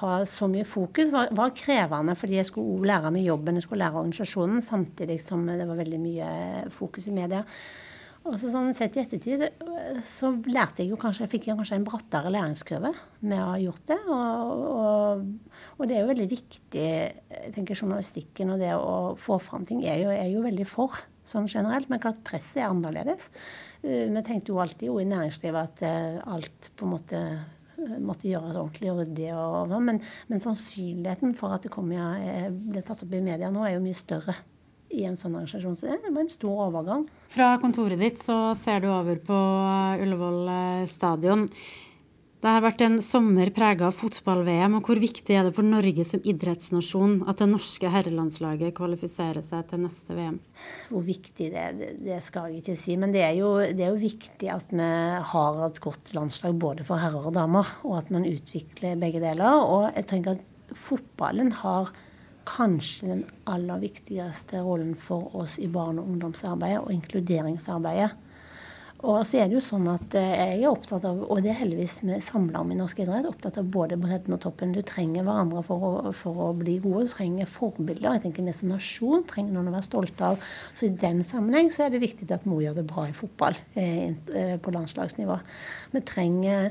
ha 0.00 0.14
så, 0.24 0.48
mye 0.48 0.64
fokus 0.64 1.10
var, 1.12 1.28
var, 1.36 1.52
krevende, 1.52 2.14
fordi 2.16 2.38
jeg 2.38 2.48
skulle 2.48 2.88
lære 2.88 3.12
meg 3.12 3.26
jobben, 3.26 3.58
jeg 3.58 3.66
skulle 3.66 3.84
lære 3.84 4.00
organisasjonen, 4.00 4.62
samtidig 4.64 5.18
som 5.20 5.44
det 5.44 5.68
var 5.68 5.76
veldig 5.82 6.00
mye 6.00 6.30
fokus 6.72 7.10
i 7.10 7.16
media. 7.16 7.44
Og 8.20 8.34
så 8.36 8.50
sånn 8.52 8.74
sett 8.76 8.98
i 8.98 9.00
ettertid 9.00 9.46
så 10.04 10.28
lærte 10.52 10.82
jeg 10.82 10.90
jo 10.90 10.98
kanskje 11.00 11.24
Jeg 11.24 11.30
fikk 11.32 11.46
jo 11.48 11.54
kanskje 11.56 11.78
en 11.78 11.86
brattere 11.86 12.32
læringskurve 12.34 12.90
med 13.24 13.40
å 13.40 13.46
ha 13.54 13.60
gjort 13.62 13.86
det. 13.88 13.96
Og, 14.12 14.64
og, 14.66 15.22
og, 15.78 15.86
det 15.88 15.96
er 15.96 16.02
jo 16.02 16.10
veldig 16.10 16.26
viktig, 16.34 16.84
jeg 17.32 17.54
tenker 17.56 17.80
journalistikken 17.80 18.52
og 18.52 18.60
det 18.60 18.74
å 18.76 19.16
få 19.20 19.40
fram 19.40 19.64
ting 19.68 19.80
er 19.88 20.02
jo, 20.02 20.12
er 20.12 20.28
jo 20.34 20.44
veldig 20.44 20.68
for 20.68 21.00
sånn 21.30 21.48
generelt. 21.50 21.88
Men 21.90 22.02
klart 22.02 22.20
presset 22.26 22.62
er 22.62 22.68
annerledes. 22.68 23.30
Eh, 23.82 24.06
vi 24.10 24.26
tenkte 24.26 24.52
jo 24.52 24.60
alltid 24.62 24.90
jo 24.90 25.00
i 25.00 25.08
næringslivet 25.08 25.72
at 25.72 25.82
eh, 25.86 26.20
alt 26.34 26.70
på 26.76 26.86
en 26.86 26.94
måte 26.94 27.20
eh, 27.20 27.98
måtte 27.98 28.28
gjøres 28.30 28.58
ordentlig 28.60 28.92
og 28.92 29.02
ryddig. 29.02 29.32
Men, 29.88 30.00
men, 30.30 30.44
sannsynligheten 30.44 31.36
for 31.38 31.56
at 31.56 31.66
det 31.66 31.74
kommer, 31.74 32.24
blir 32.50 32.86
tatt 32.86 33.04
opp 33.06 33.12
i 33.14 33.24
media 33.24 33.52
nå, 33.52 33.64
er 33.66 33.78
jo 33.78 33.84
mye 33.84 33.98
større 33.98 34.36
i 34.90 35.04
en 35.06 35.18
sånn 35.18 35.36
organisasjon. 35.38 35.78
Så 35.78 35.86
det 35.86 36.10
var 36.10 36.24
en 36.24 36.32
stor 36.32 36.64
overgang. 36.66 37.06
Fra 37.30 37.52
kontoret 37.62 38.00
ditt 38.00 38.18
så 38.24 38.56
ser 38.58 38.82
du 38.82 38.90
over 38.90 39.20
på 39.22 39.38
Ullevål 40.02 40.50
stadion. 40.90 41.46
Det 42.40 42.48
har 42.48 42.62
vært 42.64 42.80
en 42.80 42.94
sommer 43.04 43.50
prega 43.52 43.90
av 43.90 43.96
fotball-VM, 43.98 44.78
og 44.78 44.86
hvor 44.88 44.96
viktig 45.02 45.34
er 45.36 45.44
det 45.44 45.52
for 45.58 45.66
Norge 45.66 46.06
som 46.08 46.22
idrettsnasjon 46.24 47.18
at 47.28 47.42
det 47.42 47.50
norske 47.50 47.90
herrelandslaget 47.92 48.72
kvalifiserer 48.78 49.44
seg 49.44 49.66
til 49.68 49.82
neste 49.82 50.16
VM? 50.16 50.38
Hvor 50.88 51.04
viktig 51.04 51.50
det 51.52 51.60
er, 51.60 51.82
det 52.00 52.16
skal 52.24 52.48
jeg 52.48 52.62
ikke 52.62 52.78
si. 52.80 52.96
Men 52.96 53.12
det 53.12 53.26
er, 53.26 53.34
jo, 53.36 53.50
det 53.60 53.84
er 53.84 53.92
jo 53.92 54.00
viktig 54.00 54.48
at 54.54 54.72
vi 54.72 54.88
har 55.34 55.60
et 55.66 55.82
godt 55.84 56.14
landslag 56.16 56.56
både 56.64 56.86
for 56.88 57.02
herrer 57.02 57.28
og 57.28 57.36
damer, 57.36 57.74
og 57.84 57.98
at 57.98 58.14
man 58.14 58.24
utvikler 58.24 58.96
begge 59.04 59.20
deler. 59.20 59.60
Og 59.60 59.90
jeg 59.90 60.08
tenker 60.08 60.40
at 60.40 60.72
fotballen 60.72 61.52
har 61.60 61.92
kanskje 62.48 63.12
den 63.12 63.22
aller 63.52 63.84
viktigste 63.84 64.64
rollen 64.64 64.96
for 64.96 65.28
oss 65.36 65.58
i 65.60 65.68
barne- 65.68 66.00
og 66.00 66.08
ungdomsarbeidet 66.14 66.86
og 66.86 66.92
inkluderingsarbeidet. 66.96 68.14
Og 69.00 69.22
så 69.24 69.38
er 69.40 69.48
det 69.48 69.56
jo 69.56 69.62
sånn 69.64 69.86
at 69.88 70.14
eh, 70.18 70.32
jeg 70.36 70.58
er 70.60 70.68
opptatt 70.68 71.06
av, 71.08 71.22
og 71.24 71.40
det 71.40 71.54
er 71.54 71.60
heldigvis 71.62 72.00
vi 72.04 72.18
samla 72.20 72.60
om 72.60 72.72
i 72.74 72.76
norsk 72.76 72.98
idrett, 73.00 73.28
opptatt 73.30 73.56
av 73.60 73.70
både 73.72 73.96
bredden 74.00 74.36
og 74.36 74.42
toppen. 74.44 74.74
Du 74.76 74.82
trenger 74.84 75.24
hverandre 75.24 75.62
for 75.64 75.86
å, 75.86 75.92
for 76.16 76.42
å 76.44 76.50
bli 76.58 76.76
gode. 76.84 77.06
Du 77.08 77.14
trenger 77.14 77.48
forbilder. 77.48 78.18
Jeg 78.18 78.26
tenker 78.26 78.44
Vi 78.50 78.56
som 78.56 78.74
nasjon 78.74 79.24
trenger 79.28 79.56
noen 79.56 79.70
å 79.70 79.74
være 79.78 79.88
stolte 79.88 80.32
av. 80.32 80.48
Så 80.76 80.90
i 80.90 80.94
den 81.00 81.24
sammenheng 81.24 81.72
så 81.72 81.86
er 81.86 81.94
det 81.94 82.02
viktig 82.04 82.28
at 82.34 82.44
Mo 82.48 82.60
gjør 82.60 82.80
det 82.80 82.88
bra 82.90 83.06
i 83.08 83.16
fotball 83.16 83.56
eh, 83.72 84.12
eh, 84.36 84.56
på 84.60 84.74
landslagsnivå. 84.74 85.38
Vi 85.96 86.04
trenger 86.04 86.70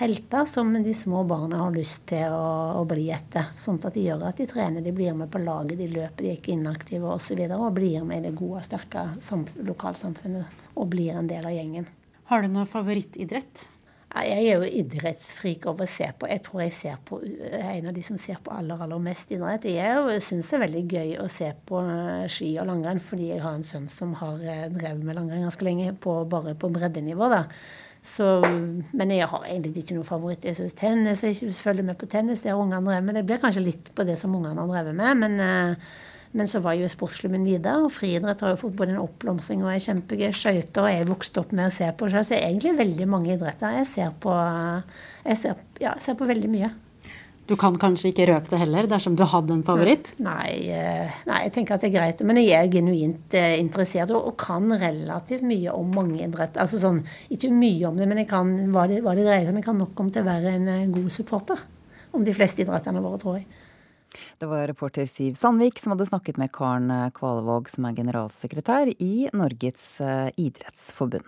helter 0.00 0.44
som 0.44 0.72
de 0.82 0.94
små 0.94 1.24
barna 1.28 1.64
har 1.64 1.74
lyst 1.74 2.06
til 2.12 2.28
å, 2.32 2.80
å 2.80 2.84
bli 2.88 3.08
etter. 3.14 3.50
Sånn 3.56 3.80
at 3.80 3.96
de 3.96 4.04
gjør 4.04 4.28
at 4.28 4.40
de 4.40 4.46
trener, 4.50 4.84
de 4.84 4.92
blir 4.96 5.16
med 5.16 5.32
på 5.32 5.40
laget, 5.42 5.78
de 5.80 5.88
løper, 5.90 6.24
de 6.24 6.32
er 6.34 6.40
ikke 6.40 6.54
inaktive 6.58 7.08
osv. 7.08 7.16
Og, 7.16 7.24
så 7.24 7.36
videre, 7.38 7.60
og 7.60 7.76
blir 7.76 8.04
med 8.04 8.20
i 8.20 8.28
det 8.28 8.36
gode, 8.38 8.60
og 8.60 8.66
sterke 8.66 9.08
lokalsamfunnet 9.64 10.60
og 10.80 10.88
blir 10.94 11.12
en 11.16 11.28
del 11.30 11.44
av 11.46 11.54
gjengen. 11.54 11.88
Har 12.30 12.42
du 12.42 12.50
noe 12.52 12.66
favorittidrett? 12.68 13.66
Jeg 14.10 14.42
er 14.42 14.56
jo 14.58 14.66
idrettsfrik 14.66 15.68
over 15.70 15.86
å 15.86 15.90
se 15.90 16.08
på. 16.18 16.26
Jeg 16.26 16.42
tror 16.42 16.62
jeg 16.64 16.72
ser 16.74 16.96
på 17.06 17.20
en 17.22 17.86
av 17.86 17.94
de 17.94 18.02
som 18.02 18.16
ser 18.18 18.40
på 18.42 18.50
aller 18.50 18.80
aller 18.82 19.02
mest 19.04 19.30
idrett. 19.30 19.68
Jeg 19.70 20.22
syns 20.26 20.50
det 20.50 20.56
er 20.56 20.64
veldig 20.64 20.82
gøy 20.96 21.12
å 21.22 21.28
se 21.30 21.52
på 21.68 21.82
eh, 21.84 22.24
ski 22.32 22.48
og 22.58 22.66
langrenn, 22.72 22.98
fordi 23.02 23.28
jeg 23.30 23.44
har 23.44 23.54
en 23.54 23.66
sønn 23.66 23.86
som 23.92 24.16
har 24.18 24.42
eh, 24.42 24.66
drevet 24.72 25.06
med 25.06 25.14
langrenn 25.20 25.46
ganske 25.46 25.66
lenge, 25.66 25.94
på, 25.94 26.16
bare 26.32 26.56
på 26.58 26.72
breddenivå. 26.74 27.30
da. 27.30 27.44
Så, 28.02 28.26
men 28.96 29.14
jeg 29.14 29.30
har 29.30 29.46
egentlig 29.46 29.84
ikke 29.84 30.00
noe 30.00 30.08
favoritt. 30.08 30.46
Jeg 30.48 30.56
syns 30.58 30.74
tennis 30.74 31.22
Jeg 31.22 31.54
følger 31.54 31.86
med 31.86 31.98
på 32.00 32.08
tennis, 32.10 32.42
det 32.42 32.50
har 32.50 32.58
ungene 32.58 32.82
drevet 32.88 33.06
med. 33.06 33.20
Det 33.20 33.26
blir 33.28 33.42
kanskje 33.44 33.66
litt 33.68 33.92
på 33.94 34.08
det 34.08 34.18
som 34.18 34.34
ungene 34.34 34.58
har 34.58 34.72
drevet 34.72 34.96
med, 34.96 35.22
men 35.22 35.38
uh, 35.44 35.90
men 36.32 36.46
så 36.46 36.60
var 36.62 36.76
jo 36.78 36.90
sportsklubben 36.90 37.42
videre, 37.42 37.80
og 37.82 37.90
friidrett 37.90 38.42
har 38.44 38.52
jo 38.52 38.60
fått 38.60 38.76
både 38.78 38.94
en 38.94 39.02
oppblomstring 39.02 39.64
og 39.64 39.72
er 39.72 39.82
kjempegøy. 39.82 40.28
Skøyter 40.30 40.84
og 40.84 40.92
jeg 40.92 41.08
vokste 41.08 41.42
opp 41.42 41.54
med 41.56 41.66
å 41.66 41.72
se 41.74 41.88
på. 41.90 42.06
Så 42.06 42.22
det 42.22 42.38
er 42.38 42.52
egentlig 42.52 42.76
veldig 42.78 43.08
mange 43.10 43.32
idretter. 43.34 43.80
Jeg 43.80 43.88
ser 43.90 44.12
på, 44.22 44.36
jeg 45.24 45.40
ser, 45.40 45.58
ja, 45.82 45.96
jeg 45.96 46.06
ser 46.06 46.18
på 46.20 46.30
veldig 46.30 46.52
mye. 46.52 46.70
Du 47.50 47.56
kan 47.58 47.74
kanskje 47.82 48.12
ikke 48.12 48.28
røpe 48.28 48.52
det 48.52 48.60
heller, 48.60 48.86
dersom 48.86 49.16
du 49.18 49.24
hadde 49.26 49.56
en 49.56 49.64
favoritt? 49.66 50.12
Nei, 50.22 50.70
eh, 50.70 51.16
nei, 51.26 51.40
jeg 51.48 51.54
tenker 51.56 51.74
at 51.74 51.82
det 51.82 51.88
er 51.88 51.96
greit. 51.96 52.22
Men 52.22 52.38
jeg 52.38 52.54
er 52.54 52.70
genuint 52.70 53.34
eh, 53.34 53.56
interessert 53.58 54.12
og, 54.14 54.28
og 54.30 54.36
kan 54.38 54.70
relativt 54.70 55.42
mye 55.42 55.74
om 55.74 55.90
mange 55.96 56.20
idretter. 56.22 56.62
Altså 56.62 56.78
sånn, 56.78 57.02
ikke 57.34 57.50
mye 57.50 57.90
om 57.90 57.98
det, 57.98 58.06
men 58.06 58.22
jeg 58.22 58.30
kan 58.30 58.54
hva 58.70 58.86
det, 58.86 59.00
hva 59.02 59.16
det 59.18 59.26
dreier 59.26 59.48
seg 59.48 59.50
om. 59.50 59.58
Jeg 59.58 59.66
kan 59.66 59.82
nok 59.82 60.04
om 60.04 60.14
til 60.14 60.22
å 60.22 60.30
være 60.30 60.54
en 60.60 60.70
eh, 60.76 60.86
god 60.94 61.10
supporter 61.16 61.66
om 62.14 62.22
de 62.26 62.36
fleste 62.38 62.62
idrettene 62.62 63.02
våre, 63.02 63.18
tror 63.18 63.40
jeg. 63.40 63.59
Det 64.38 64.48
var 64.50 64.66
reporter 64.70 65.06
Siv 65.08 65.34
Sandvik 65.38 65.78
som 65.80 65.94
hadde 65.94 66.08
snakket 66.08 66.40
med 66.40 66.52
Karen 66.54 66.90
Kvalevåg, 67.16 67.70
som 67.70 67.86
er 67.86 67.98
generalsekretær 67.98 68.92
i 68.98 69.28
Norges 69.36 69.84
eh, 70.04 70.30
idrettsforbund. 70.40 71.26